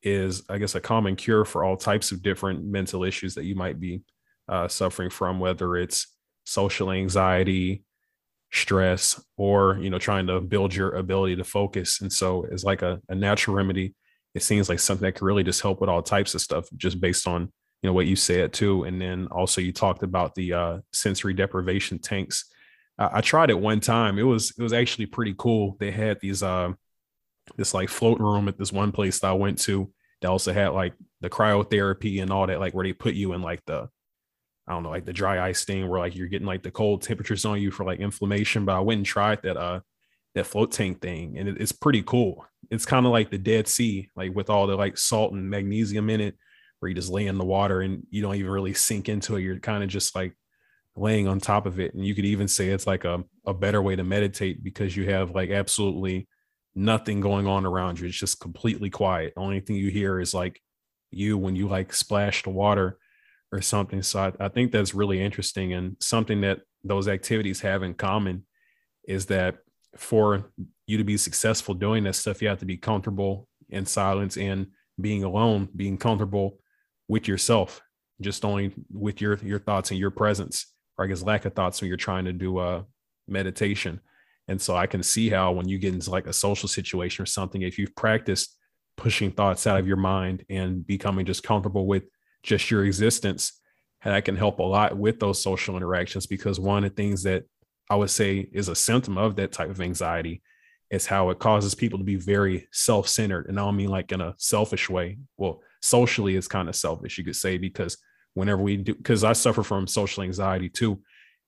is 0.02 0.42
i 0.48 0.58
guess 0.58 0.74
a 0.74 0.80
common 0.80 1.16
cure 1.16 1.44
for 1.44 1.64
all 1.64 1.76
types 1.76 2.12
of 2.12 2.22
different 2.22 2.64
mental 2.64 3.04
issues 3.04 3.34
that 3.34 3.44
you 3.44 3.54
might 3.54 3.80
be 3.80 4.02
uh, 4.48 4.68
suffering 4.68 5.10
from, 5.10 5.40
whether 5.40 5.76
it's 5.76 6.15
social 6.46 6.90
anxiety, 6.90 7.84
stress, 8.52 9.22
or 9.36 9.78
you 9.80 9.90
know 9.90 9.98
trying 9.98 10.26
to 10.28 10.40
build 10.40 10.74
your 10.74 10.92
ability 10.92 11.36
to 11.36 11.44
focus. 11.44 12.00
And 12.00 12.12
so, 12.12 12.44
it's 12.50 12.64
like 12.64 12.82
a, 12.82 13.00
a 13.08 13.14
natural 13.14 13.56
remedy. 13.56 13.94
It 14.34 14.42
seems 14.42 14.68
like 14.68 14.80
something 14.80 15.04
that 15.04 15.12
could 15.12 15.26
really 15.26 15.44
just 15.44 15.60
help 15.60 15.80
with 15.80 15.90
all 15.90 16.02
types 16.02 16.34
of 16.34 16.40
stuff, 16.40 16.66
just 16.76 17.00
based 17.00 17.26
on 17.26 17.52
you 17.82 17.90
know 17.90 17.92
what 17.92 18.06
you 18.06 18.16
said 18.16 18.52
too. 18.52 18.84
And 18.84 19.00
then 19.00 19.28
also 19.28 19.60
you 19.60 19.72
talked 19.72 20.02
about 20.02 20.34
the 20.34 20.52
uh, 20.52 20.78
sensory 20.92 21.34
deprivation 21.34 21.98
tanks. 21.98 22.46
I, 22.98 23.18
I 23.18 23.20
tried 23.20 23.50
it 23.50 23.60
one 23.60 23.80
time. 23.80 24.18
It 24.18 24.22
was 24.22 24.52
it 24.58 24.62
was 24.62 24.72
actually 24.72 25.06
pretty 25.06 25.34
cool. 25.36 25.76
They 25.78 25.90
had 25.90 26.18
these 26.20 26.42
uh 26.42 26.72
this 27.56 27.74
like 27.74 27.88
floating 27.88 28.24
room 28.24 28.48
at 28.48 28.58
this 28.58 28.72
one 28.72 28.92
place 28.92 29.20
that 29.20 29.28
I 29.28 29.34
went 29.34 29.58
to. 29.62 29.90
They 30.20 30.28
also 30.28 30.52
had 30.52 30.68
like 30.68 30.94
the 31.20 31.30
cryotherapy 31.30 32.22
and 32.22 32.30
all 32.30 32.46
that, 32.46 32.60
like 32.60 32.74
where 32.74 32.84
they 32.84 32.92
put 32.92 33.14
you 33.14 33.32
in 33.34 33.42
like 33.42 33.62
the 33.66 33.88
I 34.68 34.72
don't 34.72 34.82
know, 34.82 34.90
like 34.90 35.04
the 35.04 35.12
dry 35.12 35.46
ice 35.46 35.64
thing 35.64 35.88
where 35.88 36.00
like 36.00 36.16
you're 36.16 36.26
getting 36.26 36.46
like 36.46 36.62
the 36.62 36.70
cold 36.70 37.02
temperatures 37.02 37.44
on 37.44 37.60
you 37.60 37.70
for 37.70 37.84
like 37.84 38.00
inflammation. 38.00 38.64
But 38.64 38.76
I 38.76 38.80
went 38.80 38.98
and 38.98 39.06
tried 39.06 39.42
that 39.42 39.56
uh 39.56 39.80
that 40.34 40.46
float 40.46 40.72
tank 40.72 41.00
thing, 41.00 41.38
and 41.38 41.48
it, 41.48 41.60
it's 41.60 41.72
pretty 41.72 42.02
cool. 42.02 42.44
It's 42.70 42.84
kind 42.84 43.06
of 43.06 43.12
like 43.12 43.30
the 43.30 43.38
Dead 43.38 43.68
Sea, 43.68 44.10
like 44.16 44.34
with 44.34 44.50
all 44.50 44.66
the 44.66 44.76
like 44.76 44.98
salt 44.98 45.32
and 45.32 45.48
magnesium 45.48 46.10
in 46.10 46.20
it, 46.20 46.36
where 46.80 46.88
you 46.88 46.94
just 46.94 47.10
lay 47.10 47.26
in 47.26 47.38
the 47.38 47.44
water 47.44 47.80
and 47.80 48.06
you 48.10 48.22
don't 48.22 48.34
even 48.34 48.50
really 48.50 48.74
sink 48.74 49.08
into 49.08 49.36
it. 49.36 49.42
You're 49.42 49.58
kind 49.58 49.82
of 49.82 49.88
just 49.88 50.14
like 50.14 50.34
laying 50.96 51.28
on 51.28 51.38
top 51.38 51.66
of 51.66 51.78
it. 51.78 51.94
And 51.94 52.04
you 52.04 52.14
could 52.14 52.24
even 52.24 52.48
say 52.48 52.68
it's 52.68 52.86
like 52.86 53.04
a, 53.04 53.22
a 53.46 53.54
better 53.54 53.82
way 53.82 53.96
to 53.96 54.04
meditate 54.04 54.64
because 54.64 54.96
you 54.96 55.10
have 55.10 55.30
like 55.30 55.50
absolutely 55.50 56.28
nothing 56.74 57.20
going 57.20 57.46
on 57.46 57.64
around 57.64 58.00
you. 58.00 58.06
It's 58.08 58.16
just 58.16 58.40
completely 58.40 58.90
quiet. 58.90 59.34
The 59.34 59.42
only 59.42 59.60
thing 59.60 59.76
you 59.76 59.90
hear 59.90 60.20
is 60.20 60.34
like 60.34 60.60
you 61.10 61.38
when 61.38 61.56
you 61.56 61.68
like 61.68 61.92
splash 61.92 62.42
the 62.42 62.50
water 62.50 62.98
or 63.52 63.60
something. 63.60 64.02
So 64.02 64.20
I, 64.20 64.44
I 64.44 64.48
think 64.48 64.72
that's 64.72 64.94
really 64.94 65.20
interesting 65.20 65.72
and 65.72 65.96
something 66.00 66.40
that 66.42 66.60
those 66.84 67.08
activities 67.08 67.60
have 67.60 67.82
in 67.82 67.94
common 67.94 68.44
is 69.06 69.26
that 69.26 69.58
for 69.96 70.50
you 70.86 70.98
to 70.98 71.04
be 71.04 71.16
successful 71.16 71.74
doing 71.74 72.04
this 72.04 72.18
stuff, 72.18 72.42
you 72.42 72.48
have 72.48 72.58
to 72.58 72.64
be 72.66 72.76
comfortable 72.76 73.48
in 73.68 73.86
silence 73.86 74.36
and 74.36 74.68
being 75.00 75.24
alone, 75.24 75.68
being 75.74 75.96
comfortable 75.96 76.58
with 77.08 77.28
yourself, 77.28 77.80
just 78.20 78.44
only 78.44 78.72
with 78.90 79.20
your 79.20 79.36
your 79.38 79.58
thoughts 79.58 79.90
and 79.90 80.00
your 80.00 80.10
presence, 80.10 80.72
or 80.96 81.04
I 81.04 81.08
guess 81.08 81.22
lack 81.22 81.44
of 81.44 81.54
thoughts 81.54 81.80
when 81.80 81.88
you're 81.88 81.96
trying 81.96 82.24
to 82.26 82.32
do 82.32 82.58
a 82.58 82.78
uh, 82.78 82.82
meditation. 83.28 84.00
And 84.48 84.60
so 84.60 84.76
I 84.76 84.86
can 84.86 85.02
see 85.02 85.28
how 85.28 85.52
when 85.52 85.68
you 85.68 85.78
get 85.78 85.92
into 85.92 86.10
like 86.10 86.26
a 86.26 86.32
social 86.32 86.68
situation 86.68 87.22
or 87.22 87.26
something, 87.26 87.62
if 87.62 87.78
you've 87.78 87.96
practiced 87.96 88.56
pushing 88.96 89.30
thoughts 89.30 89.66
out 89.66 89.78
of 89.78 89.86
your 89.86 89.96
mind 89.96 90.44
and 90.48 90.86
becoming 90.86 91.26
just 91.26 91.42
comfortable 91.42 91.86
with 91.86 92.04
just 92.46 92.70
your 92.70 92.84
existence, 92.84 93.60
that 94.04 94.24
can 94.24 94.36
help 94.36 94.60
a 94.60 94.62
lot 94.62 94.96
with 94.96 95.18
those 95.18 95.42
social 95.42 95.76
interactions. 95.76 96.26
Because 96.26 96.60
one 96.60 96.84
of 96.84 96.90
the 96.90 96.94
things 96.94 97.24
that 97.24 97.44
I 97.90 97.96
would 97.96 98.10
say 98.10 98.48
is 98.52 98.68
a 98.68 98.74
symptom 98.74 99.18
of 99.18 99.36
that 99.36 99.52
type 99.52 99.68
of 99.68 99.80
anxiety 99.80 100.42
is 100.90 101.06
how 101.06 101.30
it 101.30 101.40
causes 101.40 101.74
people 101.74 101.98
to 101.98 102.04
be 102.04 102.14
very 102.14 102.68
self-centered. 102.70 103.46
And 103.48 103.58
I 103.58 103.64
don't 103.64 103.76
mean 103.76 103.88
like 103.88 104.12
in 104.12 104.20
a 104.20 104.34
selfish 104.38 104.88
way. 104.88 105.18
Well, 105.36 105.60
socially 105.82 106.36
it's 106.36 106.46
kind 106.46 106.68
of 106.68 106.76
selfish, 106.76 107.18
you 107.18 107.24
could 107.24 107.34
say, 107.34 107.58
because 107.58 107.98
whenever 108.34 108.62
we 108.62 108.76
do, 108.76 108.94
because 108.94 109.24
I 109.24 109.32
suffer 109.32 109.64
from 109.64 109.88
social 109.88 110.22
anxiety 110.22 110.68
too. 110.68 111.00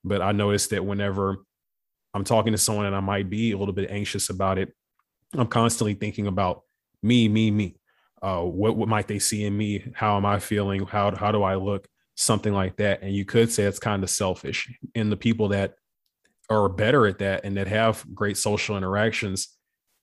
But 0.02 0.22
I 0.22 0.32
noticed 0.32 0.70
that 0.70 0.84
whenever 0.84 1.36
I'm 2.14 2.24
talking 2.24 2.52
to 2.52 2.58
someone 2.58 2.86
and 2.86 2.96
I 2.96 3.00
might 3.00 3.30
be 3.30 3.52
a 3.52 3.58
little 3.58 3.74
bit 3.74 3.90
anxious 3.90 4.30
about 4.30 4.58
it, 4.58 4.74
I'm 5.34 5.46
constantly 5.46 5.94
thinking 5.94 6.26
about 6.26 6.62
me, 7.02 7.28
me, 7.28 7.52
me. 7.52 7.77
Uh, 8.22 8.40
what, 8.40 8.76
what 8.76 8.88
might 8.88 9.08
they 9.08 9.18
see 9.18 9.44
in 9.44 9.56
me? 9.56 9.92
How 9.94 10.16
am 10.16 10.26
I 10.26 10.38
feeling? 10.38 10.86
How, 10.86 11.14
how 11.14 11.32
do 11.32 11.42
I 11.42 11.54
look? 11.54 11.86
Something 12.16 12.52
like 12.52 12.76
that. 12.76 13.02
And 13.02 13.14
you 13.14 13.24
could 13.24 13.52
say 13.52 13.64
it's 13.64 13.78
kind 13.78 14.02
of 14.02 14.10
selfish. 14.10 14.72
And 14.94 15.10
the 15.10 15.16
people 15.16 15.48
that 15.48 15.74
are 16.50 16.68
better 16.68 17.06
at 17.06 17.18
that 17.18 17.44
and 17.44 17.56
that 17.56 17.68
have 17.68 18.04
great 18.14 18.36
social 18.36 18.76
interactions, 18.76 19.56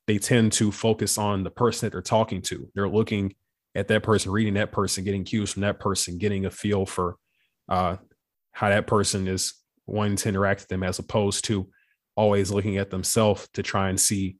they 0.07 0.17
tend 0.17 0.53
to 0.53 0.71
focus 0.71 1.17
on 1.17 1.43
the 1.43 1.49
person 1.49 1.85
that 1.85 1.91
they're 1.91 2.01
talking 2.01 2.41
to. 2.43 2.69
They're 2.73 2.87
looking 2.87 3.35
at 3.73 3.87
that 3.89 4.03
person, 4.03 4.31
reading 4.31 4.53
that 4.53 4.71
person, 4.71 5.03
getting 5.03 5.23
cues 5.23 5.51
from 5.51 5.63
that 5.63 5.79
person, 5.79 6.17
getting 6.17 6.45
a 6.45 6.51
feel 6.51 6.85
for 6.85 7.17
uh, 7.67 7.97
how 8.51 8.69
that 8.69 8.87
person 8.87 9.27
is 9.27 9.53
wanting 9.85 10.15
to 10.17 10.29
interact 10.29 10.61
with 10.61 10.69
them, 10.69 10.83
as 10.83 10.99
opposed 10.99 11.45
to 11.45 11.67
always 12.15 12.51
looking 12.51 12.77
at 12.77 12.89
themselves 12.89 13.47
to 13.53 13.61
try 13.61 13.89
and 13.89 13.99
see 13.99 14.37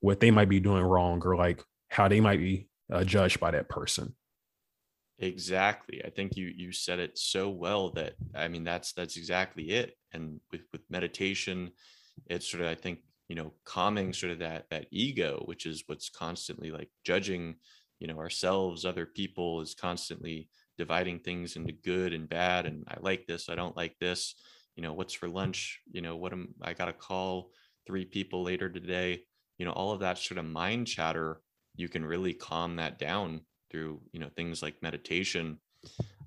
what 0.00 0.20
they 0.20 0.30
might 0.30 0.48
be 0.48 0.60
doing 0.60 0.82
wrong 0.82 1.22
or 1.24 1.36
like 1.36 1.62
how 1.88 2.08
they 2.08 2.20
might 2.20 2.38
be 2.38 2.68
uh, 2.92 3.04
judged 3.04 3.40
by 3.40 3.50
that 3.50 3.68
person. 3.68 4.14
Exactly. 5.18 6.04
I 6.04 6.10
think 6.10 6.36
you 6.36 6.46
you 6.56 6.72
said 6.72 6.98
it 6.98 7.16
so 7.16 7.48
well 7.48 7.90
that 7.90 8.14
I 8.34 8.48
mean 8.48 8.64
that's 8.64 8.92
that's 8.92 9.16
exactly 9.16 9.70
it. 9.70 9.96
And 10.12 10.40
with 10.50 10.62
with 10.72 10.82
meditation, 10.90 11.70
it's 12.26 12.48
sort 12.50 12.62
of 12.62 12.68
I 12.68 12.74
think 12.74 13.00
you 13.28 13.36
know 13.36 13.52
calming 13.64 14.12
sort 14.12 14.32
of 14.32 14.40
that 14.40 14.66
that 14.70 14.86
ego, 14.90 15.42
which 15.44 15.66
is 15.66 15.84
what's 15.86 16.08
constantly 16.10 16.72
like 16.72 16.90
judging, 17.04 17.56
you 18.00 18.08
know, 18.08 18.18
ourselves, 18.18 18.84
other 18.84 19.06
people, 19.06 19.60
is 19.60 19.74
constantly 19.74 20.48
dividing 20.78 21.20
things 21.20 21.54
into 21.54 21.72
good 21.72 22.12
and 22.12 22.28
bad. 22.28 22.66
And 22.66 22.84
I 22.88 22.96
like 23.00 23.26
this, 23.26 23.48
I 23.48 23.54
don't 23.54 23.76
like 23.76 23.96
this. 24.00 24.34
You 24.74 24.82
know, 24.82 24.94
what's 24.94 25.14
for 25.14 25.28
lunch? 25.28 25.80
You 25.92 26.02
know, 26.02 26.16
what 26.16 26.32
am 26.32 26.54
I 26.60 26.74
got 26.74 26.86
to 26.86 26.92
call 26.92 27.52
three 27.86 28.04
people 28.04 28.42
later 28.42 28.68
today? 28.68 29.22
You 29.58 29.64
know, 29.64 29.72
all 29.72 29.92
of 29.92 30.00
that 30.00 30.18
sort 30.18 30.38
of 30.38 30.44
mind 30.44 30.88
chatter. 30.88 31.40
You 31.76 31.88
can 31.88 32.04
really 32.04 32.34
calm 32.34 32.76
that 32.76 32.98
down 32.98 33.42
through 33.70 34.00
you 34.12 34.20
know 34.20 34.28
things 34.36 34.62
like 34.62 34.82
meditation. 34.82 35.58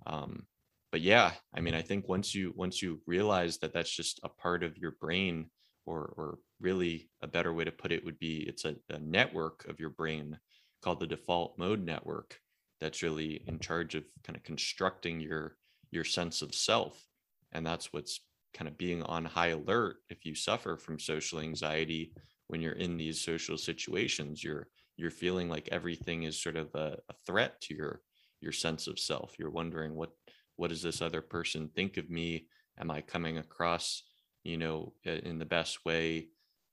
Um, 0.06 0.46
but 0.90 1.02
yeah 1.02 1.32
i 1.54 1.60
mean 1.60 1.76
i 1.76 1.82
think 1.82 2.08
once 2.08 2.34
you 2.34 2.54
once 2.56 2.82
you 2.82 3.02
realize 3.06 3.58
that 3.58 3.74
that's 3.74 3.94
just 3.94 4.22
a 4.24 4.30
part 4.30 4.64
of 4.64 4.78
your 4.78 4.92
brain 5.02 5.50
or 5.86 6.14
or 6.16 6.40
really 6.62 7.10
a 7.22 7.28
better 7.28 7.54
way 7.54 7.66
to 7.66 7.72
put 7.74 7.92
it 7.92 8.06
would 8.06 8.18
be 8.20 8.46
it's 8.48 8.64
a, 8.64 8.74
a 8.90 8.98
network 9.00 9.66
of 9.68 9.82
your 9.82 9.90
brain 9.90 10.40
called 10.82 11.02
the 11.02 11.06
default 11.06 11.58
mode 11.58 11.84
network 11.84 12.40
that's 12.80 13.04
really 13.04 13.44
in 13.48 13.60
charge 13.60 13.96
of 13.96 14.04
kind 14.24 14.38
of 14.38 14.44
constructing 14.44 15.20
your 15.20 15.58
your 15.92 16.04
sense 16.04 16.42
of 16.42 16.54
self. 16.54 17.06
And 17.54 17.66
that's 17.66 17.94
what's 17.94 18.20
kind 18.54 18.68
of 18.68 18.78
being 18.78 19.04
on 19.04 19.26
high 19.26 19.50
alert 19.50 19.98
if 20.10 20.26
you 20.26 20.36
suffer 20.36 20.78
from 20.78 21.00
social 21.00 21.40
anxiety 21.40 22.14
when 22.48 22.62
you're 22.62 22.74
in 22.74 22.98
these 22.98 23.22
social 23.22 23.58
situations. 23.58 24.44
You're 24.44 24.68
you're 24.98 25.12
feeling 25.12 25.48
like 25.48 25.70
everything 25.72 26.24
is 26.24 26.42
sort 26.42 26.58
of 26.58 26.74
a, 26.76 26.98
a 27.10 27.14
threat 27.26 27.62
to 27.62 27.76
your 27.76 28.02
your 28.42 28.52
sense 28.52 28.88
of 28.88 29.00
self. 29.00 29.36
You're 29.40 29.50
wondering 29.50 29.96
what 29.96 30.12
what 30.56 30.70
does 30.70 30.82
this 30.82 31.02
other 31.02 31.22
person 31.22 31.70
think 31.70 31.98
of 31.98 32.10
me? 32.10 32.48
Am 32.80 32.92
i 32.92 33.02
coming 33.02 33.38
across 33.38 34.04
you 34.44 34.58
know 34.58 34.94
in 35.06 35.40
the 35.40 35.46
best 35.46 35.86
way? 35.86 36.28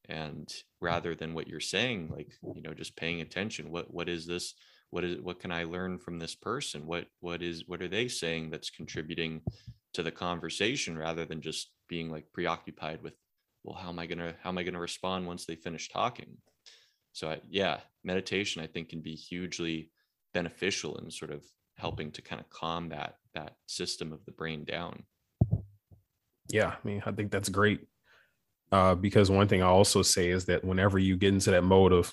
And 0.09 0.53
rather 0.81 1.15
than 1.15 1.33
what 1.33 1.49
you're 1.49 1.61
saying 1.61 2.11
like 2.15 2.33
you 2.55 2.63
know 2.63 2.75
just 2.75 2.97
paying 2.97 3.21
attention 3.21 3.71
what 3.71 3.93
what 3.93 4.09
is 4.09 4.27
this? 4.27 4.55
What 4.91 5.05
is 5.05 5.21
what 5.21 5.41
can 5.41 5.53
i 5.53 5.65
learn 5.65 5.99
from 5.99 6.19
this 6.19 6.35
person? 6.35 6.87
What 6.87 7.07
what 7.21 7.43
is 7.43 7.65
what 7.67 7.83
are 7.83 7.89
they 7.89 8.09
saying 8.09 8.51
that's 8.51 8.71
contributing 8.71 9.43
to 9.93 10.03
the 10.03 10.11
conversation? 10.11 10.97
Rather 10.99 11.25
than 11.25 11.41
just 11.41 11.71
being 11.89 12.11
like 12.11 12.33
preoccupied 12.33 13.03
with 13.03 13.15
well 13.63 13.77
how 13.77 13.89
am 13.89 13.99
i 13.99 14.07
going 14.07 14.19
to 14.19 14.35
how 14.43 14.51
am 14.51 14.59
i 14.59 14.63
going 14.63 14.75
to 14.75 14.81
respond 14.81 15.27
once 15.27 15.45
they 15.45 15.57
finish 15.57 15.89
talking 15.89 16.37
so 17.15 17.31
I, 17.31 17.41
yeah 17.49 17.79
meditation 18.03 18.63
i 18.63 18.67
think 18.67 18.91
can 18.91 19.01
be 19.01 19.15
hugely 19.15 19.91
beneficial 20.35 20.99
in 20.99 21.11
sort 21.11 21.31
of 21.31 21.43
helping 21.77 22.11
to 22.13 22.23
kind 22.23 22.41
of 22.41 22.51
calm 22.51 22.91
that 22.91 23.17
that 23.35 23.55
system 23.67 24.13
of 24.13 24.25
the 24.27 24.33
brain 24.33 24.65
down. 24.65 25.03
Yeah 26.51 26.69
i 26.69 26.87
mean 26.87 27.03
i 27.07 27.13
think 27.13 27.31
that's 27.31 27.49
great. 27.49 27.81
Uh, 28.73 28.95
because 28.95 29.31
one 29.31 29.47
thing 29.47 29.63
i 29.63 29.67
also 29.67 30.03
say 30.03 30.29
is 30.29 30.47
that 30.47 30.65
whenever 30.65 30.99
you 30.99 31.17
get 31.17 31.33
into 31.33 31.51
that 31.51 31.63
mode 31.63 31.93
of 31.93 32.13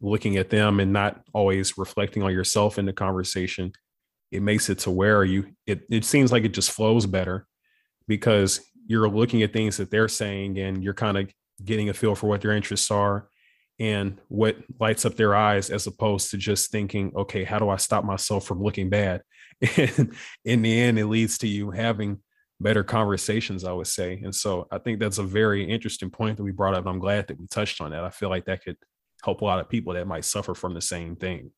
looking 0.00 0.36
at 0.36 0.50
them 0.50 0.80
and 0.80 0.92
not 0.92 1.22
always 1.32 1.78
reflecting 1.78 2.22
on 2.22 2.32
yourself 2.32 2.78
in 2.78 2.84
the 2.84 2.92
conversation 2.92 3.72
it 4.32 4.42
makes 4.42 4.68
it 4.68 4.78
to 4.80 4.90
where 4.90 5.22
you 5.24 5.46
it, 5.66 5.82
it 5.88 6.04
seems 6.04 6.32
like 6.32 6.44
it 6.44 6.54
just 6.54 6.72
flows 6.72 7.06
better 7.06 7.46
because 8.08 8.60
you're 8.86 9.08
looking 9.08 9.42
at 9.42 9.52
things 9.52 9.76
that 9.76 9.90
they're 9.90 10.08
saying 10.08 10.58
and 10.58 10.82
you're 10.82 10.94
kind 10.94 11.16
of 11.16 11.30
getting 11.64 11.90
a 11.90 11.94
feel 11.94 12.16
for 12.16 12.26
what 12.26 12.40
their 12.40 12.52
interests 12.52 12.90
are 12.90 13.28
and 13.82 14.20
what 14.28 14.56
lights 14.78 15.04
up 15.04 15.16
their 15.16 15.34
eyes 15.34 15.68
as 15.68 15.88
opposed 15.88 16.30
to 16.30 16.36
just 16.36 16.70
thinking 16.70 17.12
okay 17.16 17.42
how 17.42 17.58
do 17.58 17.68
i 17.68 17.76
stop 17.76 18.04
myself 18.04 18.46
from 18.46 18.62
looking 18.62 18.88
bad? 18.88 19.22
And 19.76 20.14
in 20.44 20.62
the 20.62 20.80
end 20.80 20.98
it 20.98 21.06
leads 21.06 21.38
to 21.38 21.48
you 21.48 21.70
having 21.72 22.20
better 22.60 22.84
conversations 22.84 23.64
i 23.64 23.72
would 23.72 23.88
say. 23.88 24.20
And 24.24 24.34
so 24.34 24.68
i 24.70 24.78
think 24.78 25.00
that's 25.00 25.18
a 25.18 25.24
very 25.24 25.68
interesting 25.68 26.10
point 26.10 26.36
that 26.36 26.44
we 26.44 26.52
brought 26.52 26.74
up 26.74 26.86
i'm 26.86 27.00
glad 27.00 27.26
that 27.26 27.38
we 27.38 27.46
touched 27.48 27.80
on 27.80 27.90
that. 27.90 28.04
I 28.04 28.10
feel 28.10 28.28
like 28.28 28.44
that 28.44 28.64
could 28.64 28.76
help 29.24 29.40
a 29.40 29.44
lot 29.44 29.58
of 29.58 29.68
people 29.68 29.94
that 29.94 30.06
might 30.06 30.24
suffer 30.24 30.54
from 30.54 30.74
the 30.74 30.80
same 30.80 31.16
thing. 31.16 31.50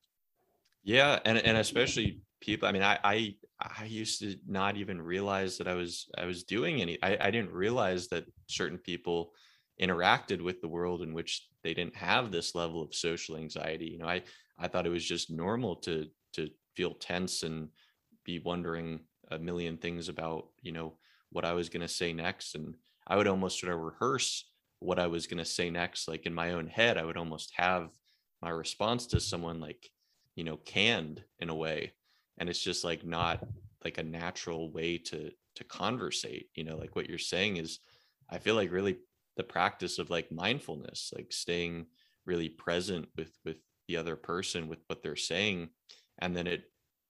Yeah 0.82 1.18
and, 1.26 1.38
and 1.38 1.58
especially 1.58 2.20
people 2.40 2.68
i 2.68 2.72
mean 2.72 2.82
i 2.82 2.98
i 3.04 3.34
i 3.60 3.84
used 3.84 4.20
to 4.20 4.36
not 4.46 4.76
even 4.76 5.00
realize 5.00 5.58
that 5.58 5.68
i 5.68 5.74
was 5.74 6.08
i 6.18 6.24
was 6.24 6.44
doing 6.44 6.80
any 6.80 6.98
i, 7.02 7.16
I 7.20 7.30
didn't 7.30 7.52
realize 7.52 8.08
that 8.08 8.24
certain 8.48 8.78
people 8.78 9.32
interacted 9.80 10.40
with 10.40 10.60
the 10.60 10.68
world 10.68 11.02
in 11.02 11.12
which 11.12 11.48
they 11.62 11.74
didn't 11.74 11.96
have 11.96 12.30
this 12.30 12.54
level 12.54 12.82
of 12.82 12.94
social 12.94 13.36
anxiety 13.36 13.86
you 13.86 13.98
know 13.98 14.06
i 14.06 14.22
i 14.58 14.68
thought 14.68 14.86
it 14.86 14.90
was 14.90 15.04
just 15.04 15.30
normal 15.30 15.76
to 15.76 16.06
to 16.32 16.48
feel 16.74 16.94
tense 16.94 17.42
and 17.42 17.68
be 18.24 18.38
wondering 18.38 19.00
a 19.30 19.38
million 19.38 19.76
things 19.76 20.08
about 20.08 20.46
you 20.62 20.72
know 20.72 20.94
what 21.30 21.44
i 21.44 21.52
was 21.52 21.68
going 21.68 21.80
to 21.80 21.88
say 21.88 22.12
next. 22.12 22.54
And 22.54 22.76
i 23.06 23.16
would 23.16 23.26
almost 23.26 23.60
sort 23.60 23.72
of 23.72 23.80
rehearse 23.80 24.48
what 24.78 24.98
i 24.98 25.06
was 25.06 25.26
going 25.26 25.38
to 25.38 25.44
say 25.44 25.70
next 25.70 26.08
like 26.08 26.26
in 26.26 26.34
my 26.34 26.52
own 26.52 26.66
head 26.66 26.98
i 26.98 27.04
would 27.04 27.16
almost 27.16 27.52
have 27.56 27.88
my 28.42 28.50
response 28.50 29.06
to 29.06 29.20
someone 29.20 29.60
like 29.60 29.90
you 30.34 30.44
know 30.44 30.56
canned 30.58 31.22
in 31.40 31.48
a 31.48 31.54
way. 31.54 31.92
And 32.38 32.48
it's 32.48 32.62
just 32.62 32.84
like 32.84 33.04
not 33.04 33.46
like 33.84 33.98
a 33.98 34.02
natural 34.02 34.70
way 34.72 34.98
to 34.98 35.30
to 35.54 35.64
conversate 35.64 36.48
you 36.54 36.64
know 36.64 36.76
like 36.76 36.96
what 36.96 37.08
you're 37.08 37.18
saying 37.18 37.58
is 37.58 37.78
i 38.28 38.38
feel 38.38 38.56
like 38.56 38.72
really 38.72 38.96
the 39.36 39.42
practice 39.42 39.98
of 39.98 40.10
like 40.10 40.30
mindfulness 40.30 41.12
like 41.14 41.32
staying 41.32 41.86
really 42.26 42.48
present 42.48 43.06
with 43.16 43.36
with 43.44 43.56
the 43.88 43.96
other 43.96 44.16
person 44.16 44.68
with 44.68 44.78
what 44.86 45.02
they're 45.02 45.16
saying 45.16 45.68
and 46.20 46.36
then 46.36 46.46
it 46.46 46.64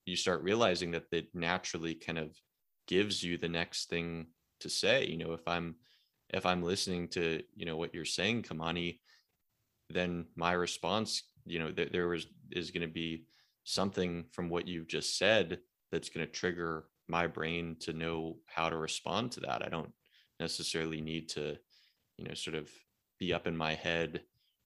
you 0.06 0.16
start 0.16 0.42
realizing 0.42 0.90
that 0.90 1.04
it 1.12 1.28
naturally 1.34 1.94
kind 1.94 2.18
of 2.18 2.36
gives 2.86 3.22
you 3.22 3.38
the 3.38 3.48
next 3.48 3.88
thing 3.88 4.26
to 4.60 4.68
say 4.68 5.06
you 5.06 5.16
know 5.16 5.32
if 5.32 5.46
i'm 5.46 5.74
if 6.30 6.44
i'm 6.46 6.62
listening 6.62 7.08
to 7.08 7.42
you 7.54 7.64
know 7.64 7.76
what 7.76 7.94
you're 7.94 8.04
saying 8.04 8.42
kamani 8.42 8.98
then 9.90 10.26
my 10.36 10.52
response 10.52 11.22
you 11.46 11.58
know 11.58 11.70
th- 11.70 11.92
there 11.92 12.08
was 12.08 12.26
is 12.50 12.70
going 12.70 12.86
to 12.86 12.92
be 12.92 13.24
something 13.64 14.24
from 14.32 14.48
what 14.48 14.68
you've 14.68 14.88
just 14.88 15.18
said 15.18 15.58
that's 15.90 16.08
going 16.08 16.26
to 16.26 16.32
trigger 16.32 16.84
my 17.08 17.26
brain 17.26 17.76
to 17.80 17.92
know 17.92 18.36
how 18.46 18.68
to 18.68 18.76
respond 18.76 19.32
to 19.32 19.40
that. 19.40 19.64
I 19.64 19.68
don't 19.68 19.92
necessarily 20.40 21.00
need 21.00 21.28
to 21.30 21.56
you 22.16 22.24
know 22.24 22.34
sort 22.34 22.56
of 22.56 22.70
be 23.18 23.32
up 23.32 23.46
in 23.46 23.56
my 23.56 23.74
head 23.74 24.22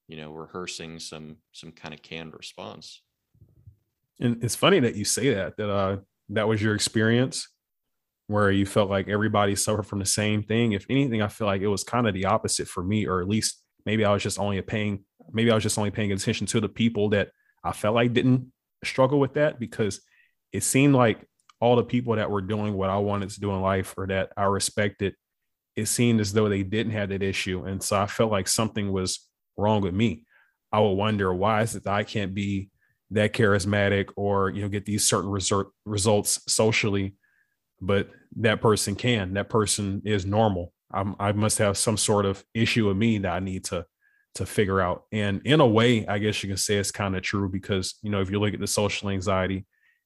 you 0.06 0.16
know 0.16 0.32
rehearsing 0.32 0.98
some 0.98 1.36
some 1.52 1.72
kind 1.72 1.94
of 1.94 2.02
canned 2.02 2.34
response. 2.34 3.02
And 4.20 4.42
it's 4.42 4.56
funny 4.56 4.80
that 4.80 4.96
you 4.96 5.04
say 5.04 5.34
that 5.34 5.56
that 5.56 5.70
uh 5.70 5.98
that 6.30 6.48
was 6.48 6.62
your 6.62 6.74
experience 6.74 7.48
where 8.26 8.50
you 8.50 8.66
felt 8.66 8.90
like 8.90 9.08
everybody 9.08 9.56
suffered 9.56 9.86
from 9.86 10.00
the 10.00 10.06
same 10.06 10.42
thing. 10.42 10.72
If 10.72 10.86
anything 10.90 11.22
i 11.22 11.28
feel 11.28 11.46
like 11.46 11.62
it 11.62 11.68
was 11.68 11.84
kind 11.84 12.06
of 12.06 12.14
the 12.14 12.26
opposite 12.26 12.68
for 12.68 12.82
me 12.82 13.06
or 13.06 13.20
at 13.20 13.28
least 13.28 13.62
maybe 13.88 14.04
I 14.04 14.12
was 14.12 14.22
just 14.22 14.38
only 14.38 14.60
paying, 14.60 15.04
maybe 15.32 15.50
I 15.50 15.54
was 15.54 15.62
just 15.62 15.78
only 15.78 15.90
paying 15.90 16.12
attention 16.12 16.46
to 16.48 16.60
the 16.60 16.68
people 16.68 17.08
that 17.10 17.30
I 17.64 17.72
felt 17.72 17.94
like 17.94 18.12
didn't 18.12 18.52
struggle 18.84 19.18
with 19.18 19.34
that 19.34 19.58
because 19.58 20.02
it 20.52 20.62
seemed 20.62 20.94
like 20.94 21.26
all 21.58 21.74
the 21.74 21.84
people 21.84 22.16
that 22.16 22.30
were 22.30 22.42
doing 22.42 22.74
what 22.74 22.90
I 22.90 22.98
wanted 22.98 23.30
to 23.30 23.40
do 23.40 23.50
in 23.50 23.62
life 23.62 23.94
or 23.96 24.06
that 24.08 24.30
I 24.36 24.44
respected, 24.44 25.14
it 25.78 25.86
seemed 25.86 26.20
as 26.20 26.32
though 26.32 26.48
they 26.48 26.62
didn't 26.62 26.92
have 26.92 27.10
that 27.10 27.22
issue. 27.22 27.64
And 27.64 27.82
so 27.82 28.00
I 28.00 28.06
felt 28.06 28.32
like 28.32 28.48
something 28.48 28.90
was 28.90 29.20
wrong 29.56 29.80
with 29.80 29.94
me. 29.94 30.24
I 30.72 30.80
would 30.80 30.92
wonder 30.94 31.32
why 31.32 31.62
is 31.62 31.74
it 31.74 31.84
that 31.84 31.94
I 31.94 32.04
can't 32.04 32.34
be 32.34 32.70
that 33.10 33.32
charismatic 33.32 34.10
or 34.16 34.50
you 34.50 34.62
know 34.62 34.68
get 34.68 34.84
these 34.84 35.06
certain 35.06 35.30
result, 35.30 35.68
results 35.86 36.40
socially, 36.46 37.14
but 37.80 38.10
that 38.36 38.60
person 38.60 38.96
can. 38.96 39.34
That 39.34 39.48
person 39.48 40.02
is 40.04 40.26
normal. 40.26 40.72
I'm, 40.92 41.16
I 41.18 41.32
must 41.32 41.58
have 41.58 41.78
some 41.78 41.96
sort 41.96 42.26
of 42.26 42.44
issue 42.54 42.88
with 42.88 42.96
me 42.96 43.18
that 43.18 43.32
I 43.32 43.40
need 43.40 43.64
to 43.66 43.86
to 44.34 44.46
figure 44.46 44.80
out. 44.80 45.04
And 45.10 45.40
in 45.44 45.60
a 45.60 45.66
way, 45.66 46.06
I 46.06 46.18
guess 46.18 46.42
you 46.42 46.48
can 46.48 46.58
say 46.58 46.76
it's 46.76 46.90
kind 46.90 47.16
of 47.16 47.22
true 47.22 47.48
because 47.48 47.94
you 48.02 48.10
know 48.10 48.20
if 48.20 48.30
you 48.30 48.40
look 48.40 48.52
at 48.52 48.60
the 48.60 48.66
social 48.66 49.10
anxiety, 49.10 49.64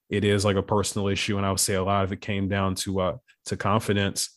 it 0.09 0.23
is 0.23 0.45
like 0.45 0.55
a 0.55 0.63
personal 0.63 1.07
issue, 1.07 1.37
and 1.37 1.45
I 1.45 1.49
would 1.49 1.59
say 1.59 1.73
a 1.73 1.83
lot 1.83 2.03
of 2.03 2.13
it 2.13 2.21
came 2.21 2.47
down 2.47 2.75
to 2.75 3.01
uh 3.01 3.17
to 3.47 3.57
confidence. 3.57 4.29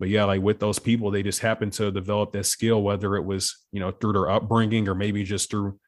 But 0.00 0.08
yeah, 0.08 0.24
like 0.24 0.42
with 0.42 0.58
those 0.58 0.78
people, 0.78 1.10
they 1.10 1.22
just 1.22 1.40
happened 1.40 1.72
to 1.74 1.90
develop 1.90 2.32
that 2.32 2.46
skill, 2.46 2.82
whether 2.82 3.16
it 3.16 3.24
was 3.24 3.64
you 3.72 3.80
know 3.80 3.90
through 3.90 4.14
their 4.14 4.30
upbringing 4.30 4.88
or 4.88 4.94
maybe 4.94 5.24
just 5.24 5.50
through 5.50 5.78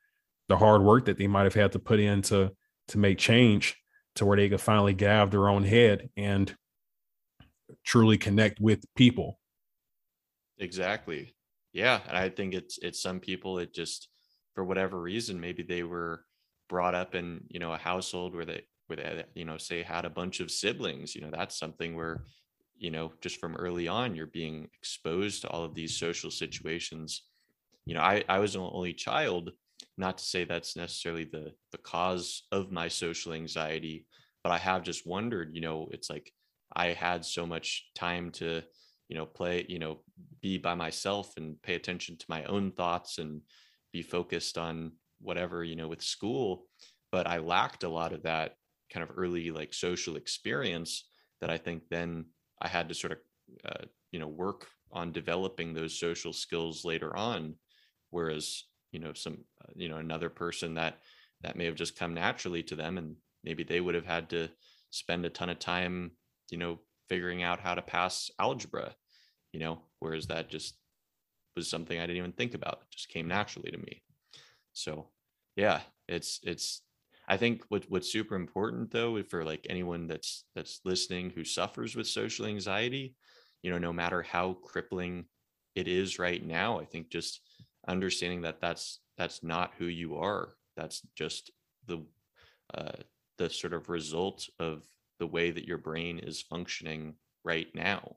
the 0.48 0.56
hard 0.56 0.82
work 0.82 1.06
that 1.06 1.18
they 1.18 1.26
might 1.26 1.44
have 1.44 1.54
had 1.54 1.72
to 1.72 1.78
put 1.78 1.98
in 2.00 2.22
to 2.22 2.52
to 2.88 2.98
make 2.98 3.18
change 3.18 3.76
to 4.14 4.24
where 4.24 4.36
they 4.36 4.48
could 4.48 4.60
finally 4.60 4.94
get 4.94 5.30
their 5.30 5.48
own 5.48 5.64
head 5.64 6.08
and 6.16 6.54
truly 7.84 8.16
connect 8.16 8.60
with 8.60 8.84
people. 8.94 9.38
Exactly. 10.58 11.34
Yeah 11.72 12.00
and 12.08 12.16
i 12.16 12.30
think 12.30 12.54
it's 12.54 12.78
it's 12.80 13.02
some 13.02 13.20
people 13.20 13.58
it 13.58 13.74
just 13.74 14.08
for 14.54 14.64
whatever 14.64 14.98
reason 14.98 15.38
maybe 15.38 15.62
they 15.62 15.82
were 15.82 16.24
brought 16.70 16.94
up 16.94 17.14
in 17.14 17.44
you 17.48 17.60
know 17.60 17.72
a 17.72 17.76
household 17.76 18.34
where 18.34 18.46
they 18.46 18.62
where 18.86 18.96
they 18.96 19.24
you 19.34 19.44
know 19.44 19.58
say 19.58 19.82
had 19.82 20.06
a 20.06 20.10
bunch 20.10 20.40
of 20.40 20.50
siblings 20.50 21.14
you 21.14 21.20
know 21.20 21.30
that's 21.30 21.58
something 21.58 21.94
where 21.94 22.24
you 22.78 22.90
know 22.90 23.12
just 23.20 23.40
from 23.40 23.56
early 23.56 23.88
on 23.88 24.14
you're 24.14 24.26
being 24.26 24.68
exposed 24.78 25.42
to 25.42 25.48
all 25.48 25.64
of 25.64 25.74
these 25.74 25.96
social 25.96 26.30
situations. 26.30 27.22
You 27.84 27.94
know 27.94 28.00
i 28.00 28.24
i 28.28 28.38
was 28.40 28.56
an 28.56 28.62
only 28.62 28.92
child 28.92 29.52
not 29.96 30.18
to 30.18 30.24
say 30.24 30.44
that's 30.44 30.76
necessarily 30.76 31.24
the 31.24 31.52
the 31.72 31.78
cause 31.78 32.42
of 32.52 32.72
my 32.72 32.88
social 32.88 33.32
anxiety 33.32 34.06
but 34.42 34.52
i 34.52 34.58
have 34.58 34.82
just 34.82 35.06
wondered 35.06 35.54
you 35.54 35.60
know 35.60 35.88
it's 35.92 36.10
like 36.10 36.32
i 36.74 36.88
had 36.88 37.24
so 37.24 37.46
much 37.46 37.88
time 37.94 38.30
to 38.32 38.62
you 39.08 39.16
know 39.16 39.26
play 39.26 39.64
you 39.68 39.78
know 39.78 40.00
be 40.40 40.58
by 40.58 40.74
myself 40.74 41.32
and 41.36 41.60
pay 41.62 41.74
attention 41.74 42.16
to 42.16 42.26
my 42.28 42.44
own 42.44 42.72
thoughts 42.72 43.18
and 43.18 43.40
be 43.92 44.02
focused 44.02 44.58
on 44.58 44.92
whatever 45.20 45.64
you 45.64 45.76
know 45.76 45.88
with 45.88 46.02
school 46.02 46.66
but 47.12 47.26
i 47.26 47.38
lacked 47.38 47.84
a 47.84 47.88
lot 47.88 48.12
of 48.12 48.22
that 48.22 48.54
kind 48.92 49.02
of 49.08 49.16
early 49.16 49.50
like 49.50 49.72
social 49.72 50.16
experience 50.16 51.08
that 51.40 51.50
i 51.50 51.56
think 51.56 51.82
then 51.90 52.24
i 52.60 52.68
had 52.68 52.88
to 52.88 52.94
sort 52.94 53.12
of 53.12 53.18
uh, 53.64 53.84
you 54.12 54.18
know 54.18 54.28
work 54.28 54.68
on 54.92 55.12
developing 55.12 55.72
those 55.72 55.98
social 55.98 56.32
skills 56.32 56.84
later 56.84 57.16
on 57.16 57.54
whereas 58.10 58.64
you 58.92 58.98
know 58.98 59.12
some 59.12 59.38
uh, 59.62 59.72
you 59.74 59.88
know 59.88 59.96
another 59.96 60.28
person 60.30 60.74
that 60.74 60.98
that 61.42 61.56
may 61.56 61.64
have 61.64 61.74
just 61.74 61.98
come 61.98 62.14
naturally 62.14 62.62
to 62.62 62.76
them 62.76 62.98
and 62.98 63.16
maybe 63.44 63.62
they 63.62 63.80
would 63.80 63.94
have 63.94 64.06
had 64.06 64.28
to 64.30 64.48
spend 64.90 65.24
a 65.24 65.30
ton 65.30 65.50
of 65.50 65.58
time 65.58 66.10
you 66.50 66.58
know 66.58 66.78
figuring 67.08 67.42
out 67.42 67.60
how 67.60 67.74
to 67.74 67.82
pass 67.82 68.30
algebra 68.38 68.94
you 69.52 69.60
know 69.60 69.80
whereas 70.00 70.26
that 70.26 70.48
just 70.48 70.76
was 71.56 71.68
something 71.68 71.98
i 71.98 72.02
didn't 72.02 72.18
even 72.18 72.32
think 72.32 72.54
about. 72.54 72.80
It 72.82 72.90
just 72.90 73.08
came 73.08 73.26
naturally 73.26 73.70
to 73.70 73.78
me. 73.78 74.02
So 74.72 75.08
yeah 75.56 75.80
it's 76.06 76.38
it's 76.42 76.82
i 77.28 77.36
think 77.36 77.64
what 77.68 77.84
what's 77.88 78.10
super 78.10 78.36
important 78.36 78.90
though 78.90 79.22
for 79.22 79.44
like 79.44 79.66
anyone 79.68 80.06
that's 80.06 80.44
that's 80.54 80.80
listening 80.84 81.30
who 81.30 81.44
suffers 81.44 81.96
with 81.96 82.06
social 82.06 82.46
anxiety 82.46 83.14
you 83.62 83.70
know 83.70 83.78
no 83.78 83.92
matter 83.92 84.22
how 84.22 84.54
crippling 84.62 85.24
it 85.74 85.88
is 85.88 86.18
right 86.18 86.44
now 86.46 86.80
i 86.80 86.84
think 86.84 87.08
just 87.08 87.40
understanding 87.88 88.42
that 88.42 88.60
that's 88.60 89.00
that's 89.16 89.42
not 89.42 89.72
who 89.78 89.86
you 89.86 90.16
are. 90.16 90.54
That's 90.76 91.02
just 91.14 91.50
the 91.86 92.04
uh, 92.74 92.92
the 93.38 93.50
sort 93.50 93.72
of 93.72 93.88
result 93.88 94.48
of 94.58 94.84
the 95.18 95.26
way 95.26 95.50
that 95.50 95.66
your 95.66 95.78
brain 95.78 96.18
is 96.18 96.42
functioning 96.42 97.14
right 97.44 97.68
now. 97.74 98.16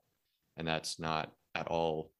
And 0.58 0.68
that's 0.68 1.00
not 1.00 1.32
at 1.56 1.68
all 1.68 2.12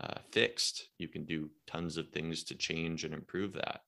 uh, 0.00 0.18
fixed. 0.32 0.88
You 0.98 1.08
can 1.08 1.24
do 1.24 1.50
tons 1.66 1.96
of 1.96 2.08
things 2.08 2.42
to 2.44 2.54
change 2.54 3.04
and 3.04 3.14
improve 3.14 3.52
that. 3.52 3.80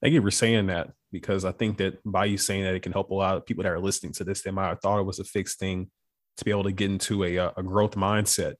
Thank 0.00 0.14
you 0.14 0.22
for 0.22 0.30
saying 0.30 0.66
that 0.66 0.90
because 1.12 1.44
i 1.44 1.52
think 1.52 1.78
that 1.78 1.98
by 2.04 2.24
you 2.24 2.38
saying 2.38 2.64
that 2.64 2.74
it 2.74 2.82
can 2.82 2.92
help 2.92 3.10
a 3.10 3.14
lot 3.14 3.36
of 3.36 3.46
people 3.46 3.62
that 3.62 3.72
are 3.72 3.80
listening 3.80 4.12
to 4.12 4.24
this 4.24 4.42
they 4.42 4.50
might 4.50 4.68
have 4.68 4.80
thought 4.80 4.98
it 4.98 5.06
was 5.06 5.18
a 5.18 5.24
fixed 5.24 5.58
thing 5.58 5.90
to 6.36 6.44
be 6.44 6.50
able 6.50 6.64
to 6.64 6.72
get 6.72 6.90
into 6.90 7.24
a, 7.24 7.38
uh, 7.38 7.50
a 7.56 7.62
growth 7.62 7.94
mindset 7.94 8.54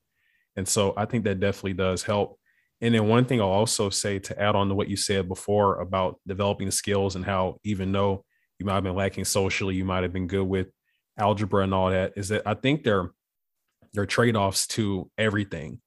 and 0.56 0.68
so 0.68 0.92
i 0.96 1.04
think 1.04 1.24
that 1.24 1.40
definitely 1.40 1.72
does 1.72 2.02
help 2.02 2.38
and 2.82 2.92
then 2.92 3.06
one 3.06 3.24
thing 3.24 3.40
I'll 3.40 3.46
also 3.46 3.90
say 3.90 4.18
to 4.18 4.42
add 4.42 4.56
on 4.56 4.68
to 4.68 4.74
what 4.74 4.88
you 4.88 4.96
said 4.96 5.28
before 5.28 5.80
about 5.80 6.18
developing 6.26 6.70
skills 6.72 7.14
and 7.14 7.24
how 7.24 7.58
even 7.62 7.92
though 7.92 8.24
you 8.58 8.66
might 8.66 8.74
have 8.74 8.84
been 8.84 8.96
lacking 8.96 9.24
socially, 9.24 9.74
you 9.74 9.84
might 9.84 10.04
have 10.04 10.12
been 10.12 10.28
good 10.28 10.46
with 10.46 10.68
algebra 11.18 11.64
and 11.64 11.74
all 11.74 11.90
that, 11.90 12.14
is 12.16 12.28
that 12.28 12.42
I 12.46 12.54
think 12.54 12.84
there, 12.84 13.10
there 13.92 14.04
are 14.04 14.06
trade-offs 14.06 14.66
to 14.68 15.10
everything. 15.18 15.80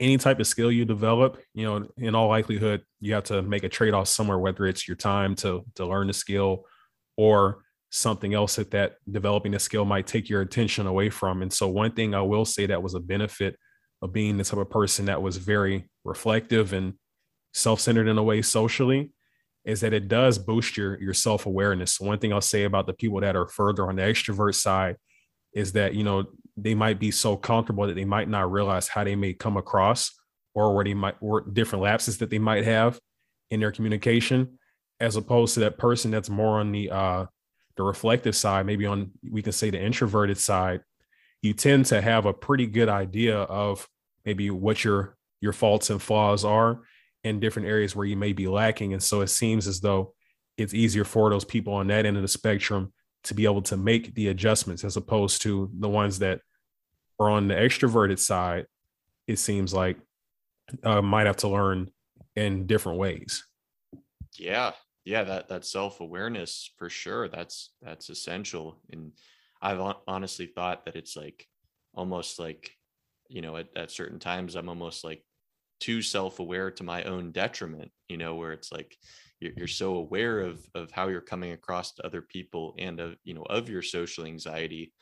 Any 0.00 0.16
type 0.16 0.38
of 0.38 0.46
skill 0.46 0.70
you 0.70 0.84
develop, 0.84 1.40
you 1.54 1.64
know, 1.64 1.88
in 1.96 2.14
all 2.14 2.28
likelihood, 2.28 2.82
you 3.00 3.14
have 3.14 3.24
to 3.24 3.42
make 3.42 3.64
a 3.64 3.68
trade-off 3.68 4.08
somewhere, 4.08 4.38
whether 4.38 4.66
it's 4.66 4.86
your 4.86 4.96
time 4.96 5.34
to 5.36 5.64
to 5.74 5.86
learn 5.86 6.06
the 6.06 6.12
skill 6.12 6.64
or 7.16 7.64
something 7.90 8.34
else 8.34 8.56
that 8.56 8.70
that 8.70 8.96
developing 9.10 9.54
a 9.54 9.58
skill 9.58 9.84
might 9.84 10.06
take 10.06 10.28
your 10.28 10.42
attention 10.42 10.86
away 10.86 11.10
from. 11.10 11.42
And 11.42 11.52
so 11.52 11.68
one 11.68 11.92
thing 11.92 12.14
I 12.14 12.22
will 12.22 12.44
say 12.44 12.66
that 12.66 12.82
was 12.82 12.94
a 12.94 13.00
benefit 13.00 13.56
of 14.02 14.12
being 14.12 14.36
the 14.36 14.44
type 14.44 14.60
of 14.60 14.70
person 14.70 15.06
that 15.06 15.20
was 15.20 15.36
very 15.36 15.88
reflective 16.04 16.72
and 16.72 16.94
self-centered 17.54 18.06
in 18.06 18.18
a 18.18 18.22
way 18.22 18.42
socially 18.42 19.12
is 19.64 19.80
that 19.80 19.92
it 19.92 20.06
does 20.06 20.38
boost 20.38 20.76
your 20.76 21.00
your 21.00 21.14
self-awareness. 21.14 21.98
One 21.98 22.18
thing 22.18 22.32
I'll 22.32 22.40
say 22.40 22.64
about 22.64 22.86
the 22.86 22.92
people 22.92 23.20
that 23.20 23.36
are 23.36 23.48
further 23.48 23.88
on 23.88 23.96
the 23.96 24.02
extrovert 24.02 24.54
side 24.54 24.96
is 25.52 25.72
that 25.72 25.94
you 25.94 26.04
know 26.04 26.26
they 26.62 26.74
might 26.74 26.98
be 26.98 27.10
so 27.10 27.36
comfortable 27.36 27.86
that 27.86 27.94
they 27.94 28.04
might 28.04 28.28
not 28.28 28.50
realize 28.50 28.88
how 28.88 29.04
they 29.04 29.16
may 29.16 29.32
come 29.32 29.56
across 29.56 30.12
or 30.54 30.74
where 30.74 30.84
they 30.84 30.94
might 30.94 31.14
or 31.20 31.40
different 31.40 31.82
lapses 31.82 32.18
that 32.18 32.30
they 32.30 32.38
might 32.38 32.64
have 32.64 32.98
in 33.50 33.60
their 33.60 33.72
communication 33.72 34.58
as 35.00 35.16
opposed 35.16 35.54
to 35.54 35.60
that 35.60 35.78
person 35.78 36.10
that's 36.10 36.28
more 36.28 36.58
on 36.58 36.72
the 36.72 36.90
uh 36.90 37.24
the 37.76 37.82
reflective 37.82 38.34
side 38.34 38.66
maybe 38.66 38.84
on 38.86 39.12
we 39.30 39.40
can 39.40 39.52
say 39.52 39.70
the 39.70 39.80
introverted 39.80 40.36
side. 40.36 40.80
You 41.42 41.54
tend 41.54 41.86
to 41.86 42.00
have 42.00 42.26
a 42.26 42.32
pretty 42.32 42.66
good 42.66 42.88
idea 42.88 43.38
of 43.38 43.88
maybe 44.24 44.50
what 44.50 44.84
your 44.84 45.16
your 45.40 45.52
faults 45.52 45.88
and 45.88 46.02
flaws 46.02 46.44
are 46.44 46.80
in 47.22 47.40
different 47.40 47.68
areas 47.68 47.94
where 47.94 48.06
you 48.06 48.16
may 48.16 48.32
be 48.32 48.48
lacking. 48.48 48.92
And 48.92 49.02
so 49.02 49.20
it 49.20 49.28
seems 49.28 49.68
as 49.68 49.80
though 49.80 50.14
it's 50.56 50.74
easier 50.74 51.04
for 51.04 51.30
those 51.30 51.44
people 51.44 51.74
on 51.74 51.86
that 51.86 52.04
end 52.04 52.16
of 52.16 52.22
the 52.22 52.28
spectrum 52.28 52.92
to 53.24 53.34
be 53.34 53.44
able 53.44 53.62
to 53.62 53.76
make 53.76 54.14
the 54.14 54.28
adjustments 54.28 54.82
as 54.82 54.96
opposed 54.96 55.42
to 55.42 55.70
the 55.78 55.88
ones 55.88 56.18
that 56.18 56.40
are 57.18 57.30
on 57.30 57.48
the 57.48 57.54
extroverted 57.54 58.18
side 58.18 58.66
it 59.26 59.38
seems 59.38 59.74
like 59.74 59.98
uh, 60.84 61.02
might 61.02 61.26
have 61.26 61.36
to 61.36 61.48
learn 61.48 61.88
in 62.36 62.66
different 62.66 62.98
ways 62.98 63.44
yeah 64.38 64.72
yeah 65.04 65.24
that 65.24 65.48
that 65.48 65.64
self-awareness 65.64 66.70
for 66.76 66.90
sure 66.90 67.28
that's 67.28 67.72
that's 67.82 68.10
essential 68.10 68.80
and 68.92 69.12
I've 69.60 69.96
honestly 70.06 70.46
thought 70.46 70.84
that 70.84 70.96
it's 70.96 71.16
like 71.16 71.46
almost 71.94 72.38
like, 72.38 72.70
you 73.28 73.42
know, 73.42 73.56
at, 73.56 73.68
at 73.76 73.90
certain 73.90 74.18
times 74.18 74.54
I'm 74.54 74.68
almost 74.68 75.04
like 75.04 75.24
too 75.80 76.02
self-aware 76.02 76.70
to 76.72 76.84
my 76.84 77.02
own 77.04 77.32
detriment, 77.32 77.90
you 78.08 78.16
know, 78.16 78.36
where 78.36 78.52
it's 78.52 78.72
like 78.72 78.96
you're 79.40 79.68
so 79.68 79.94
aware 79.94 80.40
of 80.40 80.60
of 80.74 80.90
how 80.90 81.08
you're 81.08 81.20
coming 81.20 81.52
across 81.52 81.94
to 81.94 82.06
other 82.06 82.22
people 82.22 82.74
and 82.78 82.98
of, 82.98 83.16
you 83.24 83.34
know, 83.34 83.44
of 83.44 83.68
your 83.68 83.82
social 83.82 84.24
anxiety. 84.24 84.92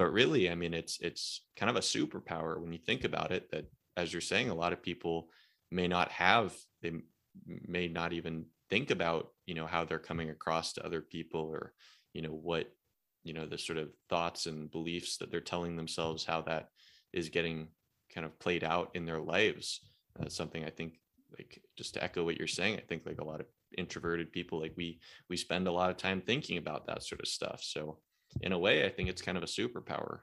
But 0.00 0.14
really, 0.14 0.48
I 0.48 0.54
mean, 0.54 0.72
it's 0.72 0.98
it's 1.00 1.42
kind 1.56 1.68
of 1.68 1.76
a 1.76 1.80
superpower 1.80 2.58
when 2.58 2.72
you 2.72 2.78
think 2.78 3.04
about 3.04 3.32
it 3.32 3.50
that 3.50 3.66
as 3.98 4.14
you're 4.14 4.22
saying, 4.22 4.48
a 4.48 4.54
lot 4.54 4.72
of 4.72 4.82
people 4.82 5.28
may 5.70 5.88
not 5.88 6.10
have, 6.10 6.56
they 6.80 6.92
may 7.68 7.86
not 7.86 8.14
even 8.14 8.46
think 8.70 8.90
about, 8.90 9.32
you 9.44 9.54
know, 9.54 9.66
how 9.66 9.84
they're 9.84 9.98
coming 9.98 10.30
across 10.30 10.72
to 10.72 10.86
other 10.86 11.02
people 11.02 11.42
or, 11.42 11.74
you 12.14 12.22
know, 12.22 12.30
what 12.30 12.72
you 13.24 13.34
know 13.34 13.44
the 13.44 13.58
sort 13.58 13.76
of 13.76 13.90
thoughts 14.08 14.46
and 14.46 14.70
beliefs 14.70 15.18
that 15.18 15.30
they're 15.30 15.42
telling 15.42 15.76
themselves 15.76 16.24
how 16.24 16.40
that 16.40 16.70
is 17.12 17.28
getting 17.28 17.68
kind 18.14 18.24
of 18.24 18.38
played 18.38 18.64
out 18.64 18.88
in 18.94 19.04
their 19.04 19.20
lives. 19.20 19.80
That's 20.18 20.34
something 20.34 20.64
i 20.64 20.70
think 20.70 20.94
like 21.36 21.62
just 21.76 21.92
to 21.92 22.02
echo 22.02 22.24
what 22.24 22.38
you're 22.38 22.48
saying 22.48 22.76
i 22.78 22.80
think 22.88 23.04
like 23.04 23.20
a 23.20 23.24
lot 23.24 23.40
of 23.40 23.46
introverted 23.76 24.32
people 24.32 24.60
like 24.60 24.72
we 24.76 24.98
we 25.28 25.36
spend 25.36 25.68
a 25.68 25.72
lot 25.72 25.90
of 25.90 25.96
time 25.96 26.20
thinking 26.20 26.58
about 26.58 26.86
that 26.86 27.02
sort 27.02 27.20
of 27.20 27.28
stuff. 27.28 27.62
So 27.62 27.98
in 28.42 28.52
a 28.52 28.58
way 28.58 28.84
i 28.84 28.88
think 28.88 29.08
it's 29.08 29.22
kind 29.22 29.36
of 29.36 29.42
a 29.42 29.46
superpower 29.46 30.20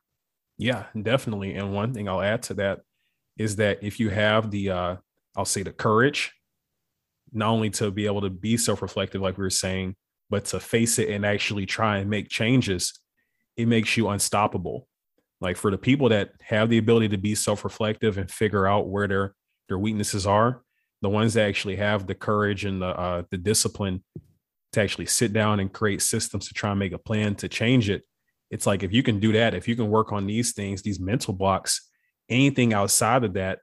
yeah 0.58 0.86
definitely 1.02 1.54
and 1.56 1.74
one 1.74 1.94
thing 1.94 2.08
i'll 2.08 2.22
add 2.22 2.42
to 2.42 2.54
that 2.54 2.80
is 3.38 3.58
that 3.58 3.78
if 3.84 4.00
you 4.00 4.10
have 4.10 4.50
the 4.52 4.70
uh 4.70 4.96
I'll 5.38 5.46
say 5.46 5.62
the 5.62 5.72
courage, 5.72 6.34
not 7.32 7.50
only 7.50 7.70
to 7.70 7.92
be 7.92 8.08
able 8.08 8.22
to 8.22 8.30
be 8.30 8.58
self-reflective, 8.58 9.22
like 9.22 9.38
we 9.38 9.44
were 9.44 9.52
saying, 9.52 9.96
but 10.30 10.46
to 10.46 10.60
face 10.60 10.98
it 10.98 11.10
and 11.10 11.26
actually 11.26 11.68
try 11.68 11.98
and 11.98 12.10
make 12.10 12.28
changes, 12.28 13.00
it 13.56 13.68
makes 13.68 13.96
you 13.96 14.10
unstoppable. 14.10 14.88
Like 15.40 15.56
for 15.56 15.70
the 15.70 15.78
people 15.78 16.10
that 16.10 16.32
have 16.42 16.70
the 16.70 16.80
ability 16.80 17.10
to 17.10 17.18
be 17.18 17.36
self-reflective 17.36 18.18
and 18.18 18.30
figure 18.30 18.66
out 18.66 18.90
where 18.90 19.08
their 19.08 19.36
their 19.70 19.78
weaknesses 19.78 20.26
are, 20.26 20.64
the 21.02 21.10
ones 21.10 21.36
that 21.36 21.48
actually 21.48 21.76
have 21.76 22.08
the 22.08 22.16
courage 22.16 22.66
and 22.66 22.82
the 22.82 22.88
uh, 22.88 23.24
the 23.30 23.38
discipline 23.38 24.04
to 24.74 24.82
actually 24.82 25.06
sit 25.06 25.34
down 25.34 25.60
and 25.60 25.72
create 25.72 26.02
systems 26.02 26.48
to 26.48 26.54
try 26.54 26.72
and 26.72 26.80
make 26.80 26.94
a 26.94 26.98
plan 26.98 27.36
to 27.36 27.48
change 27.48 27.90
it. 27.90 28.04
It's 28.50 28.66
like 28.66 28.84
if 28.84 28.94
you 28.94 29.04
can 29.04 29.20
do 29.20 29.34
that, 29.34 29.54
if 29.54 29.68
you 29.68 29.76
can 29.76 29.90
work 29.90 30.12
on 30.12 30.26
these 30.26 30.54
things, 30.54 30.82
these 30.82 31.00
mental 31.00 31.34
blocks, 31.34 31.90
anything 32.30 32.74
outside 32.74 33.24
of 33.24 33.34
that 33.34 33.60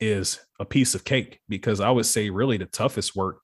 is 0.00 0.40
a 0.58 0.64
piece 0.64 0.94
of 0.94 1.04
cake. 1.04 1.40
Because 1.48 1.80
I 1.80 1.90
would 1.90 2.06
say, 2.06 2.30
really, 2.30 2.56
the 2.56 2.66
toughest 2.66 3.14
work 3.14 3.40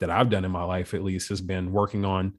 that 0.00 0.10
I've 0.10 0.30
done 0.30 0.44
in 0.44 0.50
my 0.50 0.64
life, 0.64 0.92
at 0.94 1.02
least, 1.02 1.30
has 1.30 1.40
been 1.40 1.72
working 1.72 2.04
on 2.04 2.34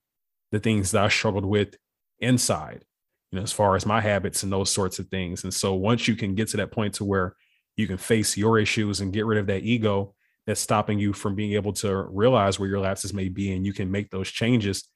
the 0.52 0.60
things 0.60 0.92
that 0.92 1.04
I 1.04 1.08
struggled 1.10 1.46
with 1.46 1.76
inside, 2.20 2.84
you 3.32 3.38
know, 3.38 3.44
as 3.44 3.52
far 3.52 3.76
as 3.76 3.86
my 3.86 4.00
habits 4.00 4.44
and 4.44 4.52
those 4.52 4.70
sorts 4.70 5.00
of 5.00 5.08
things. 5.08 5.44
And 5.44 5.54
so 5.54 5.74
once 5.74 6.08
you 6.08 6.16
can 6.16 6.36
get 6.36 6.50
to 6.50 6.58
that 6.58 6.72
point 6.72 6.96
to 6.96 7.06
where 7.06 7.36
you 7.76 7.88
can 7.88 7.98
face 7.98 8.38
your 8.38 8.60
issues 8.60 9.02
and 9.02 9.14
get 9.14 9.26
rid 9.26 9.40
of 9.40 9.48
that 9.48 9.64
ego 9.64 10.16
that's 10.48 10.62
stopping 10.62 10.98
you 10.98 11.14
from 11.14 11.36
being 11.36 11.54
able 11.54 11.74
to 11.74 12.04
realize 12.10 12.60
where 12.60 12.70
your 12.70 12.80
lapses 12.80 13.14
may 13.14 13.28
be 13.28 13.54
and 13.54 13.66
you 13.66 13.74
can 13.74 13.92
make 13.92 14.10
those 14.10 14.30
changes, 14.30 14.90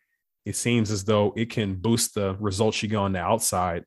it 0.46 0.56
seems 0.56 0.90
as 0.90 1.04
though 1.04 1.34
it 1.36 1.52
can 1.52 1.76
boost 1.76 2.16
the 2.16 2.36
results 2.40 2.82
you 2.82 2.90
get 2.90 2.96
on 2.96 3.12
the 3.12 3.20
outside 3.20 3.84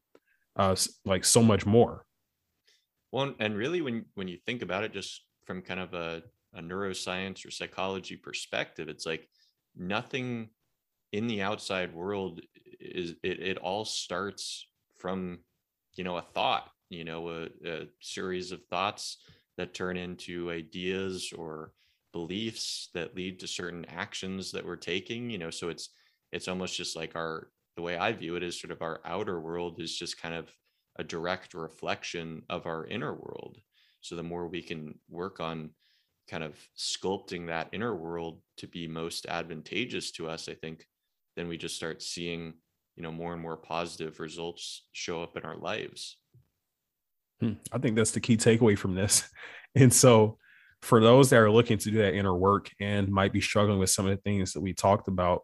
uh, 0.57 0.77
like 1.05 1.25
so 1.25 1.43
much 1.43 1.67
more. 1.67 2.05
Well, 3.11 3.35
and 3.41 3.57
really, 3.57 3.81
when 3.81 4.05
when 4.15 4.29
you 4.29 4.39
think 4.45 4.63
about 4.63 4.85
it, 4.85 4.93
just 4.93 5.23
from 5.47 5.63
kind 5.63 5.81
of 5.81 5.95
a, 5.95 6.23
a 6.53 6.61
neuroscience 6.61 7.45
or 7.47 7.51
psychology 7.51 8.17
perspective, 8.17 8.89
it's 8.89 9.07
like 9.07 9.29
nothing 9.77 10.51
in 11.13 11.27
the 11.27 11.43
outside 11.43 11.95
world 11.95 12.41
is 12.81 13.15
it, 13.23 13.41
it 13.41 13.59
all 13.59 13.85
starts 13.85 14.67
from 14.97 15.39
you 15.95 16.05
know 16.05 16.17
a 16.17 16.23
thought 16.23 16.69
you 16.91 17.05
know 17.05 17.29
a, 17.29 17.49
a 17.65 17.87
series 18.01 18.53
of 18.53 18.61
thoughts 18.65 19.19
that 19.57 19.75
turn 19.75 19.97
into 19.97 20.51
ideas 20.51 21.33
or 21.37 21.73
beliefs 22.13 22.91
that 22.95 23.17
lead 23.17 23.41
to 23.41 23.47
certain 23.47 23.85
actions 23.87 24.53
that 24.53 24.65
we're 24.65 24.77
taking 24.77 25.31
you 25.31 25.39
know 25.39 25.51
so 25.51 25.69
it's 25.69 25.91
it's 26.33 26.49
almost 26.49 26.77
just 26.77 26.97
like 26.97 27.17
our 27.17 27.49
the 27.77 27.83
way 27.83 27.97
i 27.97 28.13
view 28.13 28.37
it 28.37 28.43
is 28.43 28.61
sort 28.61 28.71
of 28.71 28.83
our 28.83 29.01
outer 29.05 29.41
world 29.41 29.81
is 29.81 29.97
just 29.97 30.21
kind 30.21 30.35
of 30.35 30.49
a 30.97 31.05
direct 31.05 31.55
reflection 31.55 32.43
of 32.49 32.67
our 32.67 32.87
inner 32.87 33.13
world. 33.13 33.59
So 34.01 34.17
the 34.17 34.23
more 34.23 34.49
we 34.49 34.63
can 34.63 34.99
work 35.09 35.41
on 35.41 35.71
kind 36.31 36.45
of 36.45 36.57
sculpting 36.77 37.47
that 37.47 37.69
inner 37.73 37.95
world 37.95 38.41
to 38.59 38.67
be 38.67 38.87
most 38.87 39.27
advantageous 39.27 40.11
to 40.13 40.29
us, 40.29 40.49
I 40.49 40.55
think 40.55 40.87
then 41.37 41.49
we 41.49 41.57
just 41.57 41.77
start 41.77 42.03
seeing, 42.03 42.55
you 42.97 43.03
know, 43.03 43.11
more 43.11 43.33
and 43.33 43.43
more 43.43 43.57
positive 43.57 44.21
results 44.21 44.87
show 44.93 45.23
up 45.23 45.37
in 45.37 45.43
our 45.43 45.57
lives. 45.57 46.17
I 47.73 47.79
think 47.79 47.97
that's 47.97 48.13
the 48.13 48.21
key 48.21 48.37
takeaway 48.37 48.77
from 48.79 48.95
this. 48.95 49.29
And 49.77 49.93
so 49.93 50.39
for 50.83 51.01
those 51.01 51.31
that 51.31 51.39
are 51.39 51.51
looking 51.51 51.79
to 51.79 51.91
do 51.91 51.99
that 51.99 52.15
inner 52.15 52.33
work 52.33 52.71
and 52.79 53.09
might 53.09 53.33
be 53.33 53.41
struggling 53.41 53.81
with 53.81 53.91
some 53.91 54.07
of 54.07 54.17
the 54.17 54.23
things 54.23 54.53
that 54.53 54.61
we 54.61 54.73
talked 54.73 55.09
about, 55.09 55.43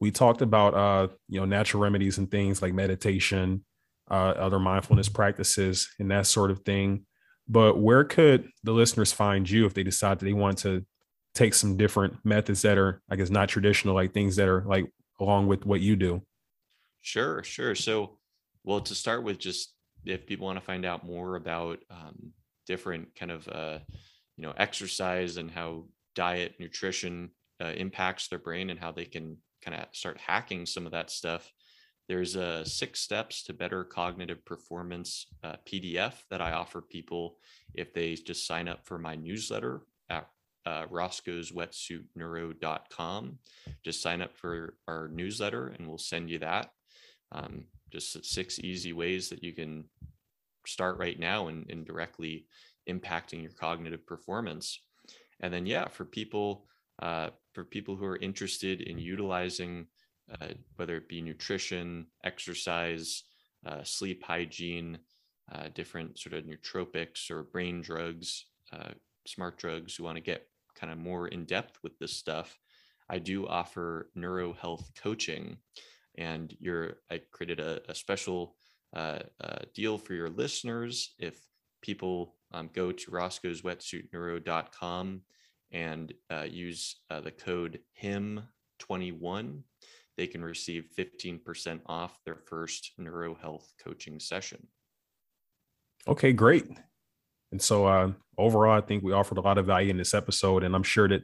we 0.00 0.10
talked 0.10 0.42
about 0.42 0.74
uh, 0.74 1.08
you 1.28 1.38
know, 1.38 1.46
natural 1.46 1.80
remedies 1.80 2.18
and 2.18 2.28
things 2.28 2.60
like 2.60 2.74
meditation, 2.74 3.64
uh, 4.10 4.34
other 4.36 4.58
mindfulness 4.58 5.08
practices 5.08 5.90
and 6.00 6.10
that 6.10 6.26
sort 6.26 6.50
of 6.50 6.64
thing. 6.64 7.06
But 7.48 7.78
where 7.78 8.02
could 8.02 8.48
the 8.64 8.72
listeners 8.72 9.12
find 9.12 9.48
you 9.48 9.66
if 9.66 9.74
they 9.74 9.84
decide 9.84 10.18
that 10.18 10.24
they 10.24 10.32
want 10.32 10.58
to 10.58 10.84
take 11.34 11.54
some 11.54 11.76
different 11.76 12.14
methods 12.24 12.62
that 12.62 12.78
are, 12.78 13.00
I 13.10 13.16
guess, 13.16 13.30
not 13.30 13.48
traditional, 13.48 13.94
like 13.94 14.12
things 14.12 14.36
that 14.36 14.48
are 14.48 14.64
like 14.66 14.86
along 15.20 15.46
with 15.46 15.64
what 15.64 15.80
you 15.80 15.96
do? 15.96 16.22
Sure, 17.00 17.42
sure. 17.42 17.74
So, 17.74 18.18
well, 18.64 18.80
to 18.80 18.94
start 18.94 19.22
with, 19.22 19.38
just 19.38 19.74
if 20.04 20.26
people 20.26 20.46
want 20.46 20.58
to 20.58 20.64
find 20.64 20.84
out 20.84 21.04
more 21.04 21.36
about 21.36 21.78
um, 21.90 22.32
different 22.66 23.14
kind 23.14 23.30
of, 23.30 23.46
uh, 23.48 23.78
you 24.36 24.42
know, 24.42 24.52
exercise 24.56 25.36
and 25.36 25.50
how 25.50 25.84
diet, 26.14 26.54
nutrition 26.58 27.30
uh, 27.62 27.72
impacts 27.76 28.28
their 28.28 28.38
brain 28.38 28.70
and 28.70 28.80
how 28.80 28.92
they 28.92 29.04
can 29.04 29.36
kind 29.64 29.76
of 29.76 29.86
start 29.92 30.18
hacking 30.18 30.66
some 30.66 30.86
of 30.86 30.92
that 30.92 31.10
stuff, 31.10 31.52
there's 32.08 32.36
a 32.36 32.64
six 32.64 33.00
steps 33.00 33.42
to 33.44 33.52
better 33.52 33.84
cognitive 33.84 34.44
performance 34.44 35.26
uh, 35.44 35.54
PDF 35.66 36.14
that 36.30 36.42
I 36.42 36.52
offer 36.52 36.80
people 36.80 37.38
if 37.74 37.92
they 37.94 38.14
just 38.14 38.46
sign 38.46 38.68
up 38.68 38.84
for 38.84 38.98
my 38.98 39.14
newsletter 39.14 39.82
at 40.10 40.28
uh, 40.66 40.86
roscoe'swetsuitneuro.com. 40.86 43.38
Just 43.84 44.02
sign 44.02 44.20
up 44.20 44.36
for 44.36 44.74
our 44.88 45.06
newsletter 45.08 45.68
and 45.68 45.86
we'll 45.88 45.98
send 45.98 46.28
you 46.28 46.40
that. 46.40 46.70
Um, 47.30 47.66
just 47.92 48.24
six 48.24 48.58
easy 48.58 48.92
ways 48.92 49.28
that 49.28 49.42
you 49.44 49.52
can 49.52 49.84
start 50.66 50.98
right 50.98 51.18
now 51.18 51.48
and 51.48 51.68
in 51.70 51.84
directly 51.84 52.46
impacting 52.88 53.42
your 53.42 53.52
cognitive 53.52 54.06
performance. 54.06 54.80
And 55.40 55.52
then, 55.52 55.66
yeah, 55.66 55.88
for 55.88 56.04
people, 56.04 56.66
uh, 57.00 57.30
for 57.52 57.64
people 57.64 57.96
who 57.96 58.04
are 58.06 58.16
interested 58.16 58.80
in 58.80 58.98
utilizing 58.98 59.86
uh, 60.40 60.48
whether 60.76 60.96
it 60.96 61.08
be 61.08 61.20
nutrition, 61.20 62.06
exercise, 62.24 63.24
uh, 63.66 63.82
sleep 63.82 64.22
hygiene, 64.24 64.98
uh, 65.52 65.68
different 65.74 66.18
sort 66.18 66.34
of 66.34 66.44
nootropics 66.44 67.30
or 67.30 67.42
brain 67.42 67.82
drugs, 67.82 68.46
uh, 68.72 68.90
smart 69.26 69.58
drugs 69.58 69.94
who 69.96 70.04
want 70.04 70.16
to 70.16 70.22
get 70.22 70.46
kind 70.74 70.92
of 70.92 70.98
more 70.98 71.28
in 71.28 71.44
depth 71.44 71.78
with 71.82 71.98
this 71.98 72.16
stuff. 72.16 72.58
I 73.10 73.18
do 73.18 73.46
offer 73.46 74.10
neuro 74.14 74.52
health 74.54 74.90
coaching, 74.96 75.58
and 76.18 76.54
you're 76.60 76.98
I 77.10 77.22
created 77.30 77.60
a, 77.60 77.80
a 77.88 77.94
special 77.94 78.56
uh, 78.94 79.20
uh, 79.42 79.60
deal 79.74 79.96
for 79.98 80.14
your 80.14 80.28
listeners 80.28 81.14
if 81.18 81.38
people 81.80 82.36
um, 82.52 82.68
go 82.74 82.92
to 82.92 83.10
roscoe'swetsuitneuro.com 83.10 85.22
and 85.72 86.12
use 86.50 86.96
the 87.08 87.30
code 87.30 87.78
HIM21 88.02 89.62
they 90.16 90.26
can 90.26 90.44
receive 90.44 90.88
15% 90.96 91.80
off 91.86 92.18
their 92.24 92.36
first 92.36 92.92
neuro 92.98 93.34
health 93.34 93.72
coaching 93.82 94.20
session. 94.20 94.66
Okay, 96.06 96.32
great. 96.32 96.66
And 97.50 97.60
so 97.60 97.86
uh, 97.86 98.12
overall, 98.38 98.76
I 98.76 98.80
think 98.80 99.02
we 99.02 99.12
offered 99.12 99.38
a 99.38 99.42
lot 99.42 99.58
of 99.58 99.66
value 99.66 99.90
in 99.90 99.96
this 99.96 100.14
episode, 100.14 100.64
and 100.64 100.74
I'm 100.74 100.82
sure 100.82 101.08
that 101.08 101.22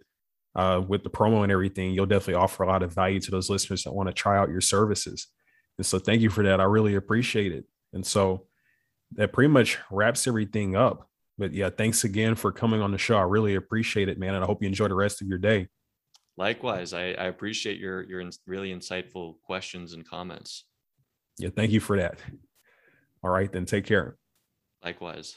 uh, 0.58 0.80
with 0.80 1.04
the 1.04 1.10
promo 1.10 1.42
and 1.44 1.52
everything, 1.52 1.92
you'll 1.92 2.06
definitely 2.06 2.34
offer 2.34 2.64
a 2.64 2.66
lot 2.66 2.82
of 2.82 2.92
value 2.92 3.20
to 3.20 3.30
those 3.30 3.48
listeners 3.48 3.84
that 3.84 3.92
want 3.92 4.08
to 4.08 4.12
try 4.12 4.36
out 4.36 4.50
your 4.50 4.60
services. 4.60 5.28
And 5.78 5.86
so, 5.86 5.98
thank 5.98 6.20
you 6.20 6.30
for 6.30 6.42
that. 6.42 6.60
I 6.60 6.64
really 6.64 6.96
appreciate 6.96 7.52
it. 7.52 7.64
And 7.92 8.04
so, 8.04 8.46
that 9.12 9.32
pretty 9.32 9.48
much 9.48 9.78
wraps 9.90 10.26
everything 10.26 10.76
up. 10.76 11.08
But 11.38 11.52
yeah, 11.52 11.70
thanks 11.70 12.02
again 12.02 12.34
for 12.34 12.50
coming 12.50 12.80
on 12.80 12.90
the 12.90 12.98
show. 12.98 13.16
I 13.16 13.22
really 13.22 13.54
appreciate 13.54 14.08
it, 14.08 14.18
man. 14.18 14.34
And 14.34 14.42
I 14.42 14.46
hope 14.46 14.60
you 14.60 14.68
enjoy 14.68 14.88
the 14.88 14.94
rest 14.94 15.22
of 15.22 15.28
your 15.28 15.38
day. 15.38 15.68
Likewise, 16.36 16.92
I, 16.92 17.12
I 17.12 17.26
appreciate 17.26 17.78
your 17.78 18.02
your 18.02 18.28
really 18.46 18.74
insightful 18.74 19.40
questions 19.42 19.92
and 19.92 20.08
comments. 20.08 20.64
Yeah, 21.38 21.50
thank 21.54 21.70
you 21.70 21.80
for 21.80 21.96
that. 21.98 22.18
All 23.22 23.30
right, 23.30 23.50
then 23.50 23.64
take 23.64 23.84
care. 23.84 24.16
Likewise. 24.82 25.36